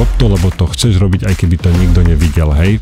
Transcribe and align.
rob 0.00 0.10
to, 0.16 0.32
lebo 0.32 0.48
to 0.48 0.64
chceš 0.72 0.96
robiť, 0.96 1.28
aj 1.28 1.34
keby 1.36 1.60
to 1.60 1.68
nikto 1.76 2.00
nevidel, 2.00 2.48
hej. 2.56 2.80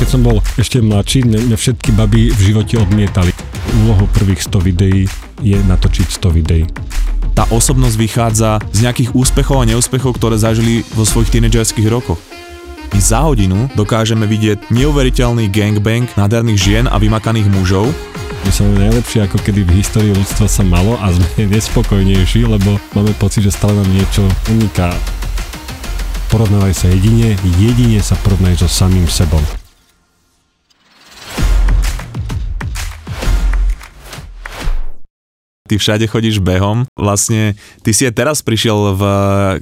Keď 0.00 0.08
som 0.08 0.24
bol 0.24 0.40
ešte 0.56 0.80
mladší, 0.80 1.28
mňa 1.28 1.52
všetky 1.52 1.92
baby 1.92 2.32
v 2.32 2.40
živote 2.40 2.80
odmietali. 2.80 3.36
Úlohou 3.84 4.08
prvých 4.08 4.48
100 4.48 4.64
videí 4.64 5.04
je 5.44 5.60
natočiť 5.60 6.08
100 6.08 6.38
videí. 6.40 6.64
Tá 7.36 7.44
osobnosť 7.52 7.96
vychádza 8.00 8.56
z 8.72 8.88
nejakých 8.88 9.12
úspechov 9.12 9.60
a 9.60 9.68
neúspechov, 9.68 10.16
ktoré 10.16 10.40
zažili 10.40 10.80
vo 10.96 11.04
svojich 11.04 11.28
tínedžerských 11.36 11.92
rokoch. 11.92 12.16
My 12.90 12.98
za 13.04 13.20
hodinu 13.20 13.68
dokážeme 13.76 14.24
vidieť 14.24 14.72
neuveriteľný 14.72 15.52
gangbang 15.52 16.08
nádherných 16.16 16.58
žien 16.58 16.84
a 16.88 16.96
vymakaných 16.96 17.52
mužov, 17.52 17.92
My 18.40 18.48
sme 18.48 18.80
najlepšie 18.88 19.28
ako 19.28 19.36
kedy 19.44 19.68
v 19.68 19.84
histórii 19.84 20.16
ľudstva 20.16 20.48
sa 20.48 20.64
malo 20.64 20.96
a 21.04 21.12
sme 21.12 21.44
nespokojnejší, 21.52 22.48
lebo 22.48 22.80
máme 22.96 23.12
pocit, 23.20 23.44
že 23.44 23.52
stále 23.52 23.76
nám 23.76 23.92
niečo 23.92 24.24
uniká. 24.48 24.88
Porovnávaj 26.30 26.70
sa 26.70 26.86
jedine, 26.86 27.34
jedine 27.58 27.98
sa 27.98 28.14
porovnaj 28.22 28.62
so 28.62 28.70
samým 28.70 29.10
sebou. 29.10 29.42
Ty 35.70 35.78
všade 35.78 36.10
chodíš 36.10 36.42
behom. 36.42 36.82
Vlastne, 36.98 37.54
ty 37.86 37.94
si 37.94 38.02
aj 38.02 38.18
teraz 38.18 38.42
prišiel 38.42 38.98
v 38.98 39.02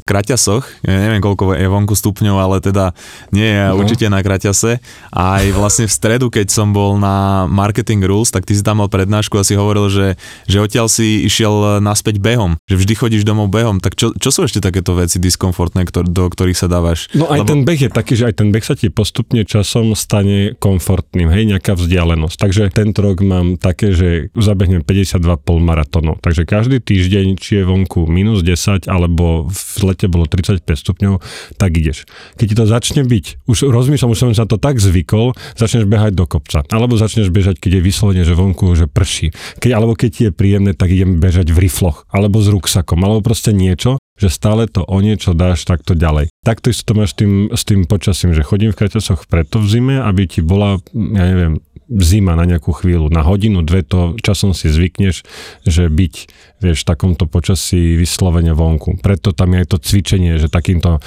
kraťasoch, 0.09 0.65
ja 0.81 0.97
neviem 1.05 1.21
koľko 1.21 1.53
je 1.53 1.69
vonku 1.69 1.93
stupňov, 1.93 2.37
ale 2.41 2.57
teda 2.65 2.97
nie 3.29 3.45
je 3.45 3.61
no. 3.69 3.77
určite 3.77 4.09
na 4.09 4.25
kraťase. 4.25 4.81
A 5.13 5.45
aj 5.45 5.53
vlastne 5.53 5.85
v 5.85 5.93
stredu, 5.93 6.33
keď 6.33 6.49
som 6.49 6.73
bol 6.73 6.97
na 6.97 7.45
Marketing 7.45 8.01
Rules, 8.01 8.33
tak 8.33 8.49
ty 8.49 8.57
si 8.57 8.65
tam 8.65 8.81
mal 8.81 8.89
prednášku 8.89 9.37
a 9.37 9.45
si 9.45 9.53
hovoril, 9.53 9.93
že, 9.93 10.17
že 10.49 10.65
odtiaľ 10.65 10.89
si 10.89 11.29
išiel 11.29 11.85
naspäť 11.85 12.17
behom, 12.25 12.57
že 12.65 12.81
vždy 12.81 12.95
chodíš 12.97 13.29
domov 13.29 13.53
behom. 13.53 13.77
Tak 13.85 13.93
čo, 13.93 14.17
čo 14.17 14.33
sú 14.33 14.49
ešte 14.49 14.65
takéto 14.65 14.97
veci 14.97 15.21
diskomfortné, 15.21 15.85
ktor- 15.85 16.09
do 16.09 16.25
ktorých 16.33 16.57
sa 16.57 16.73
dávaš? 16.73 17.13
No 17.13 17.29
aj 17.29 17.45
Lebo... 17.45 17.49
ten 17.53 17.61
beh 17.69 17.81
je 17.85 17.91
taký, 17.93 18.15
že 18.17 18.33
aj 18.33 18.35
ten 18.41 18.49
beh 18.49 18.65
sa 18.65 18.73
ti 18.73 18.89
postupne 18.89 19.45
časom 19.45 19.93
stane 19.93 20.57
komfortným, 20.57 21.29
hej, 21.29 21.45
nejaká 21.53 21.77
vzdialenosť. 21.77 22.37
Takže 22.39 22.63
tento 22.73 23.05
rok 23.05 23.21
mám 23.21 23.61
také, 23.61 23.93
že 23.93 24.33
zabehnem 24.39 24.81
52 24.87 25.21
polmaratón 25.43 25.98
maratónov. 25.99 26.23
Takže 26.23 26.47
každý 26.47 26.79
týždeň, 26.79 27.35
či 27.39 27.61
je 27.61 27.63
vonku 27.67 28.07
minus 28.07 28.47
10 28.47 28.87
alebo 28.87 29.51
v 29.51 29.81
lete 29.83 30.07
bolo 30.07 30.31
35 30.31 30.63
stupňov, 30.63 31.15
tak 31.59 31.71
ideš. 31.75 32.07
Keď 32.39 32.47
ti 32.47 32.55
to 32.57 32.65
začne 32.67 33.03
byť, 33.05 33.47
už 33.51 33.67
rozmýšľam, 33.69 34.15
už 34.15 34.19
som 34.19 34.31
sa 34.35 34.47
to 34.47 34.57
tak 34.57 34.79
zvykol, 34.79 35.35
začneš 35.59 35.91
behať 35.91 36.15
do 36.15 36.25
kopca. 36.31 36.63
Alebo 36.71 36.95
začneš 36.95 37.35
bežať, 37.35 37.59
keď 37.59 37.81
je 37.81 37.83
vyslovene, 37.83 38.23
že 38.23 38.39
vonku, 38.39 38.71
že 38.79 38.87
prší. 38.87 39.35
Keď, 39.59 39.71
alebo 39.75 39.99
keď 39.99 40.11
ti 40.11 40.23
je 40.31 40.33
príjemné, 40.33 40.73
tak 40.79 40.95
idem 40.95 41.19
bežať 41.19 41.51
v 41.51 41.67
rifloch, 41.67 42.07
alebo 42.13 42.39
s 42.39 42.49
ruksakom, 42.49 43.03
alebo 43.03 43.25
proste 43.25 43.51
niečo, 43.51 43.99
že 44.19 44.35
stále 44.35 44.67
to 44.67 44.83
o 44.83 44.99
niečo 44.99 45.31
dáš 45.31 45.63
takto 45.63 45.95
ďalej. 45.95 46.35
Takto 46.43 46.75
isto 46.75 46.91
to 46.91 46.99
máš 46.99 47.15
tým, 47.15 47.55
s 47.55 47.63
tým 47.63 47.87
počasím, 47.87 48.35
že 48.35 48.43
chodím 48.43 48.75
v 48.75 48.79
kraťasoch 48.83 49.31
preto 49.31 49.63
v 49.63 49.67
zime, 49.71 49.97
aby 50.03 50.27
ti 50.27 50.43
bola, 50.43 50.83
ja 50.91 51.25
neviem, 51.31 51.63
zima 51.89 52.37
na 52.37 52.45
nejakú 52.45 52.71
chvíľu, 52.77 53.09
na 53.09 53.25
hodinu, 53.25 53.65
dve 53.65 53.81
to 53.81 54.15
časom 54.21 54.53
si 54.53 54.69
zvykneš, 54.69 55.25
že 55.65 55.89
byť 55.89 56.15
vieš, 56.61 56.85
v 56.85 56.89
takomto 56.91 57.25
počasí 57.25 57.97
vyslovene 57.97 58.53
vonku. 58.53 58.99
Preto 58.99 59.31
tam 59.33 59.55
je 59.55 59.65
aj 59.65 59.69
to 59.71 59.79
cvičenie, 59.79 60.37
že 60.37 60.51
takýmto 60.51 60.99
e, 60.99 61.01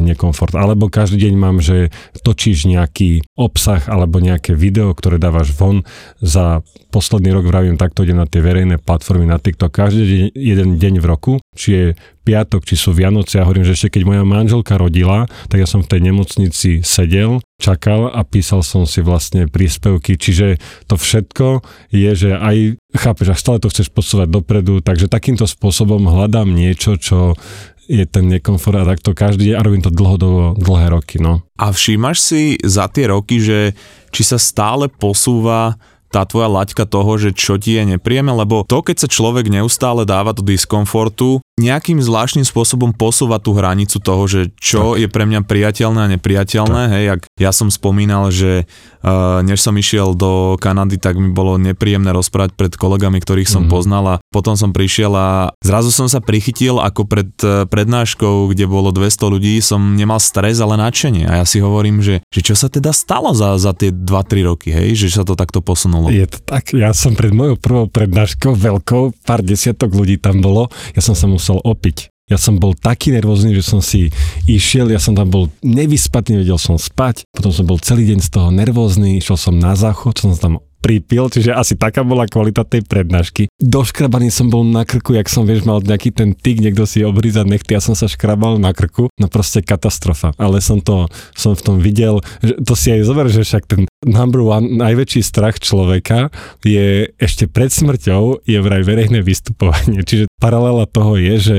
nekomfort. 0.00 0.54
Alebo 0.54 0.86
každý 0.86 1.28
deň 1.28 1.34
mám, 1.34 1.58
že 1.58 1.90
točíš 2.22 2.70
nejaký 2.70 3.26
obsah 3.34 3.82
alebo 3.90 4.22
nejaké 4.22 4.54
video, 4.54 4.94
ktoré 4.94 5.18
dávaš 5.18 5.50
von. 5.52 5.82
Za 6.22 6.62
posledný 6.94 7.34
rok 7.34 7.50
vravím, 7.50 7.74
takto 7.74 8.06
idem 8.06 8.22
na 8.22 8.30
tie 8.30 8.38
verejné 8.38 8.78
platformy 8.78 9.26
na 9.26 9.42
TikTok 9.42 9.74
každý 9.74 10.02
deň, 10.06 10.24
jeden 10.38 10.68
deň 10.78 10.94
v 11.02 11.06
roku, 11.06 11.32
či 11.58 11.68
je 11.74 11.84
piatok, 12.24 12.64
či 12.64 12.74
sú 12.74 12.96
Vianoce. 12.96 13.36
Ja 13.36 13.44
hovorím, 13.44 13.68
že 13.68 13.76
ešte 13.76 14.00
keď 14.00 14.02
moja 14.08 14.22
manželka 14.24 14.80
rodila, 14.80 15.28
tak 15.52 15.60
ja 15.60 15.68
som 15.68 15.84
v 15.84 15.90
tej 15.92 16.00
nemocnici 16.00 16.70
sedel, 16.80 17.44
čakal 17.60 18.08
a 18.08 18.24
písal 18.24 18.64
som 18.64 18.88
si 18.88 19.04
vlastne 19.04 19.46
príspevky. 19.46 20.16
Čiže 20.16 20.58
to 20.88 20.96
všetko 20.96 21.60
je, 21.92 22.10
že 22.16 22.30
aj 22.34 22.80
chápeš, 22.96 23.28
a 23.30 23.36
stále 23.36 23.60
to 23.60 23.68
chceš 23.68 23.92
posúvať 23.92 24.32
dopredu, 24.32 24.80
takže 24.80 25.12
takýmto 25.12 25.44
spôsobom 25.44 26.08
hľadám 26.08 26.48
niečo, 26.48 26.96
čo 26.96 27.36
je 27.84 28.08
ten 28.08 28.32
nekomfort 28.32 28.80
a 28.80 28.88
takto 28.88 29.12
každý 29.12 29.52
deň 29.52 29.54
a 29.60 29.64
robím 29.64 29.84
to 29.84 29.92
dlhodobo, 29.92 30.56
dlhé 30.56 30.88
roky. 30.88 31.20
No. 31.20 31.44
A 31.60 31.68
všímaš 31.68 32.16
si 32.16 32.42
za 32.64 32.88
tie 32.88 33.12
roky, 33.12 33.44
že 33.44 33.76
či 34.08 34.24
sa 34.24 34.40
stále 34.40 34.88
posúva 34.88 35.76
tá 36.14 36.22
tvoja 36.22 36.46
laťka 36.46 36.86
toho, 36.86 37.18
že 37.18 37.34
čo 37.34 37.58
ti 37.58 37.74
je 37.74 37.98
nepríjemné, 37.98 38.30
lebo 38.30 38.62
to, 38.62 38.86
keď 38.86 39.02
sa 39.02 39.08
človek 39.10 39.50
neustále 39.50 40.06
dáva 40.06 40.30
do 40.30 40.46
diskomfortu, 40.46 41.42
nejakým 41.58 41.98
zvláštnym 41.98 42.46
spôsobom 42.46 42.94
posúva 42.94 43.42
tú 43.42 43.54
hranicu 43.58 43.98
toho, 43.98 44.22
že 44.30 44.54
čo 44.62 44.94
tak. 44.94 45.02
je 45.02 45.06
pre 45.10 45.26
mňa 45.26 45.42
priateľné 45.42 46.00
a 46.06 46.12
nepriateľné. 46.14 46.82
Tak. 46.86 46.94
Hej, 46.94 47.06
ak 47.18 47.22
ja 47.40 47.54
som 47.54 47.70
spomínal, 47.70 48.34
že 48.34 48.68
uh, 49.00 49.40
než 49.40 49.62
som 49.62 49.72
išiel 49.78 50.12
do 50.12 50.60
Kanady, 50.60 51.00
tak 51.00 51.16
mi 51.16 51.32
bolo 51.32 51.56
nepríjemné 51.56 52.12
rozprávať 52.12 52.58
pred 52.58 52.72
kolegami, 52.76 53.22
ktorých 53.22 53.48
som 53.48 53.64
mm-hmm. 53.64 53.72
poznal 53.72 54.04
a 54.04 54.20
potom 54.28 54.58
som 54.58 54.76
prišiel 54.76 55.14
a 55.16 55.28
zrazu 55.64 55.94
som 55.94 56.10
sa 56.10 56.20
prichytil 56.20 56.82
ako 56.82 57.08
pred 57.08 57.30
uh, 57.46 57.64
prednáškou, 57.64 58.52
kde 58.52 58.68
bolo 58.68 58.90
200 58.92 59.32
ľudí, 59.32 59.54
som 59.64 59.96
nemal 59.96 60.18
stres, 60.20 60.60
ale 60.60 60.76
nadšenie. 60.76 61.24
A 61.24 61.40
ja 61.40 61.44
si 61.48 61.62
hovorím, 61.64 62.04
že, 62.04 62.20
že 62.28 62.44
čo 62.44 62.54
sa 62.58 62.68
teda 62.68 62.92
stalo 62.92 63.32
za, 63.32 63.56
za 63.56 63.72
tie 63.72 63.88
2-3 63.94 64.50
roky, 64.50 64.68
hej, 64.74 64.98
že 64.98 65.16
sa 65.16 65.24
to 65.24 65.32
takto 65.38 65.64
posunulo. 65.64 66.12
Je 66.12 66.28
to 66.28 66.42
tak, 66.42 66.74
ja 66.74 66.92
som 66.92 67.16
pred 67.16 67.32
mojou 67.32 67.56
prvou 67.56 67.86
prednáškou 67.88 68.52
veľkou, 68.52 69.24
pár 69.24 69.40
desiatok 69.40 69.94
ľudí 69.94 70.18
tam 70.18 70.42
bolo, 70.42 70.68
ja 70.92 71.00
som 71.00 71.16
sa 71.16 71.30
musel 71.30 71.44
musel 71.44 71.60
opiť. 71.60 72.13
Ja 72.24 72.40
som 72.40 72.56
bol 72.56 72.72
taký 72.72 73.12
nervózny, 73.12 73.52
že 73.52 73.60
som 73.60 73.84
si 73.84 74.08
išiel, 74.48 74.88
ja 74.88 74.96
som 74.96 75.12
tam 75.12 75.28
bol 75.28 75.52
nevyspatný, 75.60 76.40
vedel 76.40 76.56
som 76.56 76.80
spať, 76.80 77.28
potom 77.28 77.52
som 77.52 77.68
bol 77.68 77.76
celý 77.76 78.08
deň 78.08 78.24
z 78.24 78.28
toho 78.32 78.48
nervózny, 78.48 79.20
išiel 79.20 79.36
som 79.36 79.60
na 79.60 79.76
záchod, 79.76 80.16
som 80.16 80.32
tam 80.32 80.64
pripil, 80.84 81.32
čiže 81.32 81.56
asi 81.56 81.80
taká 81.80 82.04
bola 82.04 82.28
kvalita 82.28 82.60
tej 82.68 82.84
prednášky. 82.84 83.48
Doškrabaný 83.56 84.28
som 84.28 84.52
bol 84.52 84.68
na 84.68 84.84
krku, 84.84 85.16
jak 85.16 85.32
som, 85.32 85.48
vieš, 85.48 85.64
mal 85.64 85.80
nejaký 85.80 86.12
ten 86.12 86.36
tyk, 86.36 86.60
niekto 86.60 86.84
si 86.84 87.00
obrízať 87.00 87.48
nechty, 87.48 87.72
ja 87.72 87.80
som 87.80 87.96
sa 87.96 88.04
škrabal 88.04 88.60
na 88.60 88.76
krku, 88.76 89.08
no 89.16 89.26
proste 89.32 89.64
katastrofa. 89.64 90.36
Ale 90.36 90.60
som 90.60 90.84
to, 90.84 91.08
som 91.32 91.56
v 91.56 91.64
tom 91.64 91.76
videl, 91.80 92.20
že 92.44 92.60
to 92.60 92.76
si 92.76 92.92
aj 92.92 93.08
zober, 93.08 93.32
že 93.32 93.48
však 93.48 93.64
ten 93.64 93.88
number 94.04 94.44
one, 94.44 94.76
najväčší 94.76 95.24
strach 95.24 95.56
človeka 95.56 96.28
je 96.60 97.08
ešte 97.16 97.48
pred 97.48 97.72
smrťou 97.72 98.44
je 98.44 98.58
vraj 98.60 98.84
verejné 98.84 99.24
vystupovanie. 99.24 100.04
Čiže 100.08 100.28
paralela 100.36 100.84
toho 100.84 101.16
je, 101.16 101.34
že 101.40 101.56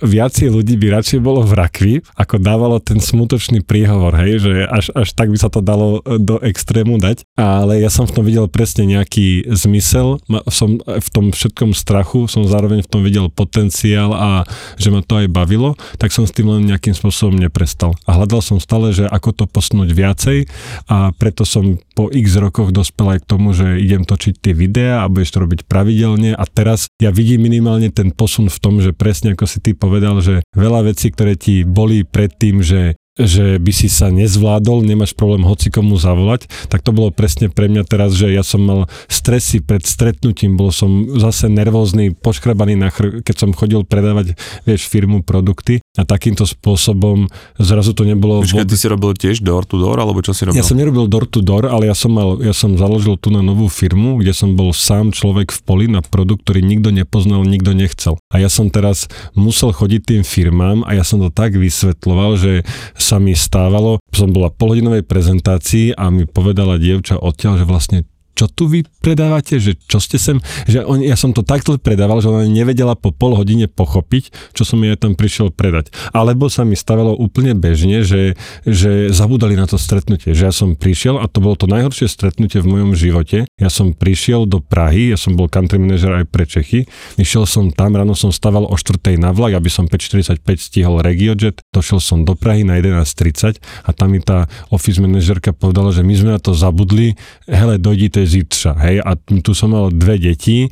viacej 0.00 0.48
ľudí 0.48 0.80
by 0.80 1.02
radšej 1.02 1.20
bolo 1.20 1.44
v 1.44 1.52
rakvi, 1.52 1.94
ako 2.16 2.40
dávalo 2.40 2.80
ten 2.80 2.98
smutočný 2.98 3.60
príhovor, 3.60 4.16
hej, 4.24 4.40
že 4.40 4.52
až, 4.64 4.88
až 4.96 5.08
tak 5.12 5.28
by 5.28 5.38
sa 5.38 5.52
to 5.52 5.60
dalo 5.60 6.00
do 6.02 6.40
extrému 6.40 6.96
dať. 6.96 7.28
Ale 7.36 7.84
ja 7.84 7.92
som 7.92 8.08
v 8.08 8.14
tom 8.16 8.24
videl 8.24 8.48
presne 8.62 8.86
nejaký 8.86 9.50
zmysel, 9.50 10.22
som 10.46 10.78
v 10.78 11.08
tom 11.10 11.34
všetkom 11.34 11.74
strachu, 11.74 12.30
som 12.30 12.46
zároveň 12.46 12.86
v 12.86 12.90
tom 12.94 13.02
videl 13.02 13.26
potenciál 13.26 14.14
a 14.14 14.46
že 14.78 14.94
ma 14.94 15.02
to 15.02 15.18
aj 15.18 15.26
bavilo, 15.26 15.74
tak 15.98 16.14
som 16.14 16.22
s 16.22 16.30
tým 16.30 16.46
len 16.46 16.70
nejakým 16.70 16.94
spôsobom 16.94 17.34
neprestal. 17.34 17.98
A 18.06 18.14
hľadal 18.14 18.38
som 18.38 18.62
stále, 18.62 18.94
že 18.94 19.10
ako 19.10 19.34
to 19.34 19.44
posunúť 19.50 19.90
viacej 19.90 20.46
a 20.86 21.10
preto 21.10 21.42
som 21.42 21.82
po 21.98 22.06
x 22.06 22.38
rokoch 22.38 22.70
dospel 22.70 23.18
aj 23.18 23.26
k 23.26 23.28
tomu, 23.34 23.50
že 23.50 23.82
idem 23.82 24.06
točiť 24.06 24.38
tie 24.38 24.54
videá 24.54 25.02
a 25.02 25.10
budeš 25.10 25.34
to 25.34 25.42
robiť 25.42 25.66
pravidelne 25.66 26.38
a 26.38 26.44
teraz 26.46 26.86
ja 27.02 27.10
vidím 27.10 27.50
minimálne 27.50 27.90
ten 27.90 28.14
posun 28.14 28.46
v 28.46 28.58
tom, 28.62 28.78
že 28.78 28.94
presne 28.94 29.34
ako 29.34 29.50
si 29.50 29.58
ty 29.58 29.74
povedal, 29.74 30.22
že 30.22 30.46
veľa 30.54 30.86
vecí, 30.86 31.10
ktoré 31.10 31.34
ti 31.34 31.66
boli 31.66 32.06
predtým, 32.06 32.62
že 32.62 32.94
že 33.20 33.60
by 33.60 33.72
si 33.76 33.92
sa 33.92 34.08
nezvládol, 34.08 34.88
nemáš 34.88 35.12
problém 35.12 35.44
hoci 35.44 35.68
komu 35.68 36.00
zavolať, 36.00 36.48
tak 36.72 36.80
to 36.80 36.96
bolo 36.96 37.12
presne 37.12 37.52
pre 37.52 37.68
mňa 37.68 37.84
teraz, 37.84 38.16
že 38.16 38.32
ja 38.32 38.40
som 38.40 38.64
mal 38.64 38.80
stresy 39.04 39.60
pred 39.60 39.84
stretnutím, 39.84 40.56
bol 40.56 40.72
som 40.72 41.04
zase 41.20 41.52
nervózny, 41.52 42.16
poškrabaný 42.16 42.80
na 42.80 42.88
chr- 42.88 43.20
keď 43.20 43.36
som 43.36 43.50
chodil 43.52 43.84
predávať, 43.84 44.32
vieš, 44.64 44.88
firmu 44.88 45.20
produkty 45.20 45.84
a 45.92 46.08
takýmto 46.08 46.48
spôsobom 46.48 47.28
zrazu 47.60 47.92
to 47.92 48.08
nebolo... 48.08 48.40
Počkaj, 48.40 48.64
vôbec... 48.64 48.72
ty 48.72 48.76
si 48.80 48.86
robil 48.88 49.12
tiež 49.12 49.44
door 49.44 49.68
to 49.68 49.76
door, 49.76 50.00
alebo 50.00 50.24
čo 50.24 50.32
si 50.32 50.48
robil? 50.48 50.56
Ja 50.56 50.64
som 50.64 50.80
nerobil 50.80 51.04
door 51.04 51.28
to 51.28 51.44
door, 51.44 51.68
ale 51.68 51.92
ja 51.92 51.96
som, 51.96 52.16
mal, 52.16 52.40
ja 52.40 52.56
som 52.56 52.80
založil 52.80 53.20
tu 53.20 53.28
na 53.28 53.44
novú 53.44 53.68
firmu, 53.68 54.24
kde 54.24 54.32
som 54.32 54.56
bol 54.56 54.72
sám 54.72 55.12
človek 55.12 55.52
v 55.52 55.60
poli 55.60 55.86
na 55.92 56.00
produkt, 56.00 56.48
ktorý 56.48 56.64
nikto 56.64 56.88
nepoznal, 56.88 57.44
nikto 57.44 57.76
nechcel. 57.76 58.16
A 58.32 58.40
ja 58.40 58.48
som 58.48 58.72
teraz 58.72 59.12
musel 59.36 59.76
chodiť 59.76 60.00
tým 60.16 60.22
firmám 60.24 60.80
a 60.88 60.96
ja 60.96 61.04
som 61.04 61.20
to 61.20 61.28
tak 61.28 61.60
vysvetloval, 61.60 62.40
že 62.40 62.64
sa 63.02 63.18
mi 63.18 63.34
stávalo, 63.34 63.98
som 64.14 64.30
bola 64.30 64.54
polhodinovej 64.54 65.02
prezentácii 65.02 65.98
a 65.98 66.08
mi 66.14 66.30
povedala 66.30 66.78
dievča 66.78 67.18
odtiaľ, 67.18 67.58
že 67.58 67.66
vlastne 67.66 67.98
čo 68.32 68.48
tu 68.48 68.64
vy 68.66 68.82
predávate, 69.04 69.60
že 69.60 69.76
čo 69.76 70.00
ste 70.00 70.16
sem, 70.16 70.40
že 70.64 70.80
on, 70.82 71.04
ja 71.04 71.14
som 71.14 71.36
to 71.36 71.44
takto 71.44 71.76
predával, 71.76 72.24
že 72.24 72.32
ona 72.32 72.48
nevedela 72.48 72.96
po 72.96 73.12
pol 73.12 73.36
hodine 73.36 73.68
pochopiť, 73.68 74.54
čo 74.56 74.64
som 74.64 74.80
jej 74.80 74.96
tam 74.96 75.12
prišiel 75.12 75.52
predať. 75.52 75.92
Alebo 76.16 76.48
sa 76.48 76.64
mi 76.64 76.74
stavalo 76.74 77.12
úplne 77.12 77.52
bežne, 77.52 78.00
že, 78.02 78.34
že 78.64 79.12
zabudali 79.12 79.54
na 79.54 79.68
to 79.68 79.76
stretnutie, 79.76 80.32
že 80.32 80.48
ja 80.48 80.54
som 80.54 80.72
prišiel 80.74 81.20
a 81.20 81.28
to 81.28 81.44
bolo 81.44 81.54
to 81.60 81.68
najhoršie 81.68 82.08
stretnutie 82.08 82.64
v 82.64 82.70
mojom 82.72 82.92
živote. 82.96 83.44
Ja 83.60 83.68
som 83.68 83.92
prišiel 83.92 84.48
do 84.48 84.64
Prahy, 84.64 85.12
ja 85.12 85.18
som 85.20 85.36
bol 85.36 85.52
country 85.52 85.76
manager 85.76 86.16
aj 86.16 86.26
pre 86.32 86.48
Čechy, 86.48 86.88
išiel 87.20 87.44
som 87.44 87.68
tam, 87.68 87.94
ráno 87.94 88.16
som 88.16 88.32
staval 88.32 88.64
o 88.64 88.76
4. 88.76 89.20
na 89.20 89.30
vlak, 89.36 89.54
aby 89.60 89.68
som 89.68 89.84
5.45 89.84 90.40
stihol 90.56 91.04
RegioJet, 91.04 91.60
došiel 91.70 92.00
som 92.00 92.24
do 92.24 92.32
Prahy 92.32 92.64
na 92.64 92.80
11.30 92.80 93.60
a 93.60 93.90
tam 93.92 94.16
mi 94.16 94.24
tá 94.24 94.48
office 94.72 94.98
manažerka 94.98 95.52
povedala, 95.52 95.92
že 95.92 96.00
my 96.00 96.14
sme 96.16 96.30
na 96.34 96.40
to 96.40 96.56
zabudli, 96.56 97.14
hele, 97.44 97.76
dojdite 97.76 98.21
zítřa, 98.26 98.72
hej, 98.82 98.96
a 99.02 99.14
tu 99.18 99.52
som 99.52 99.72
mal 99.72 99.92
dve 99.92 100.18
deti, 100.18 100.68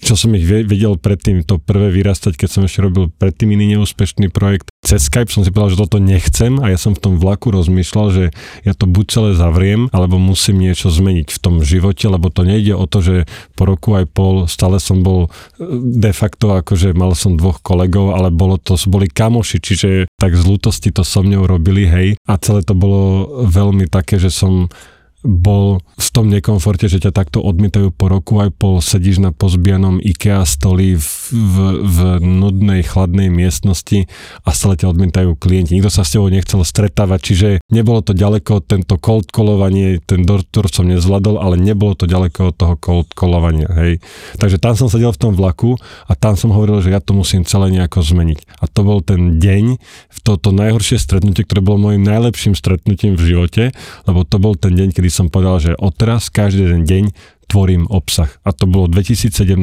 čo 0.00 0.14
som 0.14 0.32
ich 0.36 0.44
vedel 0.44 0.96
predtým, 0.96 1.42
to 1.46 1.60
prvé 1.60 1.92
vyrastať, 1.92 2.36
keď 2.36 2.48
som 2.48 2.62
ešte 2.66 2.84
robil 2.84 3.08
predtým 3.10 3.52
iný 3.54 3.76
neúspešný 3.78 4.32
projekt. 4.32 4.70
Cez 4.80 5.12
Skype 5.12 5.28
som 5.28 5.44
si 5.44 5.52
povedal, 5.52 5.76
že 5.76 5.82
toto 5.84 5.98
nechcem 6.00 6.56
a 6.58 6.72
ja 6.72 6.78
som 6.80 6.96
v 6.96 7.02
tom 7.02 7.14
vlaku 7.20 7.52
rozmýšľal, 7.52 8.06
že 8.10 8.24
ja 8.64 8.72
to 8.72 8.88
buď 8.88 9.04
celé 9.12 9.30
zavriem, 9.36 9.92
alebo 9.92 10.16
musím 10.16 10.62
niečo 10.62 10.88
zmeniť 10.88 11.28
v 11.28 11.38
tom 11.38 11.60
živote, 11.60 12.08
lebo 12.08 12.32
to 12.32 12.42
nejde 12.48 12.72
o 12.72 12.88
to, 12.88 13.04
že 13.04 13.16
po 13.54 13.68
roku 13.68 13.92
aj 13.92 14.08
pol 14.08 14.48
stále 14.48 14.80
som 14.80 15.04
bol 15.04 15.28
e, 15.28 15.68
de 16.00 16.12
facto 16.16 16.56
akože 16.56 16.96
mal 16.96 17.12
som 17.12 17.36
dvoch 17.36 17.60
kolegov, 17.60 18.16
ale 18.16 18.32
bolo 18.32 18.56
to, 18.56 18.80
boli 18.88 19.06
kamoši, 19.06 19.60
čiže 19.60 19.90
tak 20.16 20.32
z 20.32 20.42
lútosti 20.48 20.88
to 20.90 21.04
so 21.04 21.20
mňou 21.20 21.44
robili, 21.44 21.84
hej, 21.84 22.08
a 22.24 22.40
celé 22.40 22.64
to 22.64 22.72
bolo 22.72 23.44
veľmi 23.46 23.86
také, 23.86 24.16
že 24.16 24.32
som 24.32 24.72
bol 25.20 25.84
v 26.00 26.08
tom 26.10 26.32
nekomforte, 26.32 26.88
že 26.88 27.04
ťa 27.04 27.12
takto 27.12 27.44
odmietajú 27.44 27.92
po 27.92 28.08
roku 28.08 28.40
aj 28.40 28.56
pol, 28.56 28.80
sedíš 28.80 29.20
na 29.20 29.36
pozbianom 29.36 30.00
IKEA 30.00 30.48
stoli 30.48 30.96
v, 30.96 31.06
v, 31.30 31.56
v 31.84 31.98
nudnej, 32.24 32.80
chladnej 32.80 33.28
miestnosti 33.28 34.08
a 34.42 34.48
stále 34.56 34.80
ťa 34.80 34.96
odmietajú 34.96 35.36
klienti. 35.36 35.76
Nikto 35.76 35.92
sa 35.92 36.08
s 36.08 36.16
tebou 36.16 36.32
nechcel 36.32 36.64
stretávať, 36.64 37.20
čiže 37.20 37.48
nebolo 37.68 38.00
to 38.00 38.16
ďaleko, 38.16 38.64
tento 38.64 38.96
cold 38.96 39.28
callovanie, 39.28 40.00
ten 40.00 40.24
door 40.24 40.42
som 40.72 40.88
nezvládol, 40.88 41.36
ale 41.36 41.60
nebolo 41.60 41.92
to 41.92 42.08
ďaleko 42.08 42.50
od 42.50 42.56
toho 42.56 42.74
cold 42.80 43.12
callovania, 43.12 43.68
hej. 43.76 44.00
Takže 44.40 44.56
tam 44.56 44.72
som 44.72 44.88
sedel 44.88 45.12
v 45.12 45.20
tom 45.20 45.32
vlaku 45.36 45.76
a 46.08 46.16
tam 46.16 46.40
som 46.40 46.48
hovoril, 46.48 46.80
že 46.80 46.96
ja 46.96 47.04
to 47.04 47.12
musím 47.12 47.44
celé 47.44 47.68
nejako 47.68 48.00
zmeniť. 48.00 48.62
A 48.62 48.64
to 48.64 48.80
bol 48.86 49.04
ten 49.04 49.36
deň, 49.36 49.76
to, 50.24 50.40
to 50.40 50.48
najhoršie 50.54 50.96
stretnutie, 50.96 51.44
ktoré 51.44 51.60
bolo 51.60 51.90
môjim 51.90 52.00
najlepším 52.00 52.56
stretnutím 52.56 53.20
v 53.20 53.36
živote, 53.36 53.62
lebo 54.08 54.24
to 54.24 54.40
bol 54.40 54.56
ten 54.56 54.72
deň, 54.72 54.96
kedy 54.96 55.09
som 55.10 55.26
povedal, 55.28 55.58
že 55.58 55.72
odteraz 55.76 56.30
každý 56.30 56.70
ten 56.70 56.82
deň 56.86 57.04
tvorím 57.50 57.90
obsah. 57.90 58.30
A 58.46 58.54
to 58.54 58.70
bolo 58.70 58.86
v 58.86 59.02
2017 59.02 59.58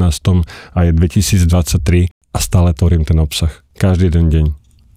a 0.76 0.80
je 0.84 0.92
2023 0.92 2.12
a 2.12 2.38
stále 2.38 2.76
tvorím 2.76 3.08
ten 3.08 3.18
obsah. 3.18 3.52
Každý 3.80 4.12
ten 4.12 4.28
deň. 4.28 4.46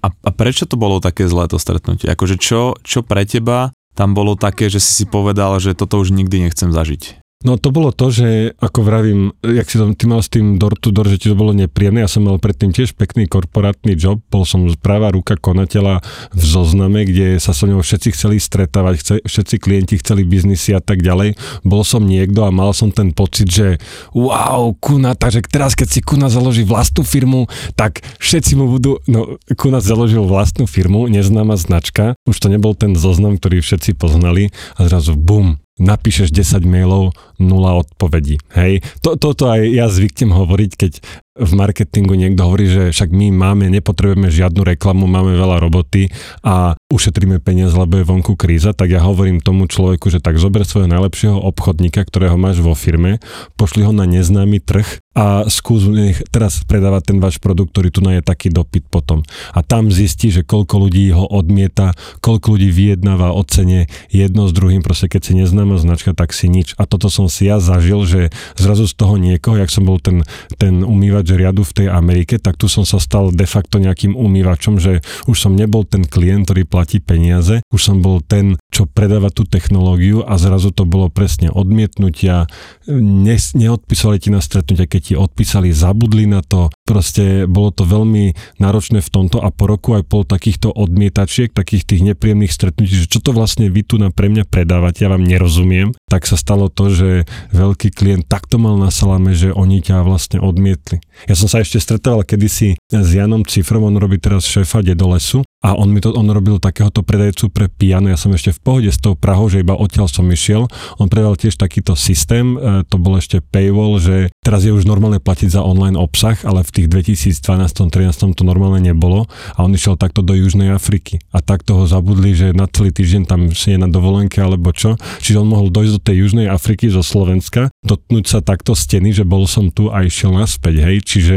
A, 0.01 0.09
a 0.11 0.31
prečo 0.33 0.67
to 0.67 0.75
bolo 0.75 0.99
také 0.99 1.31
zlé 1.31 1.47
to 1.47 1.61
stretnutie? 1.61 2.11
Akože 2.11 2.41
čo, 2.41 2.75
čo 2.83 3.07
pre 3.07 3.23
teba 3.29 3.71
tam 3.95 4.17
bolo 4.17 4.33
také, 4.35 4.73
že 4.73 4.81
si 4.81 5.03
si 5.03 5.05
povedal, 5.05 5.61
že 5.61 5.77
toto 5.77 6.01
už 6.01 6.11
nikdy 6.17 6.49
nechcem 6.49 6.73
zažiť? 6.73 7.20
No 7.41 7.57
to 7.57 7.73
bolo 7.73 7.89
to, 7.89 8.13
že 8.13 8.53
ako 8.61 8.85
vravím, 8.85 9.33
jak 9.41 9.65
si 9.65 9.81
to, 9.81 9.89
ty 9.97 10.05
mal 10.05 10.21
s 10.21 10.29
tým 10.29 10.61
door 10.61 10.77
to 10.77 10.93
door, 10.93 11.09
že 11.09 11.17
ti 11.17 11.33
to 11.33 11.37
bolo 11.41 11.57
nepríjemné, 11.57 12.05
ja 12.05 12.13
som 12.13 12.29
mal 12.29 12.37
predtým 12.37 12.69
tiež 12.69 12.93
pekný 12.93 13.33
korporátny 13.33 13.97
job, 13.97 14.21
bol 14.29 14.45
som 14.45 14.69
práva 14.77 15.09
ruka 15.09 15.41
konateľa 15.41 16.05
v 16.37 16.43
zozname, 16.45 17.09
kde 17.09 17.41
sa 17.41 17.57
so 17.57 17.65
ňou 17.65 17.81
všetci 17.81 18.13
chceli 18.13 18.37
stretávať, 18.37 18.95
chce, 19.01 19.15
všetci 19.25 19.57
klienti 19.57 19.97
chceli 20.05 20.29
biznisy 20.29 20.77
a 20.77 20.85
tak 20.85 21.01
ďalej. 21.01 21.33
Bol 21.65 21.81
som 21.81 22.05
niekto 22.05 22.45
a 22.45 22.53
mal 22.53 22.77
som 22.77 22.93
ten 22.93 23.09
pocit, 23.17 23.49
že 23.49 23.81
wow, 24.13 24.77
Kuna, 24.77 25.17
takže 25.17 25.41
teraz 25.49 25.73
keď 25.73 25.89
si 25.97 26.05
Kuna 26.05 26.29
založí 26.29 26.69
vlastnú 26.69 27.09
firmu, 27.09 27.49
tak 27.73 28.05
všetci 28.21 28.53
mu 28.53 28.69
budú, 28.69 29.01
no 29.09 29.41
Kuna 29.57 29.81
založil 29.81 30.29
vlastnú 30.29 30.69
firmu, 30.69 31.09
neznáma 31.09 31.57
značka, 31.57 32.21
už 32.29 32.37
to 32.37 32.53
nebol 32.53 32.77
ten 32.77 32.93
zoznam, 33.01 33.41
ktorý 33.41 33.65
všetci 33.65 33.97
poznali. 33.97 34.53
A 34.77 34.85
zrazu 34.93 35.17
bum, 35.17 35.57
napíšeš 35.81 36.29
10 36.29 36.69
mailov, 36.69 37.17
nula 37.41 37.81
odpovedí. 37.81 38.37
Hej, 38.53 38.85
to, 39.01 39.17
toto 39.17 39.49
aj 39.49 39.65
ja 39.65 39.89
zvyknem 39.89 40.31
hovoriť, 40.31 40.71
keď 40.77 40.93
v 41.41 41.53
marketingu 41.57 42.13
niekto 42.13 42.45
hovorí, 42.45 42.69
že 42.69 42.83
však 42.93 43.09
my 43.17 43.33
máme, 43.33 43.73
nepotrebujeme 43.73 44.29
žiadnu 44.29 44.61
reklamu, 44.77 45.09
máme 45.09 45.33
veľa 45.33 45.57
roboty 45.57 46.13
a 46.45 46.77
ušetríme 46.93 47.41
peniaze, 47.41 47.73
lebo 47.73 47.97
je 47.97 48.05
vonku 48.05 48.37
kríza, 48.37 48.77
tak 48.77 48.93
ja 48.93 49.01
hovorím 49.01 49.41
tomu 49.41 49.65
človeku, 49.65 50.13
že 50.13 50.21
tak 50.21 50.37
zober 50.37 50.69
svojho 50.69 50.93
najlepšieho 50.93 51.41
obchodníka, 51.41 52.05
ktorého 52.05 52.37
máš 52.37 52.61
vo 52.61 52.77
firme, 52.77 53.25
pošli 53.57 53.89
ho 53.89 53.95
na 53.95 54.05
neznámy 54.05 54.61
trh 54.61 55.01
a 55.15 55.47
skús 55.47 55.87
nech 55.87 56.19
teraz 56.35 56.63
predávať 56.67 57.15
ten 57.15 57.19
váš 57.19 57.39
produkt, 57.39 57.75
ktorý 57.75 57.89
tu 57.95 58.03
je 58.05 58.23
taký 58.23 58.51
dopyt 58.51 58.91
potom. 58.91 59.23
A 59.55 59.63
tam 59.63 59.91
zistí, 59.91 60.35
že 60.35 60.43
koľko 60.43 60.87
ľudí 60.87 61.15
ho 61.15 61.31
odmieta, 61.31 61.95
koľko 62.23 62.59
ľudí 62.59 62.75
vyjednáva 62.75 63.31
o 63.35 63.43
cene 63.47 63.87
jedno 64.11 64.51
s 64.51 64.53
druhým, 64.55 64.83
proste 64.83 65.07
keď 65.07 65.21
si 65.23 65.33
neznáma 65.39 65.79
značka, 65.79 66.11
tak 66.11 66.35
si 66.35 66.51
nič. 66.51 66.75
A 66.75 66.91
toto 66.91 67.07
som 67.07 67.30
si 67.31 67.47
ja 67.47 67.63
zažil, 67.63 68.03
že 68.05 68.21
zrazu 68.59 68.91
z 68.91 68.95
toho 68.99 69.15
niekoho, 69.17 69.57
jak 69.57 69.71
som 69.71 69.87
bol 69.87 70.03
ten, 70.03 70.27
ten 70.59 70.83
umývač 70.83 71.33
riadu 71.33 71.63
v 71.63 71.73
tej 71.73 71.89
Amerike, 71.89 72.43
tak 72.43 72.59
tu 72.59 72.67
som 72.67 72.83
sa 72.83 72.99
stal 72.99 73.31
de 73.31 73.47
facto 73.47 73.79
nejakým 73.79 74.19
umývačom, 74.19 74.83
že 74.83 75.01
už 75.31 75.37
som 75.39 75.55
nebol 75.55 75.87
ten 75.87 76.03
klient, 76.03 76.51
ktorý 76.51 76.67
platí 76.67 76.99
peniaze, 76.99 77.63
už 77.71 77.81
som 77.81 77.97
bol 78.03 78.19
ten, 78.21 78.59
čo 78.75 78.91
predáva 78.91 79.31
tú 79.31 79.47
technológiu 79.47 80.27
a 80.27 80.37
zrazu 80.37 80.75
to 80.75 80.83
bolo 80.83 81.07
presne 81.09 81.49
odmietnutia, 81.49 82.51
ne, 82.91 83.37
neodpísali 83.39 84.19
ti 84.19 84.29
na 84.35 84.43
stretnutia, 84.43 84.91
keď 84.91 85.01
ti 85.01 85.15
odpísali, 85.15 85.71
zabudli 85.71 86.27
na 86.27 86.43
to, 86.43 86.75
proste 86.85 87.47
bolo 87.47 87.71
to 87.71 87.87
veľmi 87.87 88.35
náročné 88.59 88.99
v 88.99 89.13
tomto 89.13 89.39
a 89.39 89.55
po 89.55 89.71
roku 89.71 89.95
aj 89.95 90.05
pol 90.11 90.27
takýchto 90.27 90.75
odmietačiek, 90.75 91.55
takých 91.55 91.87
tých 91.87 92.03
nepríjemných 92.03 92.51
stretnutí, 92.51 93.07
že 93.07 93.07
čo 93.07 93.23
to 93.23 93.31
vlastne 93.31 93.71
vy 93.71 93.87
tu 93.87 93.95
na 94.01 94.11
pre 94.11 94.27
mňa 94.27 94.49
predávate, 94.51 95.07
ja 95.07 95.13
vám 95.13 95.23
nerozumiem, 95.23 95.95
tak 96.11 96.27
sa 96.27 96.35
stalo 96.35 96.67
to, 96.67 96.91
že 96.91 97.09
veľký 97.55 97.95
klient 97.95 98.27
takto 98.27 98.59
mal 98.59 98.75
na 98.75 98.91
salame, 98.91 99.33
že 99.39 99.55
oni 99.55 99.79
ťa 99.81 100.03
vlastne 100.03 100.43
odmietli. 100.43 100.99
Ja 101.31 101.39
som 101.39 101.47
sa 101.47 101.63
ešte 101.63 101.79
stretával 101.79 102.27
kedysi 102.27 102.75
s 102.91 103.09
Janom 103.15 103.47
Cifrom, 103.47 103.87
on 103.87 103.95
robí 104.01 104.19
teraz 104.19 104.49
šéfa 104.49 104.83
lesu 104.83 105.47
a 105.61 105.77
on 105.77 105.93
mi 105.93 106.01
to, 106.01 106.17
on 106.17 106.27
robil 106.33 106.57
takéhoto 106.57 107.05
predajcu 107.05 107.53
pre 107.53 107.69
piano, 107.69 108.09
ja 108.09 108.17
som 108.17 108.33
ešte 108.33 108.57
v 108.57 108.61
pohode 108.65 108.91
s 108.91 108.97
tou 108.97 109.13
Prahou, 109.13 109.53
že 109.53 109.61
iba 109.61 109.77
odtiaľ 109.77 110.09
som 110.09 110.25
išiel. 110.25 110.73
On 110.97 111.13
predal 111.13 111.37
tiež 111.37 111.61
takýto 111.61 111.93
systém, 112.01 112.57
e, 112.57 112.81
to 112.89 112.97
bol 112.97 113.21
ešte 113.21 113.45
paywall, 113.45 114.01
že 114.01 114.33
teraz 114.41 114.65
je 114.65 114.73
už 114.73 114.89
normálne 114.89 115.21
platiť 115.21 115.53
za 115.53 115.61
online 115.61 116.01
obsah, 116.01 116.41
ale 116.49 116.65
v 116.65 116.73
tých 116.81 116.89
2012-2013 116.89 118.41
to 118.41 118.49
normálne 118.49 118.81
nebolo 118.81 119.29
a 119.53 119.59
on 119.61 119.77
išiel 119.77 120.01
takto 120.01 120.25
do 120.25 120.33
Južnej 120.33 120.73
Afriky 120.73 121.21
a 121.37 121.45
takto 121.45 121.77
ho 121.77 121.85
zabudli, 121.85 122.33
že 122.33 122.57
na 122.57 122.65
celý 122.65 122.89
týždeň 122.97 123.29
tam 123.29 123.53
je 123.53 123.77
na 123.77 123.85
dovolenke 123.85 124.41
alebo 124.41 124.73
čo. 124.73 124.97
Čiže 125.21 125.45
on 125.45 125.53
mohol 125.53 125.69
dojsť 125.69 125.93
do 125.93 126.01
tej 126.01 126.17
Južnej 126.25 126.47
Afriky 126.49 126.89
zo 126.89 127.05
Slovenska, 127.05 127.69
dotknúť 127.85 128.25
sa 128.25 128.39
takto 128.41 128.73
steny, 128.73 129.13
že 129.13 129.29
bol 129.29 129.45
som 129.45 129.69
tu 129.69 129.93
a 129.93 130.01
išiel 130.01 130.33
naspäť, 130.33 130.89
hej. 130.89 130.97
Čiže 131.05 131.37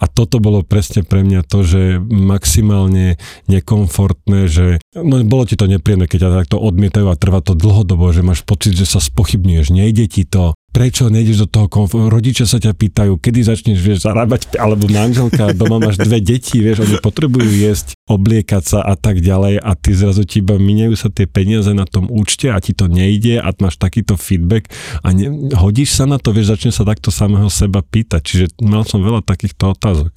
a 0.00 0.04
toto 0.08 0.40
bolo 0.40 0.64
presne 0.64 1.04
pre 1.04 1.20
mňa 1.20 1.44
to, 1.44 1.66
že 1.66 1.82
maximálne 2.08 3.20
nekomfortné, 3.50 4.48
že 4.48 4.80
no, 4.96 5.20
bolo 5.28 5.44
ti 5.44 5.58
to 5.58 5.68
nepríjemné, 5.68 6.08
keď 6.08 6.28
ťa 6.28 6.38
takto 6.44 6.56
odmietajú 6.56 7.06
a 7.12 7.18
trvá 7.18 7.44
to 7.44 7.52
dlhodobo, 7.52 8.08
že 8.14 8.24
máš 8.24 8.46
pocit, 8.46 8.72
že 8.72 8.88
sa 8.88 9.02
spochybňuješ, 9.02 9.74
nejde 9.74 10.06
ti 10.08 10.22
to, 10.24 10.54
prečo 10.78 11.10
nejdeš 11.10 11.42
do 11.42 11.48
toho 11.50 11.66
komfortu, 11.66 12.06
rodičia 12.06 12.46
sa 12.46 12.62
ťa 12.62 12.70
pýtajú, 12.70 13.18
kedy 13.18 13.42
začneš, 13.42 13.82
vieš, 13.82 14.06
zarábať, 14.06 14.54
alebo 14.62 14.86
manželka, 14.86 15.50
doma 15.50 15.82
máš 15.82 15.98
dve 15.98 16.22
deti, 16.22 16.62
vieš, 16.62 16.86
oni 16.86 17.02
potrebujú 17.02 17.50
jesť, 17.50 17.98
obliekať 18.06 18.62
sa 18.62 18.78
a 18.86 18.94
tak 18.94 19.18
ďalej 19.18 19.58
a 19.58 19.74
ty 19.74 19.90
zrazu 19.90 20.22
ti 20.22 20.38
iba 20.38 20.54
minejú 20.54 20.94
sa 20.94 21.10
tie 21.10 21.26
peniaze 21.26 21.74
na 21.74 21.82
tom 21.82 22.06
účte 22.06 22.54
a 22.54 22.62
ti 22.62 22.78
to 22.78 22.86
nejde 22.86 23.42
a 23.42 23.50
máš 23.58 23.74
takýto 23.74 24.14
feedback 24.14 24.70
a 25.02 25.10
ne, 25.10 25.50
hodíš 25.58 25.98
sa 25.98 26.06
na 26.06 26.22
to, 26.22 26.30
vieš, 26.30 26.54
začne 26.54 26.70
sa 26.70 26.86
takto 26.86 27.10
samého 27.10 27.50
seba 27.50 27.82
pýtať, 27.82 28.22
čiže 28.22 28.44
mal 28.62 28.86
som 28.86 29.02
veľa 29.02 29.26
takýchto 29.26 29.74
otázok. 29.74 30.14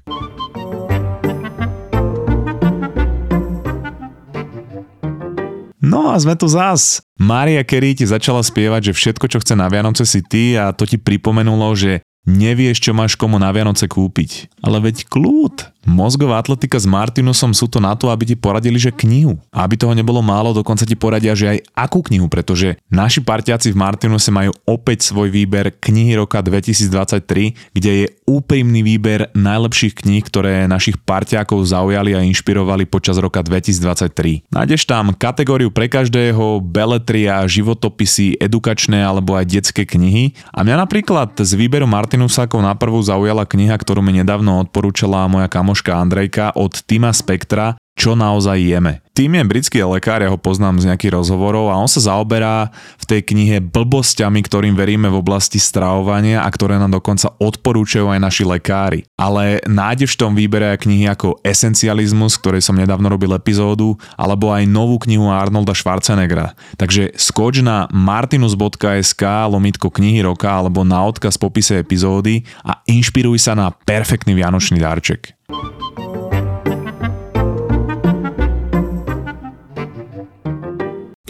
No 5.81 6.13
a 6.13 6.15
sme 6.21 6.37
tu 6.37 6.45
zás. 6.45 7.01
Maria 7.17 7.65
Carey 7.65 7.97
ti 7.97 8.05
začala 8.05 8.45
spievať, 8.45 8.93
že 8.93 8.97
všetko, 8.97 9.25
čo 9.25 9.41
chce 9.41 9.57
na 9.57 9.65
Vianoce 9.65 10.05
si 10.05 10.21
ty 10.21 10.53
a 10.53 10.77
to 10.77 10.85
ti 10.85 11.01
pripomenulo, 11.01 11.73
že 11.73 12.05
nevieš, 12.29 12.85
čo 12.85 12.93
máš 12.93 13.17
komu 13.17 13.41
na 13.41 13.49
Vianoce 13.49 13.89
kúpiť. 13.89 14.61
Ale 14.61 14.77
veď 14.77 15.09
kľúd, 15.09 15.73
Mozgová 15.81 16.37
atletika 16.37 16.77
s 16.77 16.85
Martinusom 16.85 17.57
sú 17.57 17.65
to 17.65 17.81
na 17.81 17.97
to, 17.97 18.13
aby 18.13 18.29
ti 18.29 18.35
poradili, 18.37 18.77
že 18.77 18.93
knihu. 18.93 19.41
A 19.49 19.65
aby 19.65 19.77
toho 19.77 19.97
nebolo 19.97 20.21
málo, 20.21 20.53
dokonca 20.53 20.85
ti 20.85 20.93
poradia, 20.93 21.33
že 21.33 21.57
aj 21.57 21.59
akú 21.73 22.05
knihu, 22.05 22.29
pretože 22.29 22.77
naši 22.93 23.25
partiaci 23.25 23.73
v 23.73 23.79
Martinuse 23.81 24.29
majú 24.29 24.53
opäť 24.69 25.09
svoj 25.09 25.33
výber 25.33 25.73
knihy 25.73 26.13
roka 26.21 26.37
2023, 26.37 27.73
kde 27.73 27.91
je 28.05 28.07
úprimný 28.29 28.85
výber 28.85 29.33
najlepších 29.33 30.05
kníh, 30.05 30.21
ktoré 30.21 30.69
našich 30.69 31.01
partiakov 31.01 31.65
zaujali 31.65 32.13
a 32.13 32.21
inšpirovali 32.21 32.85
počas 32.85 33.17
roka 33.17 33.41
2023. 33.41 34.53
Nájdeš 34.53 34.85
tam 34.85 35.11
kategóriu 35.17 35.73
pre 35.73 35.89
každého, 35.89 36.61
beletria, 36.61 37.41
životopisy, 37.49 38.37
edukačné 38.37 39.01
alebo 39.01 39.33
aj 39.33 39.49
detské 39.49 39.83
knihy. 39.83 40.37
A 40.53 40.61
mňa 40.61 40.85
napríklad 40.85 41.33
z 41.41 41.51
výberu 41.57 41.89
Martinusákov 41.89 42.61
na 42.61 42.77
prvú 42.77 43.01
zaujala 43.01 43.43
kniha, 43.49 43.73
ktorú 43.75 44.05
mi 44.05 44.15
nedávno 44.15 44.61
odporúčala 44.61 45.25
moja 45.25 45.49
kamo 45.49 45.70
kamoška 45.71 45.95
Andrejka 45.95 46.51
od 46.55 46.81
Tima 46.83 47.13
Spektra 47.13 47.73
čo 47.95 48.15
naozaj 48.15 48.57
jeme. 48.57 49.03
Tým 49.11 49.35
je 49.35 49.43
britský 49.43 49.83
lekár, 49.83 50.23
ja 50.23 50.31
ho 50.31 50.39
poznám 50.39 50.79
z 50.79 50.87
nejakých 50.87 51.19
rozhovorov 51.19 51.67
a 51.67 51.75
on 51.75 51.91
sa 51.91 51.99
zaoberá 51.99 52.71
v 52.95 53.05
tej 53.05 53.21
knihe 53.27 53.59
blbosťami, 53.59 54.39
ktorým 54.39 54.73
veríme 54.73 55.11
v 55.11 55.19
oblasti 55.19 55.59
stravovania 55.59 56.41
a 56.41 56.49
ktoré 56.49 56.79
nám 56.79 56.95
dokonca 56.95 57.35
odporúčajú 57.37 58.07
aj 58.07 58.19
naši 58.23 58.43
lekári. 58.47 58.99
Ale 59.19 59.59
nájdeš 59.67 60.15
v 60.15 60.21
tom 60.23 60.33
výbere 60.33 60.73
aj 60.73 60.87
knihy 60.87 61.11
ako 61.11 61.43
Esencializmus, 61.43 62.39
ktorej 62.39 62.63
som 62.63 62.79
nedávno 62.79 63.11
robil 63.11 63.35
epizódu, 63.35 63.99
alebo 64.15 64.55
aj 64.55 64.63
novú 64.65 64.95
knihu 65.03 65.27
Arnolda 65.27 65.75
Schwarzeneggera. 65.75 66.55
Takže 66.79 67.11
skoč 67.19 67.59
na 67.59 67.91
martinus.sk 67.91 69.23
lomitko 69.51 69.91
knihy 69.91 70.23
roka 70.23 70.47
alebo 70.47 70.87
na 70.87 71.03
odkaz 71.03 71.35
popise 71.35 71.83
epizódy 71.83 72.47
a 72.63 72.79
inšpiruj 72.87 73.43
sa 73.43 73.59
na 73.59 73.75
perfektný 73.75 74.33
vianočný 74.39 74.79
darček. 74.79 75.35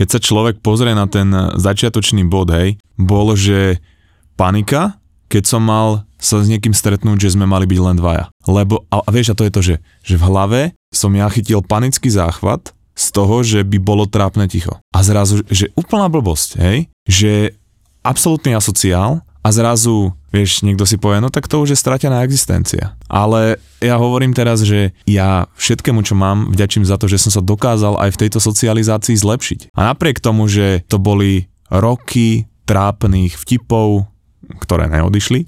Keď 0.02 0.18
sa 0.18 0.18
človek 0.18 0.66
pozrie 0.66 0.98
na 0.98 1.06
ten 1.06 1.30
začiatočný 1.62 2.26
bod, 2.26 2.50
hej, 2.50 2.82
bol, 2.98 3.38
že 3.38 3.78
panika, 4.34 4.98
keď 5.30 5.44
som 5.46 5.62
mal 5.62 6.10
sa 6.18 6.42
s 6.42 6.50
niekým 6.50 6.74
stretnúť, 6.74 7.30
že 7.30 7.38
sme 7.38 7.46
mali 7.46 7.70
byť 7.70 7.80
len 7.86 8.02
dvaja. 8.02 8.34
Lebo, 8.50 8.82
a, 8.90 9.06
a 9.06 9.10
vieš, 9.14 9.34
a 9.34 9.38
to 9.38 9.46
je 9.46 9.54
to, 9.54 9.62
že, 9.62 9.76
že 10.02 10.16
v 10.18 10.26
hlave 10.26 10.62
som 10.90 11.14
ja 11.14 11.30
chytil 11.30 11.62
panický 11.62 12.10
záchvat 12.10 12.74
z 12.98 13.06
toho, 13.14 13.46
že 13.46 13.62
by 13.62 13.78
bolo 13.78 14.10
trápne 14.10 14.50
ticho. 14.50 14.82
A 14.90 15.06
zrazu, 15.06 15.46
že 15.54 15.70
úplná 15.78 16.10
blbosť, 16.10 16.58
hej, 16.58 16.90
že 17.06 17.54
absolútny 18.02 18.58
asociál 18.58 19.22
a 19.46 19.50
zrazu, 19.54 20.18
vieš, 20.32 20.64
niekto 20.64 20.88
si 20.88 20.96
povie, 20.96 21.20
no 21.20 21.30
tak 21.30 21.46
to 21.52 21.60
už 21.60 21.76
je 21.76 21.80
stratená 21.80 22.24
existencia. 22.24 22.96
Ale 23.12 23.60
ja 23.84 24.00
hovorím 24.00 24.32
teraz, 24.32 24.64
že 24.64 24.96
ja 25.06 25.46
všetkému, 25.60 26.02
čo 26.02 26.16
mám, 26.16 26.50
vďačím 26.50 26.88
za 26.88 26.96
to, 26.96 27.12
že 27.12 27.20
som 27.20 27.32
sa 27.32 27.44
dokázal 27.44 28.00
aj 28.00 28.10
v 28.16 28.20
tejto 28.26 28.40
socializácii 28.40 29.20
zlepšiť. 29.20 29.60
A 29.76 29.92
napriek 29.92 30.24
tomu, 30.24 30.48
že 30.48 30.88
to 30.88 30.98
boli 30.98 31.52
roky 31.68 32.48
trápnych 32.64 33.36
vtipov, 33.36 34.08
ktoré 34.64 34.88
neodišli, 34.92 35.48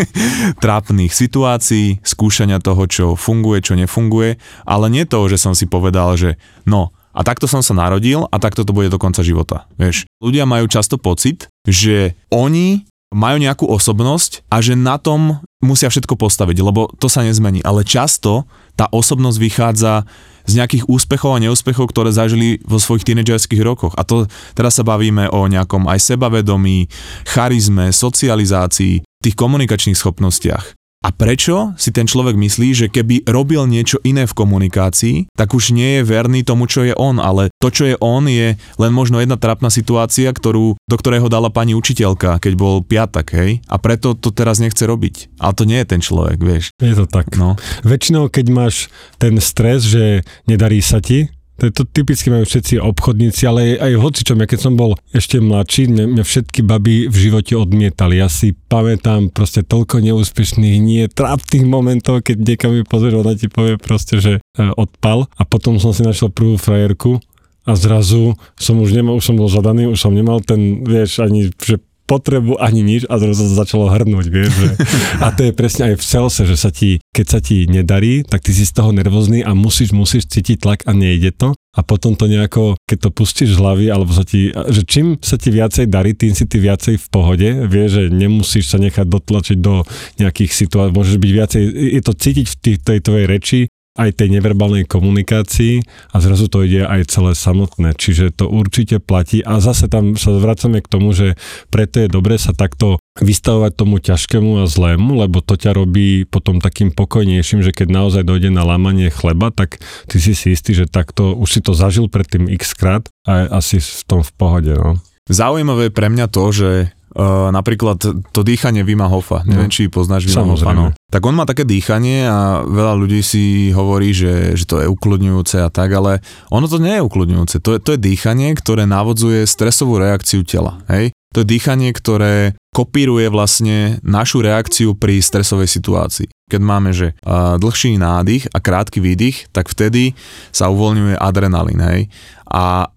trápnych 0.64 1.10
situácií, 1.10 2.02
skúšania 2.02 2.62
toho, 2.62 2.86
čo 2.86 3.06
funguje, 3.18 3.62
čo 3.62 3.74
nefunguje, 3.74 4.38
ale 4.66 4.86
nie 4.90 5.06
to, 5.08 5.26
že 5.26 5.40
som 5.40 5.54
si 5.54 5.66
povedal, 5.66 6.14
že 6.14 6.38
no, 6.66 6.94
a 7.16 7.24
takto 7.24 7.48
som 7.48 7.64
sa 7.64 7.72
narodil 7.72 8.28
a 8.28 8.36
takto 8.36 8.60
to 8.60 8.76
bude 8.76 8.92
do 8.92 9.00
konca 9.00 9.24
života. 9.24 9.64
Vieš, 9.80 10.04
ľudia 10.20 10.44
majú 10.44 10.68
často 10.68 11.00
pocit, 11.00 11.48
že 11.64 12.12
oni 12.28 12.84
majú 13.14 13.36
nejakú 13.38 13.64
osobnosť 13.70 14.46
a 14.50 14.58
že 14.58 14.74
na 14.74 14.98
tom 14.98 15.38
musia 15.62 15.90
všetko 15.90 16.18
postaviť, 16.18 16.58
lebo 16.62 16.90
to 16.98 17.06
sa 17.06 17.22
nezmení. 17.24 17.62
Ale 17.62 17.86
často 17.86 18.44
tá 18.74 18.90
osobnosť 18.90 19.38
vychádza 19.40 20.04
z 20.46 20.52
nejakých 20.62 20.86
úspechov 20.86 21.34
a 21.34 21.42
neúspechov, 21.42 21.90
ktoré 21.90 22.14
zažili 22.14 22.62
vo 22.62 22.78
svojich 22.78 23.02
tínedžerských 23.08 23.62
rokoch. 23.66 23.96
A 23.98 24.06
to 24.06 24.30
teraz 24.54 24.78
sa 24.78 24.86
bavíme 24.86 25.26
o 25.32 25.50
nejakom 25.50 25.90
aj 25.90 26.14
sebavedomí, 26.14 26.86
charizme, 27.26 27.90
socializácii, 27.90 29.02
tých 29.02 29.34
komunikačných 29.34 29.98
schopnostiach. 29.98 30.75
A 31.06 31.14
prečo 31.14 31.70
si 31.78 31.94
ten 31.94 32.10
človek 32.10 32.34
myslí, 32.34 32.68
že 32.74 32.86
keby 32.90 33.30
robil 33.30 33.62
niečo 33.70 34.02
iné 34.02 34.26
v 34.26 34.34
komunikácii, 34.34 35.30
tak 35.38 35.54
už 35.54 35.70
nie 35.70 36.02
je 36.02 36.02
verný 36.02 36.42
tomu, 36.42 36.66
čo 36.66 36.82
je 36.82 36.98
on, 36.98 37.22
ale 37.22 37.54
to, 37.62 37.70
čo 37.70 37.86
je 37.86 37.94
on, 38.02 38.26
je 38.26 38.58
len 38.58 38.90
možno 38.90 39.22
jedna 39.22 39.38
trapná 39.38 39.70
situácia, 39.70 40.26
ktorú, 40.34 40.74
do 40.74 40.96
ktorého 40.98 41.30
dala 41.30 41.46
pani 41.46 41.78
učiteľka, 41.78 42.42
keď 42.42 42.52
bol 42.58 42.82
piatak, 42.82 43.38
hej? 43.38 43.62
A 43.70 43.78
preto 43.78 44.18
to 44.18 44.34
teraz 44.34 44.58
nechce 44.58 44.82
robiť. 44.82 45.38
Ale 45.38 45.54
to 45.54 45.62
nie 45.62 45.78
je 45.78 45.86
ten 45.86 46.02
človek, 46.02 46.42
vieš. 46.42 46.74
Je 46.82 46.98
to 46.98 47.06
tak. 47.06 47.38
No. 47.38 47.54
Väčšinou, 47.86 48.26
keď 48.26 48.46
máš 48.50 48.90
ten 49.22 49.38
stres, 49.38 49.86
že 49.86 50.26
nedarí 50.50 50.82
sa 50.82 50.98
ti, 50.98 51.30
to, 51.56 51.82
typicky 51.88 52.28
majú 52.28 52.44
všetci 52.44 52.76
obchodníci, 52.84 53.42
ale 53.48 53.80
aj 53.80 53.96
hocičom. 53.96 54.36
Ja 54.36 54.46
keď 54.46 54.60
som 54.60 54.76
bol 54.76 54.92
ešte 55.16 55.40
mladší, 55.40 55.88
mňa, 55.88 56.04
mňa 56.12 56.24
všetky 56.24 56.60
baby 56.60 57.08
v 57.08 57.16
živote 57.16 57.56
odmietali. 57.56 58.20
Ja 58.20 58.28
si 58.28 58.52
pamätám 58.52 59.32
proste 59.32 59.64
toľko 59.64 60.04
neúspešných, 60.04 60.76
nie 60.76 61.08
trápnych 61.08 61.64
momentov, 61.64 62.20
keď 62.20 62.36
niekam 62.44 62.76
mi 62.76 62.84
pozrie, 62.84 63.16
ona 63.16 63.32
ti 63.32 63.48
povie 63.48 63.80
proste, 63.80 64.20
že 64.20 64.32
e, 64.36 64.40
odpal. 64.76 65.32
A 65.40 65.42
potom 65.48 65.80
som 65.80 65.96
si 65.96 66.04
našiel 66.04 66.28
prvú 66.28 66.60
frajerku 66.60 67.24
a 67.64 67.72
zrazu 67.74 68.36
som 68.54 68.78
už 68.78 68.92
nemal, 68.92 69.16
už 69.16 69.32
som 69.32 69.36
bol 69.40 69.48
zadaný, 69.48 69.88
už 69.88 69.98
som 69.98 70.12
nemal 70.12 70.44
ten, 70.44 70.84
vieš, 70.84 71.24
ani, 71.24 71.50
že 71.56 71.80
potrebu 72.06 72.56
ani 72.62 72.86
nič 72.86 73.02
a 73.10 73.18
zrazu 73.18 73.50
sa 73.50 73.66
začalo 73.66 73.90
hrnúť, 73.90 74.26
vieš. 74.30 74.52
Že... 74.54 74.68
A 75.26 75.34
to 75.34 75.42
je 75.44 75.52
presne 75.52 75.92
aj 75.92 75.94
v 75.98 76.04
celse, 76.06 76.42
že 76.46 76.56
sa 76.56 76.70
ti, 76.70 77.02
keď 77.10 77.26
sa 77.26 77.38
ti 77.42 77.66
nedarí, 77.66 78.22
tak 78.22 78.46
ty 78.46 78.54
si 78.54 78.62
z 78.62 78.72
toho 78.72 78.94
nervózny 78.94 79.42
a 79.42 79.52
musíš, 79.52 79.90
musíš 79.90 80.30
cítiť 80.30 80.62
tlak 80.62 80.80
a 80.86 80.94
nejde 80.94 81.34
to. 81.34 81.52
A 81.76 81.84
potom 81.84 82.16
to 82.16 82.24
nejako, 82.24 82.80
keď 82.88 82.98
to 83.04 83.10
pustíš 83.12 83.50
z 83.52 83.60
hlavy, 83.60 83.92
alebo 83.92 84.08
sa 84.08 84.24
ti, 84.24 84.48
že 84.48 84.88
čím 84.88 85.20
sa 85.20 85.36
ti 85.36 85.52
viacej 85.52 85.92
darí, 85.92 86.16
tým 86.16 86.32
si 86.32 86.48
ty 86.48 86.56
viacej 86.56 86.96
v 86.96 87.06
pohode, 87.12 87.48
vieš, 87.68 88.00
že 88.00 88.02
nemusíš 88.08 88.72
sa 88.72 88.80
nechať 88.80 89.04
dotlačiť 89.04 89.58
do 89.60 89.84
nejakých 90.16 90.56
situácií, 90.56 90.96
môžeš 90.96 91.16
byť 91.20 91.32
viacej, 91.36 91.62
je 91.68 92.00
to 92.00 92.12
cítiť 92.16 92.46
v 92.48 92.56
tej, 92.56 92.74
tej 92.80 92.98
tvojej 93.04 93.26
reči, 93.28 93.60
aj 93.96 94.22
tej 94.22 94.28
neverbálnej 94.38 94.84
komunikácii 94.84 95.82
a 96.12 96.16
zrazu 96.20 96.46
to 96.52 96.62
ide 96.62 96.84
aj 96.84 97.08
celé 97.08 97.32
samotné. 97.32 97.96
Čiže 97.96 98.36
to 98.36 98.46
určite 98.46 99.00
platí 99.00 99.40
a 99.40 99.58
zase 99.58 99.88
tam 99.88 100.14
sa 100.14 100.36
vracame 100.36 100.84
k 100.84 100.90
tomu, 100.92 101.16
že 101.16 101.34
preto 101.72 102.04
je 102.04 102.08
dobre 102.12 102.36
sa 102.36 102.52
takto 102.52 103.00
vystavovať 103.16 103.72
tomu 103.72 103.96
ťažkému 103.96 104.60
a 104.60 104.68
zlému, 104.68 105.16
lebo 105.24 105.40
to 105.40 105.56
ťa 105.56 105.72
robí 105.72 106.28
potom 106.28 106.60
takým 106.60 106.92
pokojnejším, 106.92 107.64
že 107.64 107.72
keď 107.72 107.88
naozaj 107.88 108.22
dojde 108.28 108.52
na 108.52 108.62
lámanie 108.62 109.08
chleba, 109.08 109.48
tak 109.48 109.80
ty 110.06 110.20
si 110.20 110.36
si 110.36 110.52
istý, 110.52 110.76
že 110.76 110.84
takto 110.84 111.32
už 111.32 111.48
si 111.48 111.60
to 111.64 111.72
zažil 111.72 112.12
predtým 112.12 112.46
x 112.52 112.76
krát 112.76 113.08
a 113.24 113.48
asi 113.56 113.80
v 113.80 114.02
tom 114.04 114.20
v 114.20 114.30
pohode. 114.36 114.72
No. 114.76 115.00
Zaujímavé 115.26 115.90
pre 115.90 116.06
mňa 116.06 116.30
to, 116.30 116.44
že 116.54 116.70
Uh, 117.16 117.48
napríklad 117.48 117.96
to 118.04 118.40
dýchanie 118.44 118.84
Vima 118.84 119.08
Hofa, 119.08 119.40
neviem, 119.48 119.72
no. 119.72 119.74
či 119.74 119.88
poznáš 119.88 120.28
Vima 120.28 120.52
Hofa, 120.52 120.76
no. 120.76 120.92
Tak 121.08 121.24
on 121.24 121.32
má 121.32 121.48
také 121.48 121.64
dýchanie 121.64 122.28
a 122.28 122.60
veľa 122.60 122.92
ľudí 122.92 123.24
si 123.24 123.72
hovorí, 123.72 124.12
že, 124.12 124.52
že 124.52 124.68
to 124.68 124.84
je 124.84 124.86
ukludňujúce 124.92 125.64
a 125.64 125.72
tak, 125.72 125.96
ale 125.96 126.20
ono 126.52 126.68
to 126.68 126.76
nie 126.76 127.00
je 127.00 127.06
ukludňujúce. 127.08 127.64
To 127.64 127.72
je, 127.72 127.78
to 127.80 127.90
je 127.96 128.04
dýchanie, 128.04 128.52
ktoré 128.52 128.84
navodzuje 128.84 129.48
stresovú 129.48 129.96
reakciu 129.96 130.44
tela, 130.44 130.84
hej? 130.92 131.16
To 131.32 131.40
je 131.40 131.56
dýchanie, 131.56 131.96
ktoré 131.96 132.52
kopíruje 132.76 133.32
vlastne 133.32 133.96
našu 134.04 134.44
reakciu 134.44 134.92
pri 134.92 135.24
stresovej 135.24 135.72
situácii. 135.72 136.28
Keď 136.52 136.60
máme, 136.60 136.92
že 136.92 137.16
uh, 137.24 137.56
dlhší 137.56 137.96
nádych 137.96 138.52
a 138.52 138.60
krátky 138.60 139.00
výdych, 139.00 139.48
tak 139.56 139.72
vtedy 139.72 140.12
sa 140.52 140.68
uvoľňuje 140.68 141.16
adrenalín, 141.16 141.80
hej? 141.80 142.12
A 142.44 142.92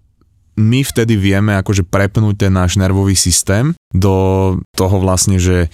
my 0.60 0.80
vtedy 0.84 1.16
vieme 1.16 1.56
akože 1.56 1.88
prepnúť 1.88 2.48
ten 2.48 2.52
náš 2.52 2.76
nervový 2.76 3.16
systém 3.16 3.72
do 3.90 4.14
toho 4.78 4.96
vlastne, 5.02 5.42
že 5.42 5.66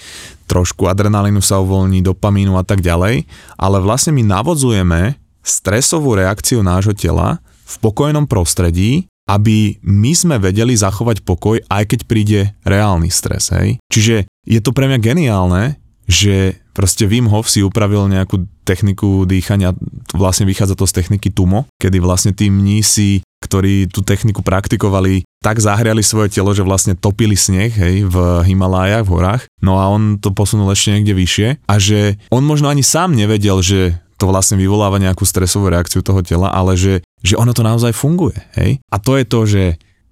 trošku 0.48 0.88
adrenalínu 0.88 1.42
sa 1.44 1.60
uvoľní, 1.60 2.00
dopamínu 2.00 2.56
a 2.56 2.64
tak 2.64 2.80
ďalej, 2.80 3.28
ale 3.60 3.76
vlastne 3.82 4.14
my 4.16 4.22
navodzujeme 4.24 5.18
stresovú 5.44 6.16
reakciu 6.16 6.64
nášho 6.64 6.96
tela 6.96 7.38
v 7.66 7.74
pokojnom 7.82 8.24
prostredí, 8.30 9.10
aby 9.26 9.82
my 9.82 10.14
sme 10.14 10.36
vedeli 10.38 10.78
zachovať 10.78 11.26
pokoj, 11.26 11.58
aj 11.66 11.84
keď 11.90 12.00
príde 12.06 12.40
reálny 12.62 13.10
stres. 13.10 13.50
Hej? 13.50 13.82
Čiže 13.90 14.30
je 14.46 14.60
to 14.62 14.70
pre 14.70 14.86
mňa 14.86 14.98
geniálne, 15.02 15.62
že 16.06 16.62
proste 16.70 17.10
Wim 17.10 17.26
Hof 17.26 17.50
si 17.50 17.66
upravil 17.66 18.06
nejakú 18.06 18.46
techniku 18.62 19.26
dýchania, 19.26 19.74
vlastne 20.14 20.46
vychádza 20.46 20.78
to 20.78 20.86
z 20.86 21.02
techniky 21.02 21.34
TUMO, 21.34 21.66
kedy 21.82 21.98
vlastne 21.98 22.30
tí 22.30 22.46
mnísi 22.46 23.26
ktorí 23.46 23.86
tú 23.86 24.02
techniku 24.02 24.42
praktikovali, 24.42 25.22
tak 25.38 25.62
zahriali 25.62 26.02
svoje 26.02 26.34
telo, 26.34 26.50
že 26.50 26.66
vlastne 26.66 26.98
topili 26.98 27.38
sneh 27.38 27.70
hej, 27.70 28.04
v 28.10 28.16
Himalájach, 28.42 29.06
v 29.06 29.12
horách. 29.14 29.42
No 29.62 29.78
a 29.78 29.86
on 29.86 30.18
to 30.18 30.34
posunul 30.34 30.74
ešte 30.74 30.98
niekde 30.98 31.14
vyššie 31.14 31.48
a 31.70 31.74
že 31.78 32.18
on 32.34 32.42
možno 32.42 32.66
ani 32.66 32.82
sám 32.82 33.14
nevedel, 33.14 33.62
že 33.62 33.94
to 34.16 34.26
vlastne 34.26 34.56
vyvoláva 34.56 34.96
nejakú 34.96 35.22
stresovú 35.28 35.68
reakciu 35.68 36.00
toho 36.00 36.24
tela, 36.24 36.48
ale 36.48 36.74
že, 36.74 37.04
že 37.20 37.36
ono 37.36 37.52
to 37.52 37.60
naozaj 37.62 37.92
funguje. 37.92 38.36
Hej? 38.56 38.80
A 38.88 38.96
to 38.96 39.14
je 39.20 39.24
to, 39.28 39.40
že 39.44 39.64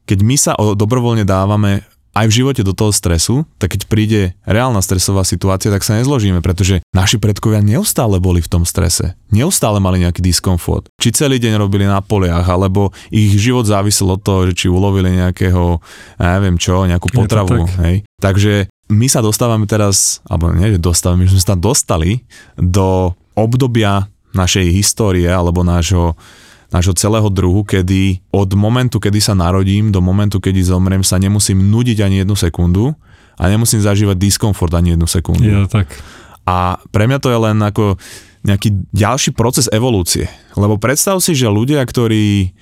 keď 0.05 0.19
my 0.21 0.37
sa 0.37 0.53
dobrovoľne 0.55 1.25
dávame 1.25 1.81
aj 2.15 2.27
v 2.31 2.37
živote 2.43 2.63
do 2.63 2.73
toho 2.73 2.95
stresu, 2.95 3.43
tak 3.59 3.75
keď 3.75 3.91
príde 3.91 4.21
reálna 4.47 4.79
stresová 4.79 5.27
situácia, 5.27 5.75
tak 5.75 5.83
sa 5.83 5.99
nezložíme, 5.99 6.39
pretože 6.41 6.79
naši 6.95 7.19
predkovia 7.19 7.59
neustále 7.59 8.23
boli 8.23 8.39
v 8.39 8.49
tom 8.49 8.63
strese. 8.63 9.19
Neustále 9.35 9.83
mali 9.83 10.07
nejaký 10.07 10.23
diskomfort. 10.23 10.87
Či 11.03 11.27
celý 11.27 11.43
deň 11.43 11.59
robili 11.59 11.91
na 11.91 11.99
poliach, 11.99 12.47
alebo 12.47 12.95
ich 13.11 13.35
život 13.35 13.67
závisel 13.67 14.15
od 14.15 14.23
toho, 14.23 14.47
že 14.47 14.55
či 14.55 14.67
ulovili 14.71 15.11
nejakého, 15.19 15.83
ja 16.23 16.29
neviem 16.39 16.55
čo, 16.55 16.87
nejakú 16.87 17.11
potravu. 17.11 17.67
Tak. 17.67 17.83
Hej. 17.83 17.97
Takže 18.23 18.71
my 18.95 19.07
sa 19.11 19.19
dostávame 19.19 19.67
teraz, 19.67 20.23
alebo 20.31 20.55
nie, 20.55 20.71
že 20.71 20.79
dostávame, 20.79 21.27
my 21.27 21.35
sme 21.35 21.43
sa 21.43 21.59
dostali 21.59 22.23
do 22.55 23.11
obdobia 23.35 24.07
našej 24.35 24.67
histórie 24.71 25.27
alebo 25.27 25.67
nášho 25.67 26.15
nášho 26.75 26.99
celého 26.99 27.31
druhu, 27.31 27.63
kedy 27.63 28.19
od 28.35 28.51
momentu, 28.59 28.99
kedy 28.99 29.23
sa 29.23 29.39
narodím 29.39 29.95
do 29.95 30.03
momentu, 30.03 30.43
kedy 30.43 30.59
zomrem, 30.67 31.07
sa 31.07 31.23
nemusím 31.23 31.71
nudiť 31.71 32.03
ani 32.03 32.27
jednu 32.27 32.35
sekundu 32.35 32.99
a 33.39 33.47
nemusím 33.47 33.79
zažívať 33.79 34.19
diskomfort 34.19 34.75
ani 34.75 34.99
jednu 34.99 35.07
sekundu. 35.07 35.47
Ja, 35.47 35.71
tak. 35.71 35.95
A 36.43 36.83
pre 36.91 37.07
mňa 37.07 37.23
to 37.23 37.31
je 37.31 37.39
len 37.39 37.63
ako 37.63 37.95
nejaký 38.45 38.91
ďalší 38.93 39.33
proces 39.33 39.71
evolúcie. 39.73 40.29
Lebo 40.59 40.77
predstav 40.77 41.17
si, 41.23 41.33
že 41.33 41.49
ľudia, 41.49 41.81
ktorí 41.81 42.53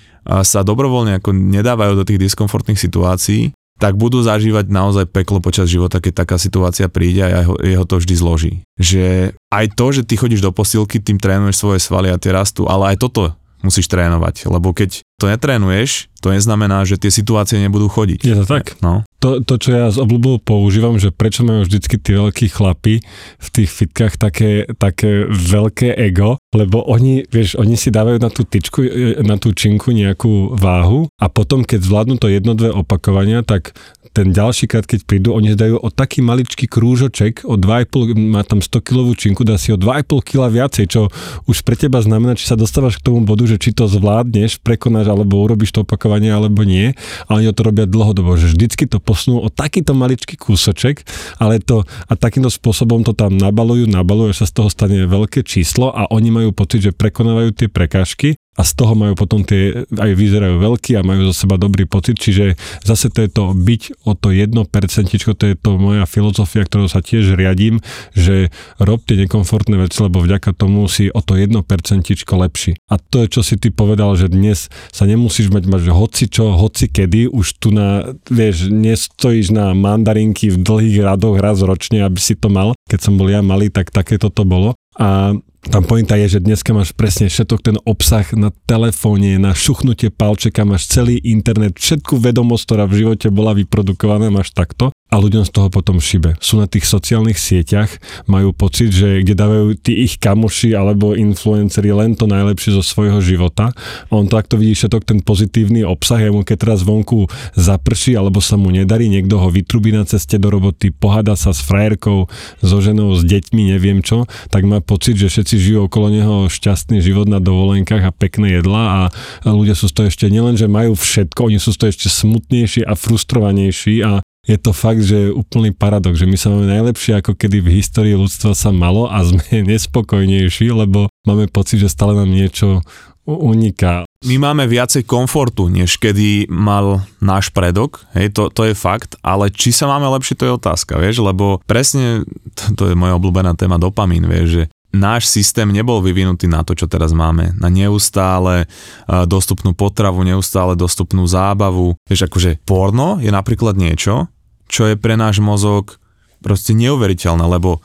sa 0.46 0.62
dobrovoľne 0.62 1.18
ako 1.18 1.34
nedávajú 1.34 1.98
do 1.98 2.06
tých 2.06 2.22
diskomfortných 2.30 2.78
situácií, 2.78 3.50
tak 3.82 3.98
budú 3.98 4.22
zažívať 4.22 4.70
naozaj 4.70 5.10
peklo 5.10 5.42
počas 5.42 5.66
života, 5.66 5.98
keď 5.98 6.22
taká 6.22 6.38
situácia 6.38 6.86
príde 6.86 7.26
a 7.26 7.42
jeho, 7.42 7.58
jeho 7.58 7.82
to 7.82 7.98
vždy 7.98 8.14
zloží. 8.14 8.52
Že 8.78 9.34
aj 9.50 9.66
to, 9.74 9.86
že 9.90 10.06
ty 10.06 10.14
chodíš 10.14 10.38
do 10.38 10.54
posilky, 10.54 11.02
tým 11.02 11.18
trénuješ 11.18 11.58
svoje 11.58 11.82
svaly 11.82 12.14
a 12.14 12.20
tie 12.22 12.30
rastú, 12.30 12.70
ale 12.70 12.94
aj 12.94 13.02
toto 13.02 13.34
musíš 13.62 13.86
trénovať, 13.88 14.50
lebo 14.50 14.74
keď 14.74 15.06
to 15.20 15.30
netrénuješ, 15.30 16.12
to 16.22 16.30
neznamená, 16.30 16.86
že 16.86 16.98
tie 17.02 17.10
situácie 17.10 17.58
nebudú 17.58 17.90
chodiť. 17.90 18.20
Je 18.22 18.36
to 18.38 18.46
tak? 18.46 18.78
No. 18.78 19.02
To, 19.22 19.38
to, 19.38 19.54
čo 19.58 19.70
ja 19.70 19.86
z 19.90 20.02
obľubou 20.02 20.42
používam, 20.42 20.98
že 20.98 21.14
prečo 21.14 21.46
majú 21.46 21.62
vždycky 21.62 21.94
tí 21.98 22.14
veľkí 22.14 22.46
chlapi 22.50 23.02
v 23.38 23.48
tých 23.54 23.70
fitkách 23.70 24.18
také, 24.18 24.66
také 24.78 25.30
veľké 25.30 25.94
ego, 25.94 26.42
lebo 26.50 26.82
oni, 26.86 27.22
vieš, 27.30 27.54
oni 27.54 27.78
si 27.78 27.94
dávajú 27.94 28.18
na 28.18 28.30
tú 28.34 28.42
tyčku, 28.42 28.82
na 29.22 29.38
tú 29.38 29.54
činku 29.54 29.94
nejakú 29.94 30.58
váhu 30.58 31.06
a 31.22 31.30
potom, 31.30 31.62
keď 31.62 31.86
zvládnu 31.86 32.14
to 32.18 32.26
jedno, 32.26 32.58
dve 32.58 32.74
opakovania, 32.74 33.46
tak 33.46 33.74
ten 34.12 34.28
ďalší 34.30 34.68
krát, 34.68 34.84
keď 34.84 35.08
prídu, 35.08 35.32
oni 35.32 35.56
dajú 35.56 35.80
o 35.80 35.88
taký 35.88 36.20
maličký 36.20 36.68
krúžoček, 36.68 37.48
o 37.48 37.56
2,5, 37.56 38.12
má 38.18 38.44
tam 38.44 38.60
100 38.60 38.84
kilovú 38.84 39.16
činku, 39.16 39.42
dá 39.42 39.56
si 39.56 39.72
o 39.72 39.80
2,5 39.80 40.20
kg 40.20 40.52
viacej, 40.52 40.84
čo 40.84 41.08
už 41.48 41.64
pre 41.64 41.80
teba 41.80 42.04
znamená, 42.04 42.36
či 42.36 42.44
sa 42.44 42.54
dostávaš 42.54 43.00
k 43.00 43.08
tomu 43.08 43.24
bodu, 43.24 43.48
že 43.48 43.56
či 43.56 43.72
to 43.72 43.88
zvládneš, 43.88 44.60
prekonáš, 44.60 45.08
alebo 45.12 45.44
urobíš 45.44 45.76
to 45.76 45.84
opakovanie, 45.84 46.32
alebo 46.32 46.64
nie. 46.64 46.96
A 47.28 47.38
oni 47.38 47.52
to 47.52 47.62
robia 47.62 47.84
dlhodobo, 47.84 48.34
že 48.40 48.50
vždycky 48.50 48.88
to 48.88 48.98
posunú 48.98 49.44
o 49.44 49.48
takýto 49.52 49.92
maličký 49.92 50.40
kúsoček, 50.40 51.04
ale 51.36 51.60
to 51.60 51.84
a 52.08 52.12
takýmto 52.16 52.48
spôsobom 52.48 53.04
to 53.04 53.12
tam 53.12 53.36
nabalujú, 53.36 53.86
nabalujú, 53.86 54.34
že 54.34 54.44
sa 54.44 54.46
z 54.48 54.54
toho 54.58 54.68
stane 54.72 54.98
veľké 55.04 55.44
číslo 55.44 55.92
a 55.92 56.08
oni 56.10 56.32
majú 56.32 56.50
pocit, 56.56 56.82
že 56.88 56.96
prekonávajú 56.96 57.50
tie 57.54 57.68
prekážky 57.68 58.41
a 58.52 58.62
z 58.68 58.72
toho 58.76 58.92
majú 58.92 59.16
potom 59.16 59.48
tie, 59.48 59.88
aj 59.88 60.12
vyzerajú 60.12 60.60
veľkí 60.60 60.92
a 61.00 61.06
majú 61.06 61.32
zo 61.32 61.34
seba 61.44 61.56
dobrý 61.56 61.88
pocit, 61.88 62.20
čiže 62.20 62.60
zase 62.84 63.08
to 63.08 63.24
je 63.24 63.30
to 63.32 63.44
byť 63.56 64.04
o 64.04 64.12
to 64.12 64.28
jedno 64.28 64.68
percentičko, 64.68 65.32
to 65.32 65.52
je 65.52 65.56
to 65.56 65.80
moja 65.80 66.04
filozofia, 66.04 66.68
ktorou 66.68 66.84
sa 66.84 67.00
tiež 67.00 67.32
riadím, 67.32 67.80
že 68.12 68.52
robte 68.76 69.16
nekomfortné 69.16 69.80
veci, 69.80 70.04
lebo 70.04 70.20
vďaka 70.20 70.52
tomu 70.52 70.84
si 70.84 71.08
o 71.08 71.24
to 71.24 71.40
jedno 71.40 71.64
percentičko 71.64 72.36
lepší. 72.44 72.76
A 72.92 73.00
to 73.00 73.24
je, 73.24 73.40
čo 73.40 73.40
si 73.40 73.56
ty 73.56 73.72
povedal, 73.72 74.12
že 74.20 74.28
dnes 74.28 74.68
sa 74.92 75.08
nemusíš 75.08 75.48
mať, 75.48 75.64
mať 75.72 75.82
hoci 75.88 76.28
čo, 76.28 76.52
hoci 76.52 76.92
kedy, 76.92 77.32
už 77.32 77.56
tu 77.56 77.72
na, 77.72 78.12
vieš, 78.28 78.68
nestojíš 78.68 79.48
na 79.56 79.72
mandarinky 79.72 80.52
v 80.52 80.60
dlhých 80.60 81.00
radoch 81.00 81.40
raz 81.40 81.64
ročne, 81.64 82.04
aby 82.04 82.20
si 82.20 82.36
to 82.36 82.52
mal. 82.52 82.76
Keď 82.84 83.00
som 83.00 83.16
bol 83.16 83.32
ja 83.32 83.40
malý, 83.40 83.72
tak 83.72 83.88
takéto 83.88 84.28
to 84.28 84.44
bolo. 84.44 84.76
A 85.00 85.32
tam 85.70 85.86
pointa 85.86 86.18
je, 86.18 86.38
že 86.38 86.40
dneska 86.42 86.74
máš 86.74 86.90
presne 86.90 87.30
všetok 87.30 87.60
ten 87.62 87.76
obsah 87.86 88.26
na 88.34 88.50
telefóne, 88.66 89.38
na 89.38 89.54
šuchnutie 89.54 90.10
palčeka, 90.10 90.66
máš 90.66 90.90
celý 90.90 91.22
internet, 91.22 91.78
všetku 91.78 92.18
vedomosť, 92.18 92.64
ktorá 92.66 92.84
v 92.90 93.06
živote 93.06 93.30
bola 93.30 93.54
vyprodukovaná, 93.54 94.32
máš 94.32 94.50
takto 94.50 94.90
a 95.12 95.20
ľuďom 95.20 95.44
z 95.44 95.52
toho 95.52 95.68
potom 95.68 96.00
šibe. 96.00 96.40
Sú 96.40 96.56
na 96.56 96.64
tých 96.64 96.88
sociálnych 96.88 97.36
sieťach, 97.36 98.00
majú 98.24 98.56
pocit, 98.56 98.96
že 98.96 99.20
kde 99.20 99.36
dávajú 99.36 99.76
tí 99.76 100.08
ich 100.08 100.16
kamoši 100.16 100.72
alebo 100.72 101.12
influenceri 101.12 101.92
len 101.92 102.16
to 102.16 102.24
najlepšie 102.24 102.72
zo 102.72 102.80
svojho 102.80 103.20
života. 103.20 103.76
A 104.08 104.12
on 104.16 104.24
takto 104.24 104.56
vidí 104.56 104.72
všetok 104.72 105.04
ten 105.04 105.20
pozitívny 105.20 105.84
obsah, 105.84 106.16
a 106.16 106.32
mu 106.32 106.40
keď 106.40 106.64
teraz 106.64 106.80
vonku 106.80 107.28
zaprší 107.52 108.16
alebo 108.16 108.40
sa 108.40 108.56
mu 108.56 108.72
nedarí, 108.72 109.12
niekto 109.12 109.36
ho 109.36 109.52
vytrubí 109.52 109.92
na 109.92 110.08
ceste 110.08 110.40
do 110.40 110.48
roboty, 110.48 110.88
pohada 110.88 111.36
sa 111.36 111.52
s 111.52 111.60
frajerkou, 111.60 112.32
so 112.64 112.78
ženou, 112.80 113.12
s 113.12 113.28
deťmi, 113.28 113.76
neviem 113.76 114.00
čo, 114.00 114.24
tak 114.48 114.64
má 114.64 114.80
pocit, 114.80 115.20
že 115.20 115.28
všetci 115.28 115.54
žijú 115.60 115.78
okolo 115.92 116.08
neho 116.08 116.36
šťastný 116.48 117.04
život 117.04 117.28
na 117.28 117.36
dovolenkách 117.36 118.08
a 118.08 118.16
pekné 118.16 118.56
jedla 118.64 118.82
a 118.88 119.00
ľudia 119.44 119.76
sú 119.76 119.92
z 119.92 119.94
toho 119.94 120.06
ešte 120.08 120.32
nielen, 120.32 120.56
že 120.56 120.72
majú 120.72 120.96
všetko, 120.96 121.52
oni 121.52 121.60
sú 121.60 121.76
z 121.76 121.78
toho 121.84 121.88
ešte 121.92 122.08
smutnejší 122.08 122.88
a 122.88 122.96
frustrovanejší 122.96 124.00
a 124.00 124.24
je 124.42 124.58
to 124.58 124.74
fakt, 124.74 125.06
že 125.06 125.30
je 125.30 125.30
úplný 125.30 125.70
paradox, 125.70 126.18
že 126.18 126.26
my 126.26 126.34
sa 126.34 126.50
máme 126.50 126.66
najlepšie 126.66 127.22
ako 127.22 127.38
kedy 127.38 127.62
v 127.62 127.78
histórii 127.78 128.16
ľudstva 128.18 128.58
sa 128.58 128.74
malo 128.74 129.06
a 129.06 129.22
sme 129.22 129.62
nespokojnejší, 129.70 130.74
lebo 130.74 131.06
máme 131.22 131.46
pocit, 131.46 131.78
že 131.78 131.92
stále 131.92 132.18
nám 132.18 132.30
niečo 132.30 132.82
uniká. 133.22 134.02
My 134.26 134.34
máme 134.38 134.66
viacej 134.66 135.06
komfortu, 135.06 135.70
než 135.70 135.94
kedy 135.98 136.50
mal 136.50 137.06
náš 137.22 137.54
predok, 137.54 138.02
hej, 138.18 138.34
to, 138.34 138.50
to 138.50 138.70
je 138.70 138.74
fakt, 138.74 139.14
ale 139.22 139.46
či 139.50 139.70
sa 139.70 139.86
máme 139.86 140.10
lepšie, 140.18 140.34
to 140.34 140.46
je 140.46 140.58
otázka, 140.58 140.98
vieš, 140.98 141.22
lebo 141.22 141.62
presne, 141.70 142.26
to, 142.58 142.74
to 142.74 142.82
je 142.90 142.98
moja 142.98 143.14
obľúbená 143.18 143.54
téma 143.54 143.78
dopamín, 143.78 144.26
vieš, 144.26 144.46
že 144.50 144.62
náš 144.92 145.26
systém 145.26 145.72
nebol 145.72 146.04
vyvinutý 146.04 146.46
na 146.46 146.62
to, 146.62 146.76
čo 146.76 146.86
teraz 146.86 147.16
máme. 147.16 147.56
Na 147.56 147.72
neustále 147.72 148.68
dostupnú 149.08 149.72
potravu, 149.72 150.20
neustále 150.22 150.76
dostupnú 150.76 151.24
zábavu. 151.24 151.96
Vieš, 152.06 152.28
akože 152.28 152.60
porno 152.62 153.16
je 153.18 153.32
napríklad 153.32 153.74
niečo, 153.74 154.28
čo 154.68 154.86
je 154.92 155.00
pre 155.00 155.16
náš 155.16 155.40
mozog 155.40 155.96
proste 156.44 156.76
neuveriteľné, 156.76 157.44
lebo 157.48 157.80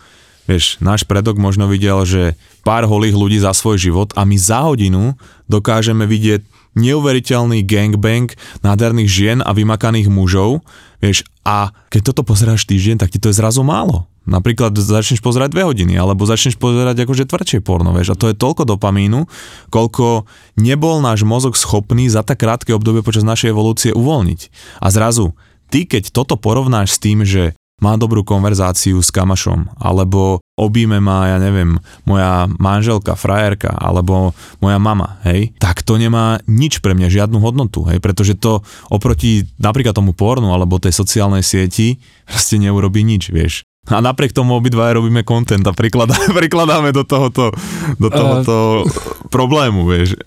vieš, 0.48 0.80
náš 0.84 1.08
predok 1.08 1.40
možno 1.40 1.72
videl, 1.72 2.04
že 2.04 2.36
pár 2.68 2.84
holých 2.88 3.16
ľudí 3.16 3.40
za 3.40 3.56
svoj 3.56 3.80
život 3.80 4.12
a 4.20 4.28
my 4.28 4.36
za 4.36 4.68
hodinu 4.68 5.16
dokážeme 5.48 6.04
vidieť 6.04 6.44
neuveriteľný 6.78 7.66
gangbang 7.66 8.30
nádherných 8.62 9.10
žien 9.10 9.40
a 9.42 9.50
vymakaných 9.56 10.12
mužov, 10.14 10.62
vieš, 11.02 11.26
a 11.48 11.72
keď 11.90 12.12
toto 12.12 12.28
pozeráš 12.28 12.68
týždeň, 12.68 13.00
tak 13.02 13.10
ti 13.16 13.18
to 13.18 13.32
je 13.32 13.40
zrazu 13.40 13.64
málo. 13.64 14.06
Napríklad 14.28 14.76
začneš 14.76 15.24
pozerať 15.24 15.56
dve 15.56 15.64
hodiny, 15.64 15.96
alebo 15.96 16.28
začneš 16.28 16.60
pozerať 16.60 17.08
akože 17.08 17.24
tvrdšie 17.32 17.60
porno, 17.64 17.96
vieš, 17.96 18.12
a 18.14 18.20
to 18.20 18.28
je 18.28 18.36
toľko 18.36 18.68
dopamínu, 18.68 19.24
koľko 19.72 20.28
nebol 20.60 21.00
náš 21.00 21.24
mozog 21.24 21.56
schopný 21.56 22.12
za 22.12 22.28
tak 22.28 22.44
krátke 22.44 22.76
obdobie 22.76 23.02
počas 23.08 23.24
našej 23.24 23.56
evolúcie 23.56 23.96
uvoľniť. 23.96 24.42
A 24.84 24.88
zrazu, 24.92 25.32
ty 25.72 25.88
keď 25.88 26.12
toto 26.12 26.36
porovnáš 26.36 27.00
s 27.00 27.02
tým, 27.02 27.24
že 27.24 27.56
má 27.78 27.94
dobrú 27.94 28.26
konverzáciu 28.26 28.98
s 29.06 29.14
kamašom, 29.14 29.70
alebo 29.78 30.42
objíme 30.58 30.98
ma, 30.98 31.30
ja 31.30 31.38
neviem, 31.38 31.78
moja 32.10 32.50
manželka, 32.58 33.14
frajerka, 33.14 33.70
alebo 33.70 34.34
moja 34.58 34.82
mama, 34.82 35.22
hej, 35.30 35.54
tak 35.62 35.86
to 35.86 36.02
nemá 36.02 36.42
nič 36.50 36.82
pre 36.82 36.98
mňa, 36.98 37.14
žiadnu 37.14 37.38
hodnotu, 37.38 37.86
hej, 37.86 38.02
pretože 38.02 38.34
to 38.34 38.66
oproti 38.90 39.46
napríklad 39.62 39.94
tomu 39.94 40.18
pornu 40.18 40.50
alebo 40.50 40.82
tej 40.82 40.90
sociálnej 40.90 41.46
sieti 41.46 42.02
proste 42.26 42.58
neurobi 42.58 43.06
nič, 43.06 43.30
vieš. 43.30 43.67
A 43.88 44.04
napriek 44.04 44.36
tomu 44.36 44.60
obidva 44.60 44.92
robíme 44.92 45.24
content 45.24 45.64
a 45.64 45.72
prikladáme, 45.72 46.36
prikladáme 46.44 46.90
do 46.92 47.08
tohoto, 47.08 47.56
do 47.96 48.10
tohoto 48.12 48.84
uh, 48.84 48.88
problému, 49.32 49.88
vieš. 49.88 50.20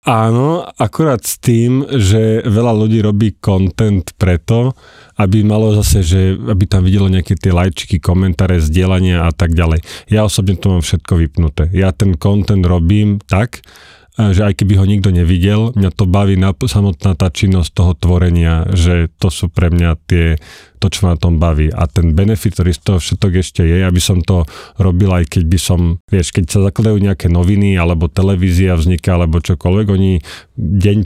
Áno, 0.00 0.64
akurát 0.80 1.20
s 1.20 1.36
tým, 1.36 1.84
že 1.84 2.40
veľa 2.48 2.72
ľudí 2.72 3.04
robí 3.04 3.36
content 3.36 4.02
preto, 4.16 4.72
aby 5.20 5.44
malo 5.44 5.76
zase, 5.76 6.00
že 6.00 6.20
aby 6.40 6.64
tam 6.64 6.88
videlo 6.88 7.12
nejaké 7.12 7.36
tie 7.36 7.52
lajčiky, 7.52 8.00
komentáre, 8.00 8.64
zdieľania 8.64 9.28
a 9.28 9.32
tak 9.36 9.52
ďalej. 9.52 9.84
Ja 10.08 10.24
osobne 10.24 10.56
to 10.56 10.72
mám 10.72 10.80
všetko 10.80 11.20
vypnuté. 11.20 11.68
Ja 11.76 11.92
ten 11.92 12.16
content 12.16 12.64
robím 12.64 13.20
tak, 13.28 13.60
že 14.16 14.40
aj 14.44 14.56
keby 14.60 14.74
ho 14.76 14.84
nikto 14.84 15.12
nevidel, 15.12 15.72
mňa 15.72 15.90
to 15.92 16.04
baví 16.04 16.36
na, 16.36 16.52
samotná 16.52 17.16
tá 17.16 17.28
činnosť 17.32 17.70
toho 17.72 17.92
tvorenia, 17.96 18.68
že 18.72 19.08
to 19.16 19.32
sú 19.32 19.48
pre 19.48 19.72
mňa 19.72 19.90
tie 20.04 20.36
to, 20.80 20.88
čo 20.88 21.06
ma 21.06 21.14
na 21.14 21.20
tom 21.20 21.36
baví. 21.36 21.68
A 21.68 21.84
ten 21.84 22.16
benefit, 22.16 22.56
ktorý 22.56 22.72
z 22.72 22.80
toho 22.80 22.98
všetok 22.98 23.32
ešte 23.44 23.62
je, 23.62 23.84
aby 23.84 24.00
som 24.00 24.24
to 24.24 24.48
robil 24.80 25.12
aj 25.12 25.28
keď 25.28 25.44
by 25.44 25.58
som, 25.60 25.80
vieš, 26.08 26.32
keď 26.32 26.44
sa 26.48 26.60
zakladajú 26.64 26.96
nejaké 26.96 27.28
noviny, 27.28 27.76
alebo 27.76 28.08
televízia 28.08 28.74
vzniká, 28.74 29.20
alebo 29.20 29.44
čokoľvek, 29.44 29.86
oni 29.92 30.12
deň, 30.56 30.98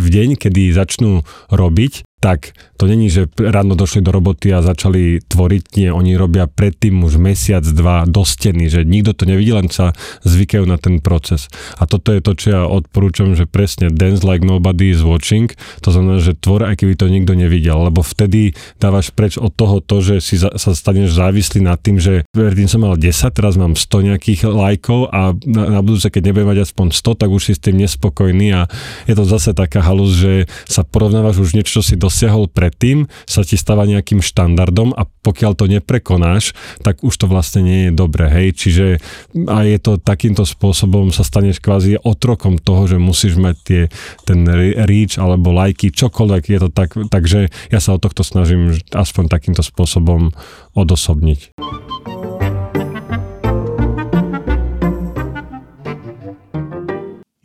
v 0.00 0.08
deň, 0.08 0.28
kedy 0.40 0.72
začnú 0.72 1.20
robiť, 1.52 2.08
tak 2.24 2.56
to 2.80 2.88
není, 2.88 3.12
že 3.12 3.28
ráno 3.36 3.76
došli 3.76 4.00
do 4.00 4.08
roboty 4.08 4.48
a 4.48 4.64
začali 4.64 5.20
tvoriť, 5.28 5.76
nie, 5.76 5.92
oni 5.92 6.16
robia 6.16 6.48
predtým 6.48 7.04
už 7.04 7.20
mesiac, 7.20 7.60
dva 7.60 8.08
do 8.08 8.24
steny, 8.24 8.72
že 8.72 8.80
nikto 8.80 9.12
to 9.12 9.28
nevidí, 9.28 9.52
len 9.52 9.68
sa 9.68 9.92
zvykajú 10.24 10.64
na 10.64 10.80
ten 10.80 11.04
proces. 11.04 11.52
A 11.76 11.84
toto 11.84 12.16
je 12.16 12.24
to, 12.24 12.32
čo 12.32 12.46
ja 12.48 12.62
odporúčam, 12.64 13.36
že 13.36 13.44
presne 13.44 13.92
dance 13.92 14.24
like 14.24 14.40
nobody 14.40 14.96
is 14.96 15.04
watching, 15.04 15.52
to 15.84 15.92
znamená, 15.92 16.24
že 16.24 16.32
tvor, 16.32 16.64
aj 16.64 16.80
keby 16.80 16.96
to 16.96 17.12
nikto 17.12 17.36
nevidel, 17.36 17.84
lebo 17.84 18.00
vtedy 18.00 18.56
dávaš 18.94 19.12
preč 19.12 19.34
od 19.36 19.50
toho 19.52 19.84
to, 19.84 20.00
že 20.00 20.24
si 20.24 20.40
za, 20.40 20.54
sa 20.54 20.72
staneš 20.72 21.18
závislý 21.18 21.66
nad 21.66 21.76
tým, 21.76 22.00
že 22.00 22.22
predtým 22.30 22.70
som 22.70 22.86
mal 22.86 22.96
10, 22.96 23.10
teraz 23.34 23.58
mám 23.58 23.74
100 23.76 24.08
nejakých 24.14 24.46
lajkov 24.48 25.10
a 25.12 25.36
na, 25.44 25.78
na 25.78 25.80
budúce, 25.82 26.08
keď 26.08 26.30
nebudem 26.30 26.54
mať 26.54 26.58
aspoň 26.64 26.96
100, 26.96 27.20
tak 27.20 27.28
už 27.28 27.42
si 27.42 27.52
s 27.52 27.60
tým 27.60 27.76
nespokojný 27.76 28.48
a 28.56 28.70
je 29.04 29.14
to 29.18 29.28
zase 29.28 29.52
taká 29.52 29.84
halus, 29.84 30.16
že 30.16 30.48
sa 30.64 30.86
porovnávaš 30.86 31.42
už 31.42 31.58
niečo, 31.58 31.82
čo 31.82 31.82
si 31.82 32.00
dos 32.00 32.14
dosiahol 32.14 32.46
predtým, 32.46 33.10
sa 33.26 33.42
ti 33.42 33.58
stáva 33.58 33.90
nejakým 33.90 34.22
štandardom 34.22 34.94
a 34.94 35.02
pokiaľ 35.02 35.58
to 35.58 35.66
neprekonáš, 35.66 36.54
tak 36.86 37.02
už 37.02 37.10
to 37.10 37.26
vlastne 37.26 37.66
nie 37.66 37.90
je 37.90 37.90
dobré, 37.90 38.30
hej. 38.30 38.54
Čiže 38.54 38.86
a 39.50 39.66
je 39.66 39.82
to 39.82 39.98
takýmto 39.98 40.46
spôsobom 40.46 41.10
sa 41.10 41.26
staneš 41.26 41.58
kvázi 41.58 41.98
otrokom 41.98 42.62
toho, 42.62 42.86
že 42.86 43.02
musíš 43.02 43.34
mať 43.34 43.56
tie, 43.66 43.82
ten 44.22 44.46
reach 44.86 45.18
alebo 45.18 45.50
lajky, 45.50 45.90
čokoľvek 45.90 46.44
je 46.46 46.58
to 46.62 46.68
tak, 46.70 46.94
takže 47.10 47.50
ja 47.74 47.82
sa 47.82 47.98
o 47.98 47.98
tohto 47.98 48.22
snažím 48.22 48.78
aspoň 48.92 49.24
takýmto 49.32 49.64
spôsobom 49.64 50.34
odosobniť. 50.76 51.56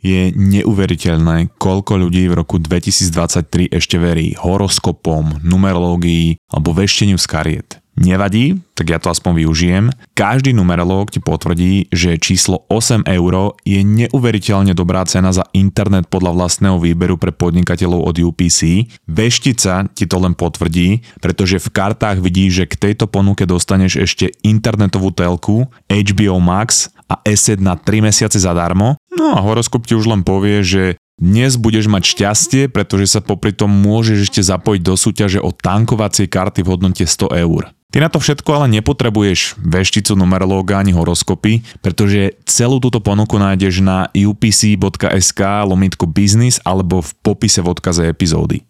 Je 0.00 0.32
neuveriteľné, 0.32 1.52
koľko 1.60 2.00
ľudí 2.08 2.24
v 2.32 2.38
roku 2.40 2.56
2023 2.56 3.68
ešte 3.68 4.00
verí 4.00 4.32
horoskopom, 4.32 5.44
numerológii 5.44 6.40
alebo 6.48 6.72
vešteniu 6.72 7.20
z 7.20 7.26
kariet. 7.28 7.68
Nevadí, 8.00 8.56
tak 8.72 8.96
ja 8.96 8.96
to 8.96 9.12
aspoň 9.12 9.44
využijem. 9.44 9.84
Každý 10.16 10.56
numerológ 10.56 11.12
ti 11.12 11.20
potvrdí, 11.20 11.92
že 11.92 12.16
číslo 12.16 12.64
8 12.72 13.04
eur 13.04 13.60
je 13.66 13.76
neuveriteľne 13.84 14.72
dobrá 14.72 15.04
cena 15.04 15.36
za 15.36 15.44
internet 15.52 16.08
podľa 16.08 16.32
vlastného 16.32 16.80
výberu 16.80 17.20
pre 17.20 17.28
podnikateľov 17.28 18.00
od 18.08 18.16
UPC. 18.16 18.88
Veštica 19.04 19.84
ti 19.92 20.08
to 20.08 20.16
len 20.16 20.32
potvrdí, 20.32 21.04
pretože 21.20 21.60
v 21.60 21.68
kartách 21.68 22.24
vidí, 22.24 22.48
že 22.48 22.64
k 22.64 22.88
tejto 22.88 23.04
ponuke 23.04 23.44
dostaneš 23.44 24.00
ešte 24.00 24.32
internetovú 24.46 25.12
telku, 25.12 25.68
HBO 25.90 26.40
Max 26.40 26.88
a 27.10 27.18
ESET 27.26 27.58
na 27.58 27.74
3 27.74 28.06
mesiace 28.06 28.38
zadarmo. 28.38 28.96
No 29.20 29.36
a 29.36 29.44
horoskop 29.44 29.84
ti 29.84 29.92
už 29.92 30.08
len 30.08 30.24
povie, 30.24 30.64
že 30.64 30.96
dnes 31.20 31.60
budeš 31.60 31.92
mať 31.92 32.16
šťastie, 32.16 32.62
pretože 32.72 33.12
sa 33.12 33.20
popri 33.20 33.52
tom 33.52 33.68
môžeš 33.68 34.32
ešte 34.32 34.40
zapojiť 34.40 34.80
do 34.80 34.96
súťaže 34.96 35.44
o 35.44 35.52
tankovacie 35.52 36.24
karty 36.24 36.64
v 36.64 36.70
hodnote 36.72 37.04
100 37.04 37.44
eur. 37.44 37.68
Ty 37.92 38.06
na 38.06 38.08
to 38.08 38.22
všetko 38.22 38.48
ale 38.56 38.80
nepotrebuješ 38.80 39.60
vešticu, 39.60 40.16
numerológa 40.16 40.80
ani 40.80 40.96
horoskopy, 40.96 41.60
pretože 41.84 42.40
celú 42.48 42.80
túto 42.80 43.04
ponuku 43.04 43.36
nájdeš 43.36 43.84
na 43.84 44.08
upc.sk 44.16 45.40
lomitko 45.68 46.08
business 46.08 46.56
alebo 46.64 47.04
v 47.04 47.10
popise 47.20 47.60
v 47.60 47.76
odkaze 47.76 48.08
epizódy. 48.08 48.64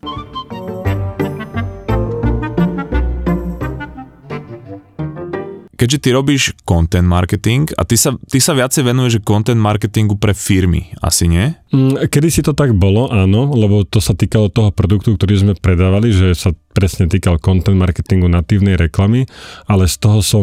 Keďže 5.80 5.98
ty 6.04 6.08
robíš 6.12 6.42
content 6.68 7.08
marketing 7.08 7.72
a 7.80 7.88
ty 7.88 7.96
sa, 7.96 8.12
ty 8.28 8.36
sa 8.36 8.52
viacej 8.52 8.84
venuješ 8.84 9.24
content 9.24 9.56
marketingu 9.56 10.20
pre 10.20 10.36
firmy, 10.36 10.92
asi 11.00 11.24
nie? 11.24 11.56
Mm, 11.70 12.10
kedy 12.10 12.28
si 12.34 12.42
to 12.42 12.50
tak 12.50 12.74
bolo, 12.74 13.06
áno, 13.14 13.54
lebo 13.54 13.86
to 13.86 14.02
sa 14.02 14.10
týkalo 14.10 14.50
toho 14.50 14.74
produktu, 14.74 15.14
ktorý 15.14 15.34
sme 15.38 15.52
predávali, 15.54 16.10
že 16.10 16.34
sa 16.34 16.50
presne 16.70 17.10
týkal 17.10 17.42
content 17.42 17.74
marketingu 17.74 18.30
natívnej 18.30 18.78
reklamy, 18.78 19.26
ale 19.66 19.90
z 19.90 19.96
toho 19.98 20.18
som 20.22 20.42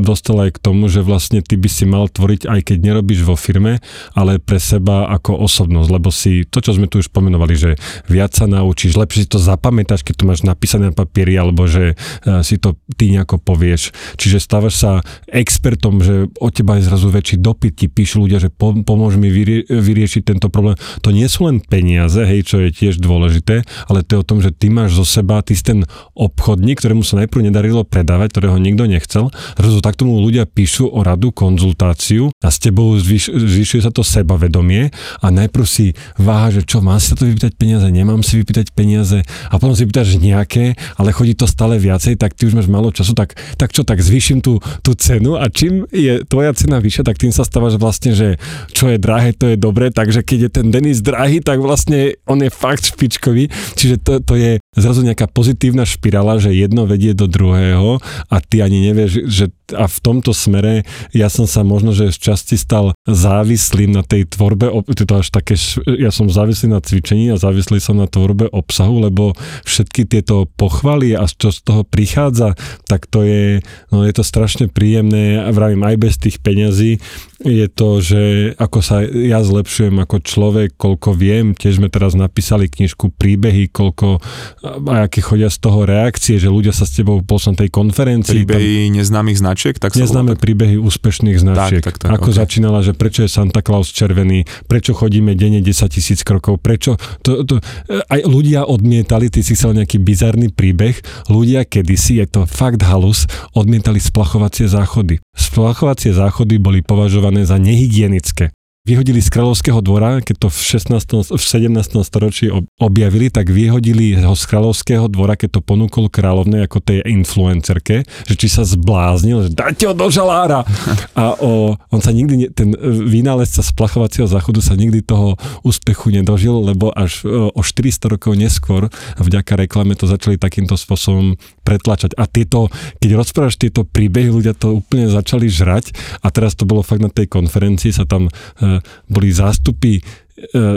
dostal 0.00 0.48
aj 0.48 0.56
k 0.56 0.62
tomu, 0.64 0.88
že 0.88 1.04
vlastne 1.04 1.44
ty 1.44 1.60
by 1.60 1.68
si 1.68 1.84
mal 1.84 2.08
tvoriť, 2.08 2.48
aj 2.48 2.60
keď 2.72 2.78
nerobíš 2.84 3.20
vo 3.24 3.36
firme, 3.36 3.84
ale 4.16 4.40
pre 4.40 4.56
seba 4.56 5.12
ako 5.12 5.44
osobnosť, 5.44 5.88
lebo 5.92 6.08
si 6.08 6.48
to, 6.48 6.64
čo 6.64 6.76
sme 6.76 6.88
tu 6.88 7.00
už 7.04 7.12
pomenovali, 7.12 7.54
že 7.56 7.70
viac 8.08 8.32
sa 8.32 8.48
naučíš, 8.48 8.96
lepšie 8.96 9.24
si 9.24 9.28
to 9.28 9.40
zapamätáš, 9.40 10.04
keď 10.04 10.14
to 10.20 10.28
máš 10.28 10.40
napísané 10.44 10.88
na 10.88 10.96
papieri, 10.96 11.36
alebo 11.36 11.68
že 11.68 11.92
e, 11.92 12.40
si 12.40 12.56
to 12.56 12.80
ty 12.96 13.12
nejako 13.12 13.36
povieš. 13.36 13.92
Čiže 14.16 14.40
stávaš 14.40 14.80
sa 14.80 15.04
expertom, 15.28 16.00
že 16.00 16.32
od 16.40 16.52
teba 16.52 16.80
je 16.80 16.88
zrazu 16.88 17.12
väčší 17.12 17.36
dopyt, 17.44 17.76
ti 17.76 17.86
píšu 17.92 18.24
ľudia, 18.24 18.40
že 18.40 18.48
pomôž 18.58 19.20
mi 19.20 19.28
vyrie, 19.28 19.68
vyriešiť 19.68 20.22
tento 20.24 20.48
problém. 20.58 20.76
To 21.06 21.14
nie 21.14 21.30
sú 21.30 21.46
len 21.46 21.62
peniaze, 21.62 22.18
hej, 22.18 22.42
čo 22.42 22.58
je 22.58 22.74
tiež 22.74 22.98
dôležité, 22.98 23.62
ale 23.86 24.02
to 24.02 24.18
je 24.18 24.22
o 24.22 24.26
tom, 24.26 24.42
že 24.42 24.50
ty 24.50 24.66
máš 24.66 24.98
zo 24.98 25.06
seba, 25.06 25.38
ty 25.46 25.54
si 25.54 25.62
ten 25.62 25.86
obchodník, 26.18 26.82
ktorému 26.82 27.06
sa 27.06 27.22
najprv 27.22 27.46
nedarilo 27.46 27.86
predávať, 27.86 28.34
ktorého 28.34 28.58
nikto 28.58 28.90
nechcel. 28.90 29.30
Zrazu 29.54 29.78
tak 29.78 29.94
tomu 29.94 30.18
ľudia 30.18 30.50
píšu 30.50 30.90
o 30.90 31.06
radu, 31.06 31.30
konzultáciu 31.30 32.34
a 32.42 32.50
s 32.50 32.58
tebou 32.58 32.98
zvyš, 32.98 33.30
zvyšuje 33.30 33.86
sa 33.86 33.94
to 33.94 34.02
sebavedomie 34.02 34.90
a 35.22 35.26
najprv 35.30 35.64
si 35.68 35.94
váha, 36.18 36.50
že 36.50 36.66
čo, 36.66 36.82
mám 36.82 36.98
si 36.98 37.14
to 37.14 37.22
vypýtať 37.22 37.54
peniaze, 37.54 37.86
nemám 37.86 38.26
si 38.26 38.40
vypýtať 38.42 38.74
peniaze 38.74 39.22
a 39.22 39.54
potom 39.60 39.78
si 39.78 39.86
pýtaš 39.86 40.18
nejaké, 40.18 40.74
ale 40.98 41.14
chodí 41.14 41.38
to 41.38 41.46
stále 41.46 41.78
viacej, 41.78 42.18
tak 42.18 42.34
ty 42.34 42.50
už 42.50 42.58
máš 42.58 42.66
málo 42.66 42.90
času, 42.90 43.14
tak, 43.14 43.38
tak 43.54 43.70
čo, 43.70 43.86
tak 43.86 44.02
zvýšim 44.02 44.42
tú, 44.42 44.58
tú 44.82 44.96
cenu 44.98 45.38
a 45.38 45.46
čím 45.52 45.86
je 45.94 46.26
tvoja 46.26 46.50
cena 46.56 46.82
vyššia, 46.82 47.06
tak 47.06 47.20
tým 47.20 47.30
sa 47.30 47.46
stávaš 47.46 47.78
vlastne, 47.78 48.16
že 48.16 48.40
čo 48.72 48.90
je 48.90 48.98
drahé, 48.98 49.36
to 49.36 49.52
je 49.52 49.56
dobré, 49.60 49.92
takže 49.92 50.24
keď 50.24 50.47
je 50.47 50.47
ten 50.48 50.72
Denis 50.72 51.04
drahý, 51.04 51.40
tak 51.44 51.60
vlastne 51.60 52.16
on 52.24 52.40
je 52.40 52.50
fakt 52.50 52.88
špičkový, 52.88 53.48
čiže 53.76 54.00
to, 54.02 54.20
to 54.24 54.34
je 54.34 54.60
zrazu 54.76 55.04
nejaká 55.04 55.28
pozitívna 55.30 55.84
špirála, 55.84 56.40
že 56.40 56.56
jedno 56.56 56.84
vedie 56.84 57.12
do 57.12 57.28
druhého 57.28 58.00
a 58.28 58.36
ty 58.42 58.64
ani 58.64 58.90
nevieš, 58.90 59.28
že 59.28 59.52
a 59.74 59.84
v 59.88 59.98
tomto 60.00 60.32
smere 60.32 60.84
ja 61.12 61.28
som 61.32 61.44
sa 61.48 61.64
možno, 61.64 61.92
že 61.92 62.14
z 62.14 62.32
časti 62.32 62.56
stal 62.56 62.94
závislým 63.04 63.92
na 63.92 64.04
tej 64.04 64.28
tvorbe, 64.28 64.68
to 64.94 65.14
až 65.16 65.28
také, 65.32 65.56
ja 65.86 66.12
som 66.12 66.28
závislý 66.28 66.72
na 66.72 66.80
cvičení 66.80 67.32
a 67.32 67.40
závislý 67.40 67.80
som 67.80 67.96
na 67.96 68.06
tvorbe 68.06 68.48
obsahu, 68.52 69.08
lebo 69.08 69.32
všetky 69.64 70.08
tieto 70.08 70.48
pochvaly 70.56 71.16
a 71.16 71.24
čo 71.28 71.52
z 71.52 71.60
toho 71.64 71.82
prichádza, 71.84 72.56
tak 72.88 73.08
to 73.08 73.24
je, 73.24 73.64
no 73.92 74.04
je 74.04 74.12
to 74.12 74.24
strašne 74.24 74.68
príjemné 74.68 75.40
a 75.40 75.48
vravím 75.52 75.84
aj 75.84 75.96
bez 75.96 76.14
tých 76.20 76.40
peňazí, 76.40 77.00
je 77.38 77.66
to, 77.70 78.02
že 78.02 78.22
ako 78.58 78.78
sa 78.82 79.06
ja 79.06 79.38
zlepšujem 79.46 79.94
ako 80.02 80.16
človek, 80.26 80.74
koľko 80.74 81.14
viem, 81.14 81.54
tiež 81.54 81.78
sme 81.78 81.86
teraz 81.86 82.18
napísali 82.18 82.66
knižku 82.66 83.14
príbehy, 83.14 83.70
koľko 83.70 84.18
a 84.66 85.06
aké 85.06 85.22
chodia 85.22 85.46
z 85.46 85.58
toho 85.62 85.86
reakcie, 85.86 86.42
že 86.42 86.50
ľudia 86.50 86.74
sa 86.74 86.82
s 86.82 86.98
tebou 86.98 87.22
po 87.22 87.38
tej 87.38 87.70
konferencii. 87.70 88.42
Príbehy 88.42 88.90
tam, 88.90 88.94
neznámych 88.98 89.38
značiek? 89.58 89.74
Tak 89.82 89.98
neznáme 89.98 90.38
tak... 90.38 90.40
príbehy 90.46 90.78
úspešných 90.78 91.38
značiek. 91.42 91.82
Tak, 91.82 91.98
tak, 91.98 92.06
tak, 92.06 92.10
ako 92.14 92.30
okay. 92.30 92.38
začínala, 92.38 92.78
že 92.86 92.94
prečo 92.94 93.26
je 93.26 93.30
Santa 93.30 93.58
Claus 93.58 93.90
červený, 93.90 94.46
prečo 94.70 94.94
chodíme 94.94 95.34
denne 95.34 95.58
10 95.58 95.90
tisíc 95.90 96.22
krokov, 96.22 96.62
prečo 96.62 96.94
to, 97.26 97.42
to, 97.42 97.58
aj 97.90 98.20
ľudia 98.22 98.62
odmietali, 98.62 99.26
ty 99.26 99.42
si 99.42 99.58
chcel 99.58 99.74
nejaký 99.74 99.98
bizarný 99.98 100.54
príbeh, 100.54 100.94
ľudia 101.26 101.66
kedysi, 101.66 102.22
je 102.22 102.26
to 102.30 102.40
fakt 102.46 102.86
halus, 102.86 103.26
odmietali 103.58 103.98
splachovacie 103.98 104.70
záchody. 104.70 105.18
Splachovacie 105.34 106.14
záchody 106.14 106.62
boli 106.62 106.86
považované 106.86 107.42
za 107.42 107.58
nehygienické 107.58 108.54
vyhodili 108.88 109.20
z 109.20 109.28
kráľovského 109.28 109.84
dvora, 109.84 110.24
keď 110.24 110.36
to 110.40 110.48
v, 110.48 110.60
16, 110.96 111.36
v 111.36 111.44
17. 111.44 112.00
storočí 112.00 112.48
objavili, 112.80 113.28
tak 113.28 113.52
vyhodili 113.52 114.16
ho 114.16 114.32
z 114.32 114.44
kráľovského 114.48 115.12
dvora, 115.12 115.36
keď 115.36 115.58
to 115.58 115.60
ponúkol 115.60 116.08
kráľovnej 116.08 116.64
ako 116.64 116.80
tej 116.80 117.04
influencerke, 117.04 118.08
že 118.24 118.34
či 118.34 118.48
sa 118.48 118.64
zbláznil, 118.64 119.44
že 119.44 119.50
dajte 119.52 119.92
ho 119.92 119.94
do 119.94 120.08
žalára. 120.08 120.64
A 121.12 121.36
o, 121.36 121.76
on 121.92 122.00
sa 122.00 122.16
nikdy, 122.16 122.48
ten 122.56 122.72
vynálezca 122.80 123.60
splachovacieho 123.60 124.24
záchodu 124.24 124.64
sa 124.64 124.72
nikdy 124.72 125.04
toho 125.04 125.36
úspechu 125.60 126.08
nedožil, 126.08 126.56
lebo 126.56 126.88
až 126.96 127.28
o 127.28 127.60
400 127.60 128.16
rokov 128.16 128.32
neskôr 128.40 128.88
vďaka 129.20 129.68
reklame 129.68 129.92
to 129.92 130.08
začali 130.08 130.40
takýmto 130.40 130.78
spôsobom 130.78 131.36
pretlačať. 131.66 132.16
A 132.16 132.24
tieto, 132.24 132.72
keď 133.02 133.20
rozprávaš 133.20 133.60
tieto 133.60 133.84
príbehy, 133.84 134.32
ľudia 134.32 134.56
to 134.56 134.80
úplne 134.80 135.10
začali 135.12 135.50
žrať 135.50 135.92
a 136.24 136.32
teraz 136.32 136.56
to 136.56 136.64
bolo 136.64 136.80
fakt 136.80 137.04
na 137.04 137.12
tej 137.12 137.28
konferencii, 137.28 137.92
sa 137.92 138.08
tam 138.08 138.30
e, 138.30 138.77
boli 139.08 139.28
zástupy 139.30 140.00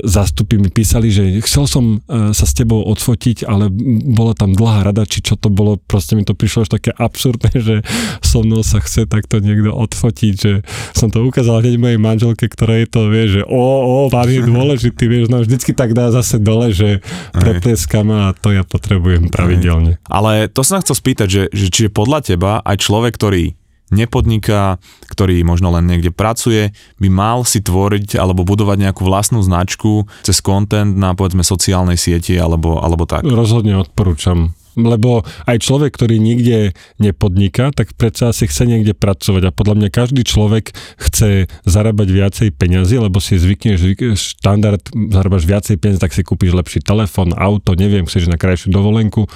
zastupy 0.04 0.58
mi 0.58 0.70
písali, 0.74 1.14
že 1.14 1.38
chcel 1.46 1.70
som 1.70 1.86
e, 2.02 2.34
sa 2.34 2.46
s 2.50 2.54
tebou 2.58 2.82
odfotiť, 2.82 3.46
ale 3.46 3.70
bola 4.10 4.34
tam 4.34 4.58
dlhá 4.58 4.90
rada, 4.90 5.06
či 5.06 5.22
čo 5.22 5.38
to 5.38 5.54
bolo, 5.54 5.78
proste 5.78 6.18
mi 6.18 6.26
to 6.26 6.34
prišlo 6.34 6.66
až 6.66 6.70
také 6.82 6.92
absurdné, 6.96 7.54
že 7.68 7.76
so 8.26 8.42
mnou 8.42 8.66
sa 8.66 8.82
chce 8.82 9.06
takto 9.06 9.38
niekto 9.38 9.70
odfotiť, 9.70 10.34
že 10.34 10.66
som 10.98 11.14
to 11.14 11.22
ukázal 11.22 11.62
hneď 11.62 11.78
mojej 11.78 12.00
manželke, 12.02 12.46
ktorá 12.50 12.82
je 12.82 12.88
to 12.90 13.02
vie, 13.10 13.26
že 13.40 13.42
o, 13.46 13.66
o, 14.06 14.10
pán 14.10 14.30
je 14.30 14.42
dôležitý, 14.42 15.06
vieš, 15.06 15.30
no 15.30 15.46
vždycky 15.46 15.78
tak 15.78 15.94
dá 15.94 16.10
zase 16.10 16.42
dole, 16.42 16.74
že 16.74 17.06
preplieskam 17.36 18.10
a 18.10 18.34
to 18.34 18.54
ja 18.54 18.66
potrebujem 18.66 19.30
pravidelne. 19.30 20.02
Ale 20.10 20.50
to 20.50 20.66
sa 20.66 20.82
chcel 20.82 20.98
spýtať, 20.98 21.28
že, 21.30 21.44
že 21.54 21.66
či 21.70 21.82
je 21.88 21.92
podľa 21.94 22.34
teba 22.34 22.52
aj 22.66 22.82
človek, 22.82 23.14
ktorý 23.14 23.61
nepodniká, 23.92 24.80
ktorý 25.12 25.44
možno 25.44 25.70
len 25.76 25.86
niekde 25.86 26.10
pracuje, 26.16 26.72
by 26.98 27.08
mal 27.12 27.44
si 27.44 27.60
tvoriť 27.60 28.16
alebo 28.16 28.48
budovať 28.48 28.90
nejakú 28.90 29.04
vlastnú 29.04 29.44
značku 29.44 30.08
cez 30.24 30.40
content 30.40 30.96
na 30.96 31.14
povedzme 31.14 31.44
sociálnej 31.44 32.00
sieti 32.00 32.40
alebo, 32.40 32.80
alebo 32.80 33.04
tak. 33.04 33.28
Rozhodne 33.28 33.78
odporúčam 33.78 34.56
lebo 34.76 35.24
aj 35.48 35.58
človek, 35.62 35.92
ktorý 35.96 36.18
nikde 36.18 36.74
nepodniká, 36.98 37.74
tak 37.76 37.96
predsa 37.96 38.32
si 38.32 38.48
chce 38.48 38.68
niekde 38.68 38.96
pracovať. 38.96 39.50
A 39.50 39.56
podľa 39.56 39.76
mňa 39.82 39.90
každý 39.92 40.24
človek 40.24 40.72
chce 41.00 41.52
zarábať 41.68 42.08
viacej 42.12 42.50
peňazí, 42.56 42.96
lebo 43.00 43.20
si 43.20 43.36
zvykneš 43.40 43.80
štandard, 44.16 44.82
zarábaš 45.12 45.44
viacej 45.48 45.76
peniazí, 45.80 46.00
tak 46.00 46.16
si 46.16 46.22
kúpiš 46.24 46.56
lepší 46.56 46.80
telefón, 46.84 47.36
auto, 47.36 47.76
neviem, 47.76 48.08
chceš 48.08 48.32
na 48.32 48.40
krajšiu 48.40 48.72
dovolenku, 48.72 49.28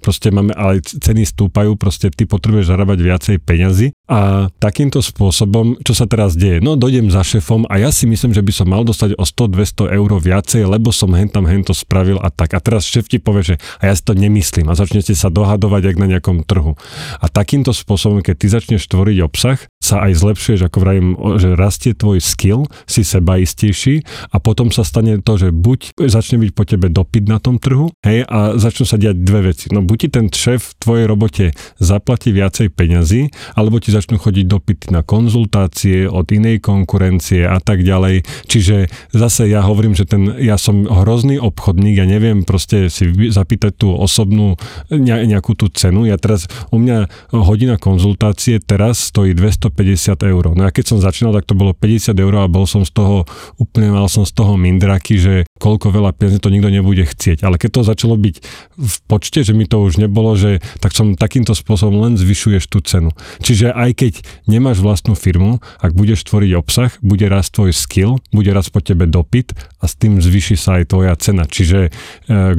proste 0.00 0.30
máme, 0.30 0.54
ale 0.54 0.80
ceny 0.80 1.26
stúpajú, 1.26 1.74
proste 1.74 2.08
ty 2.14 2.24
potrebuješ 2.24 2.70
zarábať 2.70 2.98
viacej 3.02 3.36
peňazí. 3.42 3.92
A 4.08 4.48
takýmto 4.56 5.04
spôsobom, 5.04 5.76
čo 5.84 5.92
sa 5.92 6.08
teraz 6.08 6.32
deje, 6.32 6.64
no 6.64 6.80
dojdem 6.80 7.12
za 7.12 7.20
šefom 7.20 7.68
a 7.68 7.76
ja 7.76 7.92
si 7.92 8.08
myslím, 8.08 8.32
že 8.32 8.40
by 8.40 8.52
som 8.54 8.66
mal 8.72 8.86
dostať 8.86 9.20
o 9.20 9.24
100-200 9.26 9.98
eur 10.00 10.10
viacej, 10.16 10.62
lebo 10.64 10.94
som 10.94 11.12
hen 11.12 11.28
tam 11.28 11.44
hen 11.44 11.60
to 11.60 11.76
spravil 11.76 12.16
a 12.22 12.32
tak. 12.32 12.56
A 12.56 12.62
teraz 12.62 12.88
šéf 12.88 13.10
ti 13.10 13.20
povie, 13.20 13.54
že 13.54 13.54
a 13.82 13.90
ja 13.90 13.94
si 13.94 14.02
to 14.06 14.16
nemyslím. 14.16 14.70
A 14.72 14.77
začnete 14.78 15.12
sa 15.18 15.28
dohadovať 15.28 15.82
jak 15.90 15.96
na 15.98 16.06
nejakom 16.06 16.46
trhu. 16.46 16.78
A 17.18 17.26
takýmto 17.26 17.74
spôsobom, 17.74 18.22
keď 18.22 18.34
ty 18.38 18.46
začneš 18.46 18.86
tvoriť 18.86 19.18
obsah, 19.26 19.58
sa 19.88 20.04
aj 20.04 20.20
zlepšuješ, 20.20 20.68
ako 20.68 20.78
vravím, 20.84 21.08
že 21.40 21.56
rastie 21.56 21.96
tvoj 21.96 22.20
skill, 22.20 22.68
si 22.84 23.00
sebaistejší 23.00 24.04
a 24.28 24.36
potom 24.36 24.68
sa 24.68 24.84
stane 24.84 25.24
to, 25.24 25.40
že 25.40 25.48
buď 25.48 25.96
začne 26.12 26.36
byť 26.44 26.50
po 26.52 26.68
tebe 26.68 26.92
dopyt 26.92 27.24
na 27.24 27.40
tom 27.40 27.56
trhu, 27.56 27.88
hej, 28.04 28.28
a 28.28 28.60
začnú 28.60 28.84
sa 28.84 29.00
diať 29.00 29.24
dve 29.24 29.54
veci. 29.54 29.72
No 29.72 29.80
buď 29.80 29.96
ti 29.96 30.08
ten 30.12 30.26
šéf 30.28 30.60
v 30.60 30.76
tvojej 30.76 31.06
robote 31.08 31.44
zaplatí 31.80 32.36
viacej 32.36 32.68
peňazí, 32.68 33.32
alebo 33.56 33.80
ti 33.80 33.88
začnú 33.88 34.20
chodiť 34.20 34.44
dopyty 34.44 34.92
na 34.92 35.00
konzultácie 35.00 36.04
od 36.04 36.28
inej 36.28 36.60
konkurencie 36.60 37.48
a 37.48 37.56
tak 37.62 37.80
ďalej. 37.80 38.28
Čiže 38.44 38.92
zase 39.16 39.48
ja 39.48 39.64
hovorím, 39.64 39.96
že 39.96 40.04
ten, 40.04 40.36
ja 40.36 40.60
som 40.60 40.84
hrozný 40.84 41.40
obchodník, 41.40 41.96
ja 41.96 42.04
neviem 42.04 42.44
proste 42.44 42.92
si 42.92 43.08
zapýtať 43.32 43.72
tú 43.80 43.94
osobnú 43.94 44.60
nejakú 44.92 45.56
tú 45.56 45.72
cenu. 45.72 46.04
Ja 46.04 46.20
teraz, 46.20 46.50
u 46.68 46.76
mňa 46.76 47.30
hodina 47.32 47.80
konzultácie 47.80 48.60
teraz 48.60 49.08
stojí 49.08 49.32
250 49.32 49.77
eur. 49.82 50.44
No 50.54 50.62
a 50.66 50.70
keď 50.74 50.84
som 50.94 50.98
začínal, 50.98 51.34
tak 51.34 51.46
to 51.46 51.54
bolo 51.54 51.74
50 51.74 52.14
eur 52.14 52.34
a 52.38 52.50
bol 52.50 52.64
som 52.64 52.82
z 52.82 52.90
toho, 52.90 53.28
úplne 53.60 53.92
mal 53.94 54.06
som 54.10 54.26
z 54.26 54.32
toho 54.34 54.58
mindraky, 54.58 55.18
že 55.18 55.34
koľko 55.58 55.90
veľa 55.90 56.14
peniazí 56.14 56.38
to 56.38 56.50
nikto 56.54 56.70
nebude 56.70 57.04
chcieť. 57.04 57.42
Ale 57.42 57.58
keď 57.58 57.70
to 57.70 57.82
začalo 57.88 58.14
byť 58.14 58.36
v 58.78 58.96
počte, 59.10 59.42
že 59.42 59.52
mi 59.52 59.66
to 59.66 59.82
už 59.82 59.98
nebolo, 59.98 60.34
že 60.38 60.62
tak 60.78 60.94
som 60.94 61.18
takýmto 61.18 61.52
spôsobom 61.54 62.02
len 62.08 62.14
zvyšuješ 62.14 62.64
tú 62.70 62.78
cenu. 62.82 63.10
Čiže 63.42 63.74
aj 63.74 63.90
keď 63.98 64.12
nemáš 64.46 64.80
vlastnú 64.80 65.18
firmu, 65.18 65.58
ak 65.82 65.92
budeš 65.94 66.24
tvoriť 66.26 66.50
obsah, 66.54 66.90
bude 67.02 67.26
raz 67.26 67.50
tvoj 67.50 67.74
skill, 67.74 68.22
bude 68.30 68.50
raz 68.54 68.70
po 68.70 68.78
tebe 68.78 69.10
dopyt 69.10 69.54
a 69.82 69.84
s 69.90 69.98
tým 69.98 70.22
zvyši 70.22 70.56
sa 70.56 70.78
aj 70.80 70.94
tvoja 70.94 71.14
cena. 71.18 71.44
Čiže 71.44 71.88
e, 71.88 71.90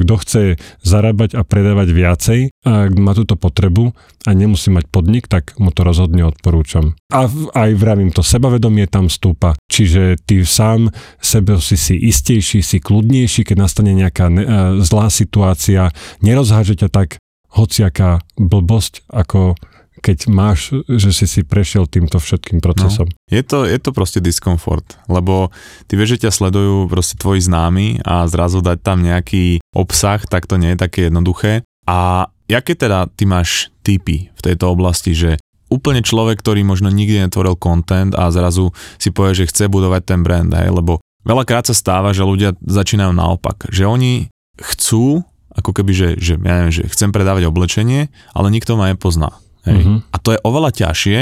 kto 0.00 0.14
chce 0.20 0.42
zarábať 0.84 1.36
a 1.36 1.42
predávať 1.42 1.88
viacej, 1.92 2.40
ak 2.60 2.92
má 3.00 3.16
túto 3.16 3.40
potrebu 3.40 3.96
a 4.28 4.30
nemusí 4.36 4.68
mať 4.68 4.84
podnik, 4.92 5.24
tak 5.26 5.56
mu 5.56 5.72
to 5.72 5.80
rozhodne 5.80 6.28
odporúčam. 6.28 6.92
A 7.10 7.26
aj 7.54 7.70
vravím 7.74 8.14
to, 8.14 8.22
sebavedomie 8.22 8.86
tam 8.86 9.10
stúpa. 9.10 9.58
Čiže 9.66 10.18
ty 10.22 10.46
sám 10.46 10.94
sebe 11.18 11.58
si 11.58 11.74
si 11.74 11.98
istejší, 11.98 12.62
si 12.62 12.78
kľudnejší, 12.78 13.42
keď 13.42 13.56
nastane 13.58 13.92
nejaká 13.92 14.30
ne, 14.30 14.44
uh, 14.46 14.50
zlá 14.80 15.10
situácia, 15.10 15.90
nerozháže 16.22 16.78
ťa 16.78 16.88
tak 16.88 17.18
hociaká 17.50 18.22
blbosť, 18.38 19.10
ako 19.10 19.58
keď 20.00 20.32
máš, 20.32 20.72
že 20.88 21.12
si 21.12 21.28
si 21.28 21.40
prešiel 21.44 21.84
týmto 21.84 22.16
všetkým 22.16 22.64
procesom. 22.64 23.06
No, 23.12 23.16
je, 23.28 23.42
to, 23.44 23.68
je 23.68 23.76
to 23.76 23.92
proste 23.92 24.24
diskomfort, 24.24 24.96
lebo 25.12 25.52
ty 25.86 25.94
vieš, 26.00 26.16
že 26.16 26.26
ťa 26.26 26.32
sledujú 26.32 26.88
proste 26.88 27.20
tvoji 27.20 27.44
známi 27.44 28.00
a 28.00 28.24
zrazu 28.24 28.64
dať 28.64 28.80
tam 28.80 29.04
nejaký 29.04 29.60
obsah, 29.76 30.24
tak 30.24 30.48
to 30.48 30.56
nie 30.56 30.72
je 30.72 30.80
také 30.80 31.12
jednoduché. 31.12 31.68
A 31.84 32.30
jaké 32.48 32.72
teda 32.74 33.12
ty 33.12 33.28
máš 33.28 33.68
typy 33.84 34.32
v 34.32 34.40
tejto 34.40 34.72
oblasti, 34.72 35.12
že 35.12 35.36
úplne 35.70 36.02
človek, 36.02 36.42
ktorý 36.42 36.66
možno 36.66 36.90
nikdy 36.90 37.24
netvoril 37.24 37.56
content 37.56 38.12
a 38.18 38.28
zrazu 38.34 38.74
si 38.98 39.14
povie, 39.14 39.38
že 39.38 39.48
chce 39.48 39.70
budovať 39.70 40.02
ten 40.04 40.20
brand, 40.26 40.50
hej, 40.50 40.74
lebo 40.74 40.98
veľakrát 41.24 41.70
sa 41.70 41.74
stáva, 41.74 42.10
že 42.10 42.26
ľudia 42.26 42.58
začínajú 42.58 43.14
naopak, 43.14 43.70
že 43.70 43.86
oni 43.86 44.28
chcú, 44.58 45.22
ako 45.54 45.70
keby, 45.70 45.92
že, 45.94 46.08
že 46.18 46.34
ja 46.36 46.54
neviem, 46.60 46.74
že 46.74 46.90
chcem 46.90 47.14
predávať 47.14 47.48
oblečenie, 47.48 48.12
ale 48.34 48.52
nikto 48.52 48.76
ma 48.76 48.90
nepozná. 48.92 49.38
Hej. 49.64 49.80
Mm-hmm. 49.80 49.98
A 50.12 50.16
to 50.20 50.28
je 50.34 50.42
oveľa 50.44 50.70
ťažšie, 50.72 51.18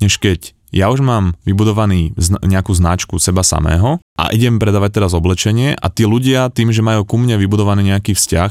než 0.00 0.18
keď 0.18 0.52
ja 0.72 0.88
už 0.88 1.04
mám 1.04 1.36
vybudovaný 1.44 2.16
zna- 2.16 2.40
nejakú 2.40 2.72
značku 2.72 3.20
seba 3.20 3.44
samého 3.44 4.00
a 4.16 4.32
idem 4.32 4.56
predávať 4.56 4.96
teraz 4.96 5.12
oblečenie 5.12 5.76
a 5.76 5.86
tí 5.92 6.08
ľudia 6.08 6.48
tým, 6.48 6.72
že 6.72 6.80
majú 6.80 7.04
ku 7.04 7.20
mne 7.20 7.36
vybudovaný 7.36 7.92
nejaký 7.92 8.16
vzťah, 8.16 8.50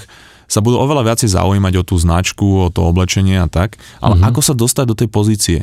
sa 0.51 0.59
budú 0.59 0.83
oveľa 0.83 1.07
viacej 1.07 1.31
zaujímať 1.31 1.73
o 1.79 1.83
tú 1.87 1.95
značku, 1.95 2.43
o 2.43 2.67
to 2.67 2.83
oblečenie 2.83 3.39
a 3.39 3.47
tak. 3.47 3.79
Ale 4.03 4.19
mm-hmm. 4.19 4.29
ako 4.35 4.41
sa 4.43 4.51
dostať 4.51 4.85
do 4.91 4.95
tej 4.99 5.07
pozície? 5.07 5.59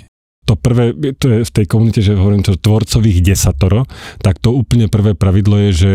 To 0.49 0.57
prvé, 0.57 0.97
to 1.21 1.29
je 1.29 1.39
v 1.45 1.53
tej 1.53 1.67
komunite, 1.69 2.01
že 2.01 2.17
hovorím 2.17 2.41
to 2.41 2.57
tvorcových 2.57 3.21
desatoro, 3.21 3.85
tak 4.25 4.41
to 4.41 4.49
úplne 4.49 4.89
prvé 4.89 5.13
pravidlo 5.13 5.61
je, 5.69 5.71
že 5.77 5.93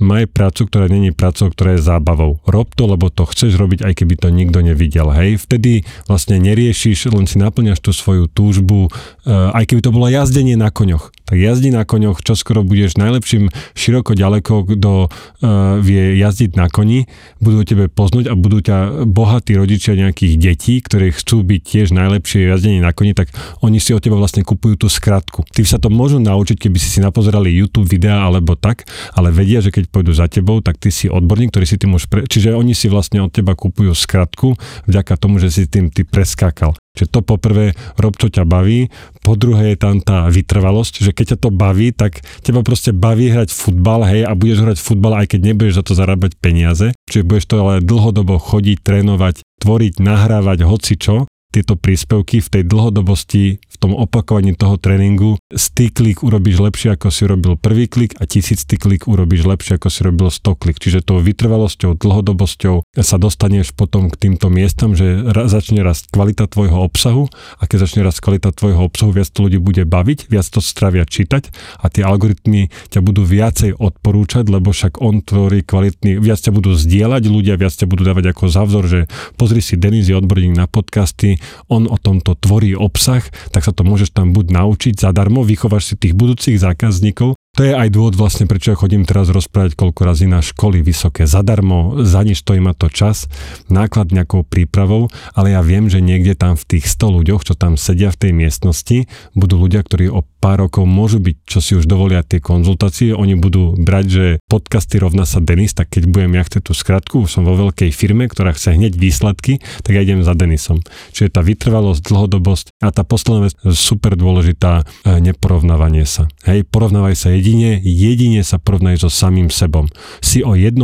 maj 0.00 0.24
prácu, 0.24 0.64
ktorá 0.64 0.88
není 0.88 1.12
prácou, 1.12 1.52
ktorá 1.52 1.76
je 1.76 1.84
zábavou. 1.84 2.40
Rob 2.48 2.72
to, 2.72 2.88
lebo 2.88 3.12
to 3.12 3.28
chceš 3.28 3.60
robiť, 3.60 3.84
aj 3.84 3.92
keby 4.00 4.16
to 4.16 4.32
nikto 4.32 4.64
nevidel. 4.64 5.12
Hej, 5.12 5.44
vtedy 5.44 5.84
vlastne 6.08 6.40
neriešiš, 6.40 7.12
len 7.12 7.28
si 7.28 7.36
naplňaš 7.36 7.84
tú 7.84 7.92
svoju 7.92 8.24
túžbu, 8.32 8.88
eh, 8.88 9.52
aj 9.52 9.68
keby 9.68 9.84
to 9.84 9.92
bolo 9.92 10.08
jazdenie 10.08 10.56
na 10.56 10.72
koňoch. 10.72 11.12
Tak 11.30 11.38
jazdí 11.38 11.70
na 11.70 11.86
koňoch, 11.86 12.26
čo 12.26 12.34
skoro 12.34 12.66
budeš 12.66 12.98
najlepším 12.98 13.54
široko 13.78 14.18
ďaleko, 14.18 14.66
kto 14.66 15.06
uh, 15.06 15.78
vie 15.78 16.18
jazdiť 16.18 16.58
na 16.58 16.66
koni, 16.66 17.06
budú 17.38 17.62
tebe 17.62 17.86
poznať 17.86 18.26
a 18.26 18.34
budú 18.34 18.58
ťa 18.58 19.06
bohatí 19.06 19.54
rodičia 19.54 19.94
nejakých 19.94 20.34
detí, 20.34 20.82
ktorí 20.82 21.14
chcú 21.14 21.46
byť 21.46 21.62
tiež 21.62 21.94
najlepšie 21.94 22.50
jazdenie 22.50 22.82
na 22.82 22.90
koni, 22.90 23.14
tak 23.14 23.30
oni 23.62 23.78
si 23.78 23.89
si 23.90 23.98
od 23.98 24.06
teba 24.06 24.14
vlastne 24.14 24.46
kupujú 24.46 24.86
tú 24.86 24.86
skratku. 24.86 25.42
Ty 25.50 25.66
sa 25.66 25.82
to 25.82 25.90
môžu 25.90 26.22
naučiť, 26.22 26.54
keby 26.62 26.78
si 26.78 26.86
si 26.86 27.02
napozerali 27.02 27.50
YouTube 27.50 27.90
videá 27.90 28.22
alebo 28.22 28.54
tak, 28.54 28.86
ale 29.18 29.34
vedia, 29.34 29.58
že 29.58 29.74
keď 29.74 29.90
pôjdu 29.90 30.14
za 30.14 30.30
tebou, 30.30 30.62
tak 30.62 30.78
ty 30.78 30.94
si 30.94 31.10
odborník, 31.10 31.50
ktorý 31.50 31.66
si 31.66 31.74
tým 31.74 31.98
už 31.98 32.06
pre... 32.06 32.22
Čiže 32.22 32.54
oni 32.54 32.70
si 32.70 32.86
vlastne 32.86 33.18
od 33.18 33.34
teba 33.34 33.58
kupujú 33.58 33.90
skratku 33.90 34.54
vďaka 34.86 35.18
tomu, 35.18 35.42
že 35.42 35.50
si 35.50 35.66
tým 35.66 35.90
ty 35.90 36.06
preskákal. 36.06 36.78
Čiže 36.94 37.10
to 37.10 37.20
poprvé, 37.26 37.74
rob 37.98 38.14
čo 38.14 38.30
ťa 38.30 38.46
baví, 38.46 38.94
po 39.26 39.34
druhé 39.34 39.74
je 39.74 39.78
tam 39.82 39.98
tá 39.98 40.30
vytrvalosť, 40.30 41.02
že 41.02 41.10
keď 41.10 41.34
ťa 41.34 41.38
to 41.42 41.50
baví, 41.50 41.90
tak 41.90 42.22
teba 42.46 42.62
proste 42.62 42.94
baví 42.94 43.30
hrať 43.30 43.50
futbal, 43.50 44.06
hej, 44.06 44.22
a 44.22 44.38
budeš 44.38 44.62
hrať 44.62 44.78
futbal, 44.78 45.18
aj 45.18 45.34
keď 45.34 45.40
nebudeš 45.50 45.78
za 45.78 45.84
to 45.86 45.98
zarábať 45.98 46.38
peniaze, 46.38 46.94
čiže 47.10 47.26
budeš 47.26 47.46
to 47.46 47.62
ale 47.62 47.82
dlhodobo 47.82 48.38
chodiť, 48.38 48.82
trénovať, 48.82 49.42
tvoriť, 49.62 49.94
nahrávať 50.02 50.66
hocičo 50.66 51.30
tieto 51.50 51.74
príspevky 51.74 52.38
v 52.38 52.48
tej 52.48 52.62
dlhodobosti, 52.66 53.58
v 53.58 53.76
tom 53.82 53.92
opakovaní 53.98 54.54
toho 54.54 54.78
tréningu, 54.78 55.36
stý 55.50 55.90
klik 55.90 56.22
urobíš 56.22 56.62
lepšie, 56.62 56.94
ako 56.94 57.10
si 57.10 57.26
robil 57.26 57.58
prvý 57.58 57.90
klik 57.90 58.14
a 58.22 58.24
tisíctý 58.24 58.78
klik 58.78 59.10
urobíš 59.10 59.50
lepšie, 59.50 59.82
ako 59.82 59.88
si 59.90 60.00
robil 60.06 60.30
100 60.30 60.60
klik. 60.62 60.78
Čiže 60.78 61.02
tou 61.02 61.18
vytrvalosťou, 61.18 61.98
dlhodobosťou 61.98 62.86
sa 63.02 63.16
dostaneš 63.18 63.74
potom 63.74 64.06
k 64.08 64.16
týmto 64.16 64.46
miestam, 64.46 64.94
že 64.94 65.26
ra, 65.26 65.50
začne 65.50 65.82
rast 65.82 66.06
kvalita 66.14 66.46
tvojho 66.46 66.86
obsahu 66.86 67.26
a 67.58 67.66
keď 67.66 67.90
začne 67.90 68.06
rast 68.06 68.22
kvalita 68.22 68.54
tvojho 68.54 68.86
obsahu, 68.86 69.10
viac 69.10 69.26
to 69.34 69.50
ľudí 69.50 69.58
bude 69.58 69.82
baviť, 69.82 70.30
viac 70.30 70.46
to 70.46 70.62
stravia 70.62 71.02
čítať 71.02 71.50
a 71.82 71.90
tie 71.90 72.06
algoritmy 72.06 72.70
ťa 72.94 73.02
budú 73.02 73.26
viacej 73.26 73.74
odporúčať, 73.74 74.46
lebo 74.46 74.70
však 74.70 75.02
on 75.02 75.18
tvorí 75.26 75.66
kvalitný, 75.66 76.22
viac 76.22 76.38
ťa 76.38 76.54
budú 76.54 76.78
zdieľať 76.78 77.22
ľudia, 77.26 77.58
viac 77.58 77.74
ťa 77.74 77.90
budú 77.90 78.06
dávať 78.06 78.30
ako 78.30 78.44
zavzor, 78.46 78.84
že 78.86 79.00
pozri 79.34 79.58
si, 79.58 79.74
Denis 79.74 80.06
je 80.06 80.14
odborník 80.14 80.54
na 80.54 80.70
podcasty, 80.70 81.39
on 81.72 81.88
o 81.88 81.96
tomto 81.96 82.36
tvorí 82.36 82.76
obsah, 82.76 83.24
tak 83.50 83.64
sa 83.64 83.72
to 83.72 83.82
môžeš 83.82 84.12
tam 84.12 84.36
buď 84.36 84.52
naučiť 84.52 84.94
zadarmo, 85.00 85.40
vychováš 85.42 85.92
si 85.92 85.94
tých 85.96 86.14
budúcich 86.14 86.60
zákazníkov, 86.60 87.39
To 87.58 87.66
je 87.66 87.74
aj 87.74 87.90
dôvod 87.90 88.14
vlastne, 88.14 88.46
prečo 88.46 88.70
ja 88.70 88.78
chodím 88.78 89.02
teraz 89.02 89.26
rozprávať 89.26 89.74
koľko 89.74 90.06
razy 90.06 90.30
na 90.30 90.38
školy 90.38 90.86
vysoké 90.86 91.26
zadarmo, 91.26 91.98
za 92.06 92.22
nič 92.22 92.46
stojí 92.46 92.62
ma 92.62 92.78
to 92.78 92.86
čas, 92.86 93.26
náklad 93.66 94.14
nejakou 94.14 94.46
prípravou, 94.46 95.10
ale 95.34 95.52
ja 95.52 95.60
viem, 95.60 95.90
že 95.90 95.98
niekde 95.98 96.38
tam 96.38 96.54
v 96.54 96.78
tých 96.78 96.86
100 96.86 97.20
ľuďoch, 97.20 97.42
čo 97.42 97.58
tam 97.58 97.74
sedia 97.74 98.14
v 98.14 98.20
tej 98.22 98.32
miestnosti, 98.38 99.10
budú 99.34 99.66
ľudia, 99.66 99.82
ktorí 99.82 100.06
o 100.08 100.22
pár 100.40 100.64
rokov 100.64 100.88
môžu 100.88 101.20
byť, 101.20 101.36
čo 101.44 101.58
si 101.60 101.72
už 101.76 101.84
dovolia 101.84 102.24
tie 102.24 102.40
konzultácie, 102.40 103.12
oni 103.12 103.36
budú 103.36 103.76
brať, 103.76 104.06
že 104.08 104.26
podcasty 104.48 104.96
rovná 104.96 105.28
sa 105.28 105.44
Denis, 105.44 105.76
tak 105.76 105.92
keď 105.92 106.08
budem 106.08 106.32
ja 106.40 106.42
chcieť 106.48 106.64
tú 106.64 106.72
skratku, 106.72 107.28
som 107.28 107.44
vo 107.44 107.68
veľkej 107.68 107.92
firme, 107.92 108.24
ktorá 108.24 108.56
chce 108.56 108.78
hneď 108.78 108.96
výsledky, 108.96 109.60
tak 109.84 109.92
ja 109.92 110.00
idem 110.00 110.24
za 110.24 110.32
Denisom. 110.32 110.80
Čiže 111.12 111.36
tá 111.36 111.44
vytrvalosť, 111.44 112.00
dlhodobosť 112.08 112.66
a 112.80 112.88
tá 112.88 113.04
posledná 113.04 113.52
vec, 113.52 113.54
super 113.76 114.16
dôležitá, 114.16 114.88
e, 115.04 115.20
neporovnávanie 115.20 116.08
sa. 116.08 116.32
Hej, 116.48 116.64
porovnávaj 116.72 117.14
sa 117.18 117.28
jedine, 117.40 117.80
jedine 117.80 118.44
sa 118.44 118.60
porovnaj 118.60 119.00
so 119.00 119.08
samým 119.08 119.48
sebom. 119.48 119.88
Si 120.20 120.44
o 120.44 120.52
1% 120.52 120.76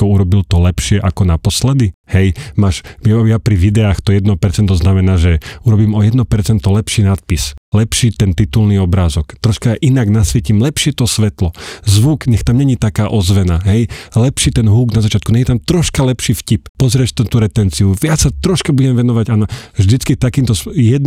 urobil 0.00 0.40
to 0.48 0.56
lepšie 0.64 1.04
ako 1.04 1.28
naposledy? 1.28 1.92
Hej, 2.08 2.32
máš, 2.56 2.80
ja 3.04 3.36
pri 3.36 3.56
videách 3.60 4.00
to 4.00 4.16
1% 4.16 4.24
znamená, 4.72 5.20
že 5.20 5.44
urobím 5.68 5.92
o 5.92 6.00
1% 6.00 6.16
lepší 6.64 7.04
nadpis 7.04 7.52
lepší 7.74 8.14
ten 8.14 8.32
titulný 8.32 8.78
obrázok. 8.78 9.34
Troška 9.42 9.74
inak 9.82 10.08
nasvietím, 10.08 10.62
lepšie 10.62 10.94
to 10.94 11.10
svetlo. 11.10 11.50
Zvuk, 11.82 12.30
nech 12.30 12.46
tam 12.46 12.62
není 12.62 12.78
taká 12.78 13.10
ozvena, 13.10 13.58
hej. 13.66 13.90
Lepší 14.14 14.54
ten 14.54 14.70
húk 14.70 14.94
na 14.94 15.02
začiatku, 15.02 15.34
nech 15.34 15.50
tam 15.50 15.58
troška 15.58 16.06
lepší 16.06 16.38
vtip. 16.38 16.70
Pozrieš 16.78 17.18
tú 17.18 17.26
retenciu, 17.26 17.92
viac 17.98 18.22
sa 18.22 18.30
troška 18.30 18.70
budem 18.70 18.94
venovať, 18.94 19.26
áno. 19.34 19.50
Vždycky 19.74 20.14
takýmto 20.14 20.54
1% 20.54 21.02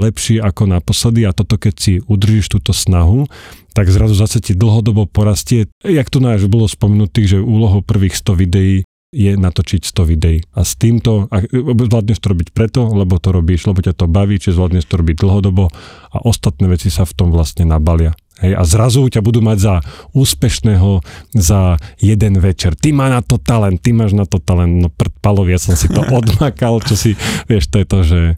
lepší 0.00 0.40
ako 0.40 0.62
naposledy 0.64 1.28
a 1.28 1.36
toto 1.36 1.60
keď 1.60 1.74
si 1.76 1.92
udržíš 2.00 2.56
túto 2.56 2.72
snahu, 2.72 3.28
tak 3.76 3.92
zrazu 3.92 4.16
zase 4.16 4.40
ti 4.40 4.56
dlhodobo 4.56 5.04
porastie, 5.04 5.68
jak 5.84 6.08
tu 6.08 6.24
náš 6.24 6.48
bolo 6.48 6.64
spomenutých, 6.64 7.36
že 7.36 7.38
úlohou 7.44 7.84
prvých 7.84 8.16
100 8.16 8.40
videí 8.40 8.88
je 9.16 9.32
natočiť 9.40 9.80
100 9.80 10.12
videí. 10.12 10.44
A 10.52 10.60
s 10.60 10.76
týmto, 10.76 11.32
a 11.32 11.40
zvládneš 11.48 12.20
to 12.20 12.36
robiť 12.36 12.48
preto, 12.52 12.84
lebo 12.92 13.16
to 13.16 13.32
robíš, 13.32 13.64
lebo 13.64 13.80
ťa 13.80 13.96
to 13.96 14.04
baví, 14.04 14.36
či 14.36 14.52
zvládneš 14.52 14.84
to 14.84 15.00
robiť 15.00 15.16
dlhodobo 15.24 15.72
a 16.12 16.16
ostatné 16.28 16.68
veci 16.68 16.92
sa 16.92 17.08
v 17.08 17.16
tom 17.16 17.28
vlastne 17.32 17.64
nabalia. 17.64 18.12
Hej, 18.36 18.52
a 18.52 18.62
zrazu 18.68 19.08
ťa 19.08 19.24
budú 19.24 19.40
mať 19.40 19.58
za 19.64 19.74
úspešného 20.12 21.00
za 21.32 21.80
jeden 21.96 22.36
večer. 22.36 22.76
Ty 22.76 22.92
má 22.92 23.08
na 23.08 23.24
to 23.24 23.40
talent, 23.40 23.80
ty 23.80 23.96
máš 23.96 24.12
na 24.12 24.28
to 24.28 24.36
talent. 24.36 24.76
No 24.76 24.92
prd 24.92 25.16
palovia 25.24 25.56
som 25.56 25.72
si 25.72 25.88
to 25.88 26.04
odmakal, 26.20 26.84
čo 26.84 27.00
si, 27.00 27.16
vieš, 27.48 27.72
to 27.72 27.80
je 27.80 27.86
to, 27.88 27.98
že 28.04 28.20
e, 28.28 28.34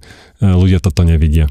ľudia 0.46 0.78
toto 0.78 1.02
nevidia. 1.02 1.50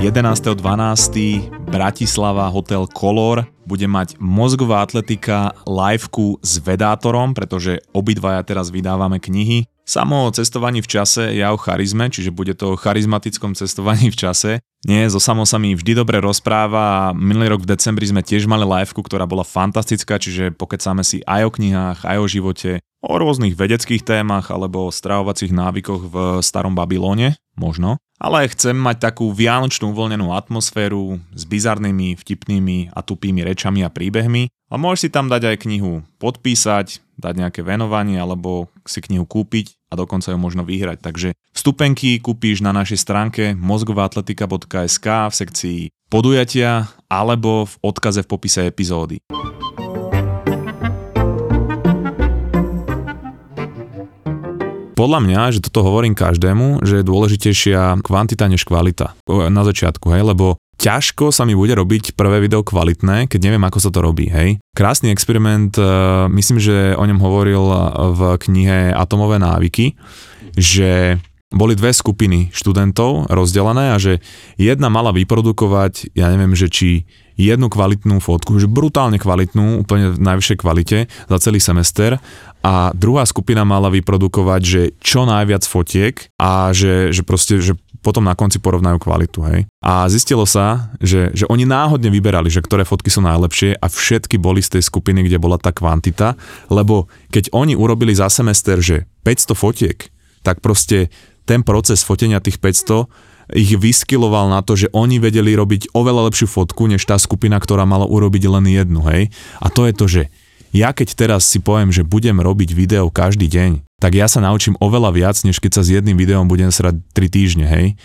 11.12. 0.00 1.59
Bratislava 1.70 2.50
Hotel 2.50 2.82
Color 2.90 3.46
bude 3.62 3.86
mať 3.86 4.18
mozgová 4.18 4.82
atletika 4.82 5.54
liveku 5.62 6.42
s 6.42 6.58
vedátorom, 6.58 7.30
pretože 7.30 7.78
obidvaja 7.94 8.42
teraz 8.42 8.74
vydávame 8.74 9.22
knihy. 9.22 9.70
Samo 9.86 10.26
o 10.26 10.34
cestovaní 10.34 10.82
v 10.82 10.90
čase 10.90 11.30
ja 11.30 11.54
o 11.54 11.58
charizme, 11.58 12.10
čiže 12.10 12.34
bude 12.34 12.58
to 12.58 12.74
o 12.74 12.78
charizmatickom 12.78 13.54
cestovaní 13.54 14.10
v 14.10 14.18
čase. 14.18 14.50
Nie, 14.82 15.06
zo 15.06 15.22
Samo 15.22 15.46
sa 15.46 15.62
mi 15.62 15.78
vždy 15.78 15.94
dobre 15.94 16.18
rozpráva 16.18 16.82
a 16.82 17.14
minulý 17.14 17.54
rok 17.54 17.62
v 17.62 17.70
decembri 17.78 18.02
sme 18.02 18.26
tiež 18.26 18.50
mali 18.50 18.66
liveku, 18.66 19.06
ktorá 19.06 19.30
bola 19.30 19.46
fantastická, 19.46 20.18
čiže 20.18 20.50
pokecáme 20.50 21.06
si 21.06 21.22
aj 21.22 21.46
o 21.46 21.50
knihách, 21.54 22.02
aj 22.02 22.18
o 22.18 22.26
živote, 22.26 22.70
o 22.98 23.14
rôznych 23.14 23.54
vedeckých 23.54 24.02
témach 24.02 24.50
alebo 24.50 24.90
o 24.90 24.94
stravovacích 24.94 25.54
návykoch 25.54 26.02
v 26.10 26.14
starom 26.42 26.74
Babylone, 26.74 27.38
možno 27.54 28.02
ale 28.20 28.44
chcem 28.52 28.76
mať 28.76 29.10
takú 29.10 29.32
vianočnú 29.32 29.96
uvoľnenú 29.96 30.36
atmosféru 30.36 31.16
s 31.32 31.48
bizarnými, 31.48 32.20
vtipnými 32.20 32.92
a 32.92 33.00
tupými 33.00 33.40
rečami 33.40 33.80
a 33.80 33.88
príbehmi. 33.88 34.52
A 34.70 34.76
môžeš 34.76 35.08
si 35.08 35.10
tam 35.10 35.32
dať 35.32 35.50
aj 35.50 35.56
knihu 35.66 36.04
podpísať, 36.20 37.00
dať 37.16 37.34
nejaké 37.34 37.60
venovanie 37.64 38.20
alebo 38.20 38.68
si 38.84 39.00
knihu 39.00 39.24
kúpiť 39.24 39.74
a 39.90 39.98
dokonca 39.98 40.30
ju 40.30 40.38
možno 40.38 40.62
vyhrať. 40.62 41.00
Takže 41.00 41.28
vstupenky 41.56 42.20
kúpíš 42.20 42.60
na 42.60 42.70
našej 42.76 43.00
stránke 43.00 43.44
mozgovatletika.sk 43.56 45.06
v 45.32 45.34
sekcii 45.34 45.80
podujatia 46.12 46.92
alebo 47.08 47.66
v 47.66 47.74
odkaze 47.82 48.22
v 48.22 48.30
popise 48.30 48.60
epizódy. 48.68 49.18
Podľa 55.00 55.24
mňa, 55.24 55.40
že 55.56 55.64
toto 55.64 55.80
hovorím 55.80 56.12
každému, 56.12 56.84
že 56.84 57.00
je 57.00 57.08
dôležitejšia 57.08 58.04
kvantita 58.04 58.44
než 58.52 58.68
kvalita. 58.68 59.16
Na 59.48 59.64
začiatku, 59.64 60.12
hej, 60.12 60.28
lebo 60.28 60.60
ťažko 60.76 61.32
sa 61.32 61.48
mi 61.48 61.56
bude 61.56 61.72
robiť 61.72 62.12
prvé 62.12 62.44
video 62.44 62.60
kvalitné, 62.60 63.24
keď 63.24 63.40
neviem, 63.40 63.64
ako 63.64 63.80
sa 63.80 63.88
to 63.88 64.04
robí, 64.04 64.28
hej. 64.28 64.60
Krásny 64.76 65.08
experiment, 65.08 65.72
e, 65.80 65.84
myslím, 66.28 66.60
že 66.60 66.92
o 67.00 67.04
ňom 67.08 67.16
hovoril 67.16 67.64
v 68.12 68.20
knihe 68.44 68.92
Atomové 68.92 69.40
návyky, 69.40 69.96
že 70.60 71.16
boli 71.48 71.74
dve 71.74 71.96
skupiny 71.96 72.52
študentov 72.52 73.32
rozdelené 73.32 73.90
a 73.90 73.98
že 73.98 74.20
jedna 74.60 74.92
mala 74.92 75.16
vyprodukovať, 75.16 76.12
ja 76.12 76.28
neviem, 76.28 76.52
že 76.52 76.68
či 76.68 77.08
jednu 77.40 77.72
kvalitnú 77.72 78.20
fotku, 78.20 78.60
že 78.60 78.68
brutálne 78.68 79.16
kvalitnú, 79.16 79.80
úplne 79.80 80.12
v 80.12 80.20
najvyššej 80.20 80.58
kvalite 80.60 80.98
za 81.08 81.36
celý 81.40 81.58
semester 81.58 82.20
a 82.60 82.92
druhá 82.92 83.24
skupina 83.24 83.64
mala 83.64 83.88
vyprodukovať, 83.88 84.60
že 84.60 84.82
čo 85.00 85.24
najviac 85.24 85.64
fotiek 85.64 86.14
a 86.36 86.76
že, 86.76 87.08
že 87.16 87.24
proste, 87.24 87.64
že 87.64 87.72
potom 88.00 88.24
na 88.24 88.32
konci 88.32 88.60
porovnajú 88.60 88.96
kvalitu, 89.00 89.44
hej. 89.44 89.68
A 89.84 90.08
zistilo 90.08 90.48
sa, 90.48 90.92
že, 91.00 91.32
že 91.36 91.44
oni 91.48 91.68
náhodne 91.68 92.08
vyberali, 92.08 92.48
že 92.48 92.64
ktoré 92.64 92.88
fotky 92.88 93.12
sú 93.12 93.20
najlepšie 93.20 93.76
a 93.76 93.86
všetky 93.88 94.40
boli 94.40 94.64
z 94.64 94.76
tej 94.76 94.82
skupiny, 94.88 95.24
kde 95.28 95.36
bola 95.36 95.60
tá 95.60 95.72
kvantita, 95.72 96.36
lebo 96.72 97.12
keď 97.28 97.52
oni 97.52 97.76
urobili 97.76 98.16
za 98.16 98.32
semester, 98.32 98.80
že 98.80 99.04
500 99.24 99.52
fotiek, 99.52 99.98
tak 100.40 100.64
proste 100.64 101.12
ten 101.44 101.60
proces 101.60 102.00
fotenia 102.00 102.40
tých 102.40 102.56
500 102.56 103.29
ich 103.54 103.74
vyskiloval 103.74 104.50
na 104.50 104.62
to, 104.62 104.78
že 104.78 104.92
oni 104.94 105.18
vedeli 105.18 105.54
robiť 105.54 105.94
oveľa 105.94 106.30
lepšiu 106.30 106.46
fotku, 106.46 106.86
než 106.86 107.06
tá 107.06 107.18
skupina, 107.18 107.58
ktorá 107.58 107.86
mala 107.86 108.06
urobiť 108.06 108.46
len 108.46 108.66
jednu, 108.70 109.02
hej. 109.10 109.30
A 109.58 109.70
to 109.70 109.86
je 109.86 109.92
to, 109.94 110.06
že 110.06 110.22
ja 110.70 110.94
keď 110.94 111.18
teraz 111.18 111.50
si 111.50 111.58
poviem, 111.58 111.90
že 111.90 112.06
budem 112.06 112.38
robiť 112.38 112.70
video 112.74 113.10
každý 113.10 113.50
deň, 113.50 113.82
tak 113.98 114.14
ja 114.14 114.30
sa 114.30 114.38
naučím 114.38 114.78
oveľa 114.78 115.10
viac, 115.10 115.36
než 115.42 115.58
keď 115.58 115.80
sa 115.80 115.82
s 115.82 115.92
jedným 115.92 116.14
videom 116.14 116.46
budem 116.46 116.70
srať 116.70 117.02
3 117.12 117.26
týždne, 117.26 117.66
hej. 117.66 117.98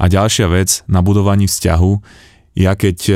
A 0.00 0.08
ďalšia 0.08 0.48
vec 0.48 0.84
na 0.88 1.00
budovaní 1.00 1.48
vzťahu, 1.48 1.92
ja 2.56 2.72
keď 2.76 2.98
e, 3.08 3.14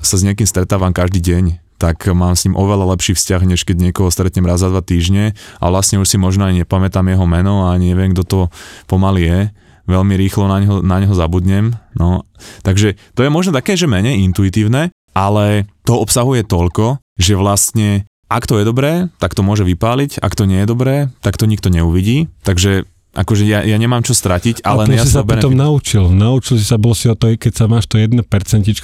sa 0.00 0.16
s 0.16 0.24
niekým 0.24 0.48
stretávam 0.48 0.92
každý 0.92 1.20
deň, 1.20 1.44
tak 1.82 2.06
mám 2.14 2.38
s 2.38 2.46
ním 2.46 2.54
oveľa 2.54 2.94
lepší 2.94 3.18
vzťah, 3.18 3.42
než 3.42 3.66
keď 3.66 3.90
niekoho 3.90 4.06
stretnem 4.12 4.46
raz 4.46 4.62
za 4.62 4.70
dva 4.70 4.86
týždne 4.86 5.34
a 5.58 5.64
vlastne 5.66 5.98
už 5.98 6.06
si 6.06 6.14
možno 6.14 6.46
aj 6.46 6.62
nepamätám 6.62 7.10
jeho 7.10 7.26
meno 7.26 7.66
a 7.66 7.74
neviem, 7.74 8.14
kto 8.14 8.22
to 8.22 8.40
pomaly 8.86 9.26
je. 9.26 9.40
Veľmi 9.86 10.14
rýchlo 10.14 10.46
na 10.46 10.62
neho, 10.62 10.78
na 10.80 11.02
neho 11.02 11.14
zabudnem. 11.14 11.74
No. 11.98 12.26
Takže 12.62 12.94
to 13.18 13.26
je 13.26 13.30
možno 13.30 13.54
také, 13.54 13.74
že 13.74 13.90
menej 13.90 14.22
intuitívne, 14.22 14.94
ale 15.12 15.66
to 15.82 15.98
obsahuje 15.98 16.46
toľko, 16.46 17.02
že 17.18 17.34
vlastne 17.36 18.06
ak 18.32 18.48
to 18.48 18.56
je 18.56 18.64
dobré, 18.64 19.12
tak 19.20 19.36
to 19.36 19.44
môže 19.44 19.60
vypáliť, 19.60 20.24
ak 20.24 20.32
to 20.32 20.48
nie 20.48 20.64
je 20.64 20.70
dobré, 20.70 21.12
tak 21.20 21.36
to 21.36 21.44
nikto 21.44 21.68
neuvidí. 21.68 22.32
Takže 22.48 22.88
akože 23.12 23.44
ja, 23.44 23.60
ja 23.60 23.76
nemám 23.76 24.00
čo 24.00 24.16
stratiť, 24.16 24.64
ale 24.64 24.88
ja 24.88 25.04
si 25.04 25.12
sa 25.12 25.20
potom 25.20 25.52
naučil. 25.52 26.08
Naučil 26.08 26.56
si 26.56 26.64
sa, 26.64 26.80
bol 26.80 26.96
si 26.96 27.12
o 27.12 27.14
to, 27.14 27.28
keď 27.36 27.52
sa 27.52 27.64
máš 27.68 27.84
to 27.84 28.00
1%, 28.00 28.24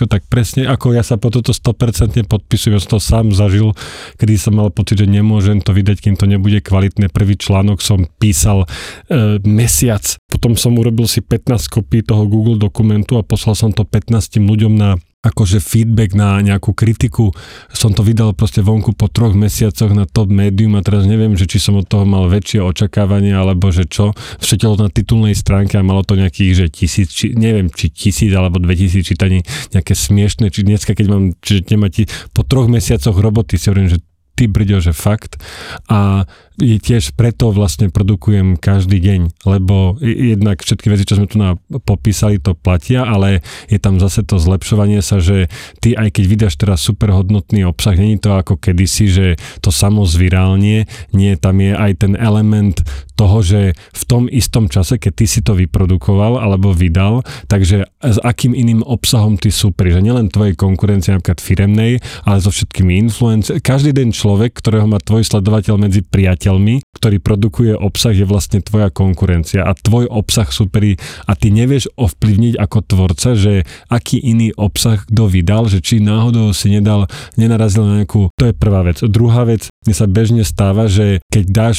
tak 0.05 0.23
presne 0.29 0.69
ako 0.69 0.93
ja 0.93 1.01
sa 1.01 1.17
po 1.17 1.33
toto 1.33 1.57
100% 1.57 2.29
podpisujem, 2.29 2.77
ja 2.77 2.81
som 2.85 2.97
to 2.97 3.01
sám 3.01 3.33
zažil, 3.33 3.73
kedy 4.21 4.37
som 4.37 4.61
mal 4.61 4.69
pocit, 4.69 5.01
že 5.01 5.09
nemôžem 5.09 5.65
to 5.65 5.73
vydať, 5.73 6.05
kým 6.05 6.15
to 6.21 6.29
nebude 6.29 6.61
kvalitné. 6.61 7.09
Prvý 7.09 7.41
článok 7.41 7.81
som 7.81 8.05
písal 8.21 8.69
e, 9.09 9.41
mesiac, 9.49 10.05
potom 10.29 10.61
som 10.61 10.77
urobil 10.77 11.09
si 11.09 11.25
15 11.25 11.73
kopí 11.73 12.05
toho 12.05 12.29
Google 12.29 12.61
dokumentu 12.61 13.17
a 13.17 13.25
poslal 13.25 13.57
som 13.57 13.73
to 13.73 13.89
15 13.89 14.37
ľuďom 14.45 14.77
na 14.77 15.01
akože 15.19 15.59
feedback 15.59 16.15
na 16.15 16.39
nejakú 16.39 16.71
kritiku. 16.71 17.35
Som 17.75 17.91
to 17.91 18.07
vydal 18.07 18.39
proste 18.39 18.63
vonku 18.63 18.95
po 18.95 19.11
troch 19.11 19.35
mesiacoch 19.35 19.91
na 19.91 20.07
top 20.07 20.31
médium 20.31 20.79
a 20.79 20.85
teraz 20.87 21.11
neviem, 21.11 21.35
že 21.35 21.51
či 21.51 21.59
som 21.59 21.75
od 21.75 21.91
toho 21.91 22.07
mal 22.07 22.31
väčšie 22.31 22.63
očakávanie 22.63 23.35
alebo 23.35 23.75
že 23.75 23.91
čo. 23.91 24.15
Všetko 24.39 24.79
na 24.79 24.91
titulnej 24.95 25.35
stránke 25.35 25.75
a 25.75 25.83
malo 25.83 26.07
to 26.07 26.15
nejakých, 26.15 26.53
že 26.55 26.67
tisíc, 26.71 27.11
či, 27.11 27.35
neviem, 27.35 27.67
či 27.67 27.91
tisíc 27.91 28.31
alebo 28.31 28.63
dve 28.63 28.79
tisíc 28.79 29.11
čítaní, 29.11 29.43
nejaké 29.75 29.99
smiešne, 29.99 30.55
či 30.55 30.63
dneska, 30.63 30.95
keď 30.95 31.07
mám, 31.11 31.35
čiže 31.43 31.67
nemáte 31.75 32.07
po 32.31 32.47
troch 32.47 32.71
mesiacoch 32.71 33.19
roboty 33.19 33.59
si 33.59 33.75
hovorím, 33.75 33.91
že 33.91 33.99
ty 34.39 34.47
brďo, 34.47 34.79
že 34.79 34.95
fakt. 34.95 35.43
A 35.91 36.31
tiež 36.59 37.15
preto 37.15 37.55
vlastne 37.55 37.87
produkujem 37.87 38.59
každý 38.59 38.99
deň, 38.99 39.47
lebo 39.47 39.95
jednak 40.03 40.59
všetky 40.59 40.91
veci, 40.91 41.07
čo 41.07 41.23
sme 41.23 41.31
tu 41.31 41.39
na 41.39 41.55
popísali, 41.87 42.43
to 42.43 42.59
platia, 42.59 43.07
ale 43.07 43.47
je 43.71 43.79
tam 43.79 44.03
zase 44.03 44.27
to 44.27 44.43
zlepšovanie 44.43 44.99
sa, 44.99 45.23
že 45.23 45.47
ty 45.79 45.95
aj 45.95 46.19
keď 46.19 46.25
vydáš 46.27 46.55
teraz 46.59 46.83
super 46.83 47.15
hodnotný 47.15 47.63
obsah, 47.63 47.95
není 47.95 48.19
to 48.19 48.35
ako 48.35 48.59
kedysi, 48.59 49.07
že 49.07 49.27
to 49.63 49.71
samo 49.71 50.03
zvirálnie, 50.03 50.91
nie, 51.15 51.33
tam 51.39 51.63
je 51.63 51.79
aj 51.79 51.93
ten 52.03 52.13
element 52.19 52.83
toho, 53.15 53.39
že 53.43 53.75
v 53.95 54.03
tom 54.07 54.23
istom 54.27 54.67
čase, 54.67 54.99
keď 54.99 55.13
ty 55.15 55.27
si 55.31 55.41
to 55.43 55.55
vyprodukoval 55.55 56.43
alebo 56.43 56.75
vydal, 56.75 57.23
takže 57.47 57.87
s 58.03 58.19
akým 58.23 58.55
iným 58.55 58.83
obsahom 58.83 59.39
ty 59.39 59.51
super, 59.51 59.91
že 59.91 60.03
nielen 60.03 60.31
tvojej 60.31 60.55
konkurencie 60.59 61.15
napríklad 61.15 61.43
firemnej, 61.43 62.03
ale 62.27 62.39
so 62.39 62.51
všetkými 62.51 62.99
influencer. 62.99 63.59
Každý 63.59 63.91
den 63.91 64.15
človek, 64.15 64.59
ktorého 64.59 64.87
má 64.87 65.03
tvoj 65.03 65.27
sledovateľ 65.27 65.75
medzi 65.79 66.03
priateľmi, 66.03 66.48
ktorý 66.97 67.19
produkuje 67.21 67.73
obsah, 67.77 68.17
je 68.17 68.25
vlastne 68.25 68.65
tvoja 68.65 68.89
konkurencia 68.89 69.67
a 69.67 69.77
tvoj 69.77 70.09
obsah 70.09 70.49
superí 70.49 70.97
a 71.29 71.37
ty 71.37 71.53
nevieš 71.53 71.93
ovplyvniť 71.95 72.55
ako 72.57 72.79
tvorca, 72.87 73.37
že 73.37 73.69
aký 73.93 74.23
iný 74.23 74.55
obsah 74.57 75.05
kto 75.05 75.29
vydal, 75.29 75.69
že 75.69 75.85
či 75.85 76.01
náhodou 76.01 76.51
si 76.57 76.73
nedal, 76.73 77.07
nenarazil 77.39 77.87
na 77.87 78.03
nejakú, 78.03 78.33
to 78.35 78.51
je 78.51 78.55
prvá 78.57 78.83
vec. 78.83 78.99
Druhá 79.05 79.45
vec, 79.45 79.69
mne 79.89 79.97
sa 79.97 80.05
bežne 80.05 80.45
stáva, 80.45 80.85
že 80.85 81.25
keď 81.33 81.45
dáš 81.49 81.79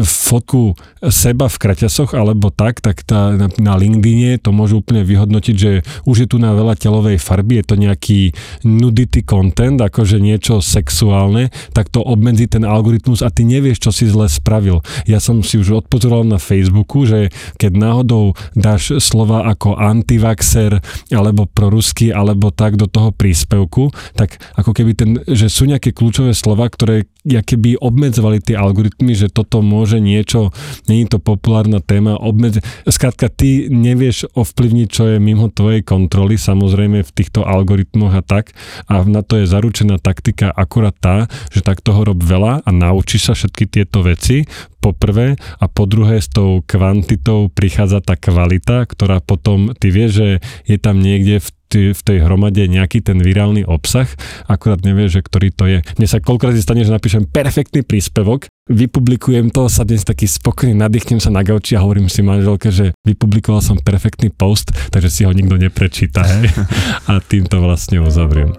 fotku 0.00 0.72
seba 1.12 1.52
v 1.52 1.60
kraťasoch 1.60 2.16
alebo 2.16 2.48
tak, 2.48 2.80
tak 2.80 3.04
tá, 3.04 3.36
na, 3.36 3.52
na 3.60 3.74
LinkedIne 3.76 4.40
to 4.40 4.56
môže 4.56 4.72
úplne 4.72 5.04
vyhodnotiť, 5.04 5.56
že 5.60 5.84
už 6.08 6.24
je 6.24 6.28
tu 6.32 6.40
na 6.40 6.56
veľa 6.56 6.80
telovej 6.80 7.20
farby, 7.20 7.60
je 7.60 7.66
to 7.68 7.76
nejaký 7.76 8.20
nudity 8.64 9.20
content, 9.20 9.76
akože 9.76 10.16
niečo 10.16 10.64
sexuálne, 10.64 11.52
tak 11.76 11.92
to 11.92 12.00
obmedzí 12.00 12.48
ten 12.48 12.64
algoritmus 12.64 13.20
a 13.20 13.28
ty 13.28 13.44
nevieš, 13.44 13.84
čo 13.84 13.90
si 13.92 14.08
zle 14.08 14.32
spravil. 14.32 14.80
Ja 15.04 15.20
som 15.20 15.44
si 15.44 15.60
už 15.60 15.84
odpozoroval 15.84 16.24
na 16.24 16.40
Facebooku, 16.40 17.04
že 17.04 17.28
keď 17.60 17.76
náhodou 17.76 18.32
dáš 18.56 18.96
slova 19.04 19.44
ako 19.52 19.76
antivaxer 19.76 20.80
alebo 21.12 21.44
prorusky 21.44 22.08
alebo 22.08 22.48
tak 22.48 22.80
do 22.80 22.88
toho 22.88 23.12
príspevku, 23.12 23.92
tak 24.16 24.40
ako 24.56 24.72
keby 24.72 24.92
ten, 24.96 25.10
že 25.28 25.52
sú 25.52 25.68
nejaké 25.68 25.92
kľúčové 25.92 26.32
slova, 26.32 26.70
ktoré 26.70 27.04
keby 27.42 27.78
obmedzovali 27.78 28.40
tie 28.40 28.56
algoritmy, 28.56 29.12
že 29.12 29.28
toto 29.28 29.60
môže 29.60 29.98
niečo, 29.98 30.54
není 30.86 31.06
to 31.06 31.18
populárna 31.18 31.82
téma, 31.82 32.16
obmedz... 32.16 32.62
Skrátka, 32.86 33.28
ty 33.28 33.66
nevieš 33.68 34.30
ovplyvniť, 34.32 34.88
čo 34.88 35.02
je 35.12 35.16
mimo 35.18 35.50
tvojej 35.50 35.82
kontroly, 35.84 36.38
samozrejme 36.38 37.02
v 37.02 37.14
týchto 37.14 37.42
algoritmoch 37.42 38.14
a 38.14 38.22
tak. 38.22 38.54
A 38.86 39.02
na 39.04 39.20
to 39.20 39.42
je 39.42 39.50
zaručená 39.50 39.98
taktika 39.98 40.48
akurát 40.54 40.94
tá, 40.96 41.16
že 41.50 41.60
tak 41.60 41.82
toho 41.82 42.06
rob 42.06 42.22
veľa 42.22 42.62
a 42.62 42.70
naučíš 42.70 43.22
sa 43.28 43.34
všetky 43.34 43.68
tieto 43.68 44.06
veci, 44.06 44.46
po 44.82 44.90
prvé 44.90 45.38
a 45.62 45.70
po 45.70 45.86
druhé 45.86 46.18
s 46.18 46.26
tou 46.26 46.66
kvantitou 46.66 47.46
prichádza 47.54 48.02
tá 48.02 48.18
kvalita, 48.18 48.82
ktorá 48.90 49.22
potom, 49.22 49.70
ty 49.78 49.94
vieš, 49.94 50.10
že 50.18 50.28
je 50.66 50.76
tam 50.82 50.98
niekde 50.98 51.38
v 51.38 51.48
v 51.74 52.00
tej 52.04 52.18
hromade 52.24 52.60
nejaký 52.68 53.00
ten 53.00 53.18
virálny 53.18 53.64
obsah, 53.64 54.08
akurát 54.46 54.84
nevie, 54.84 55.08
že 55.08 55.24
ktorý 55.24 55.48
to 55.52 55.64
je. 55.68 55.78
Mne 55.96 56.08
sa 56.08 56.20
koľkokrát 56.20 56.56
stane, 56.60 56.84
že 56.84 56.92
napíšem 56.92 57.24
perfektný 57.26 57.82
príspevok, 57.82 58.46
vypublikujem 58.68 59.48
to, 59.50 59.66
sa 59.66 59.82
dnes 59.82 60.04
taký 60.04 60.28
spokojný, 60.28 60.76
nadýchnem 60.76 61.18
sa 61.18 61.32
na 61.32 61.40
gauči 61.42 61.74
a 61.74 61.82
hovorím 61.82 62.12
si 62.12 62.20
manželke, 62.20 62.68
že 62.68 62.94
vypublikoval 63.08 63.64
som 63.64 63.80
perfektný 63.80 64.30
post, 64.30 64.70
takže 64.92 65.08
si 65.10 65.22
ho 65.24 65.32
nikto 65.32 65.56
neprečíta. 65.56 66.22
Hej? 66.22 66.52
A 67.10 67.18
týmto 67.18 67.58
vlastne 67.58 67.98
uzavriem. 67.98 68.52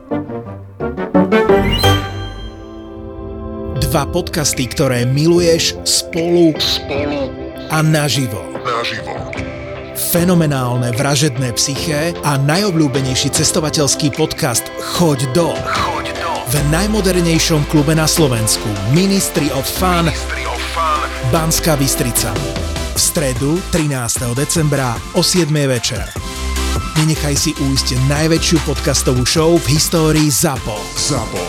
Dva 3.80 4.03
podcasty, 4.09 4.66
ktoré 4.66 5.05
miluješ 5.05 5.78
spolu, 5.86 6.57
spolu 6.57 7.30
a 7.70 7.82
naživo. 7.86 8.41
Naživo. 8.66 9.53
Fenomenálne 9.94 10.89
vražedné 10.98 11.54
psyché 11.54 12.18
a 12.26 12.34
najobľúbenejší 12.41 13.30
cestovateľský 13.30 14.10
podcast 14.18 14.66
Choď 14.82 15.30
do. 15.38 15.54
Choď 15.54 16.18
do. 16.18 16.32
V 16.50 16.56
najmodernejšom 16.74 17.70
klube 17.70 17.94
na 17.94 18.10
Slovensku 18.10 18.66
Ministry 18.89 19.54
of 19.54 19.66
Fun, 19.66 20.10
Ministry 20.10 20.50
of 20.50 20.62
Fun. 20.74 21.10
Banská 21.30 21.78
Bystrica. 21.78 22.34
V 22.94 23.00
stredu 23.02 23.62
13. 23.70 24.34
decembra 24.34 24.98
o 25.14 25.22
7. 25.22 25.50
večer. 25.70 26.02
Nenechaj 26.98 27.36
si 27.38 27.52
újsť 27.54 28.10
najväčšiu 28.10 28.66
podcastovú 28.66 29.26
show 29.30 29.58
v 29.62 29.78
histórii 29.78 30.30
ZAPO. 30.30 30.78
ZAPO. 30.98 31.44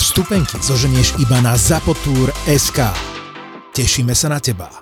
Vstupenky 0.00 0.56
zoženieš 0.64 1.20
iba 1.20 1.44
na 1.44 1.56
zapotur.sk. 1.60 2.80
Tešíme 3.76 4.16
sa 4.16 4.32
na 4.32 4.40
teba. 4.40 4.81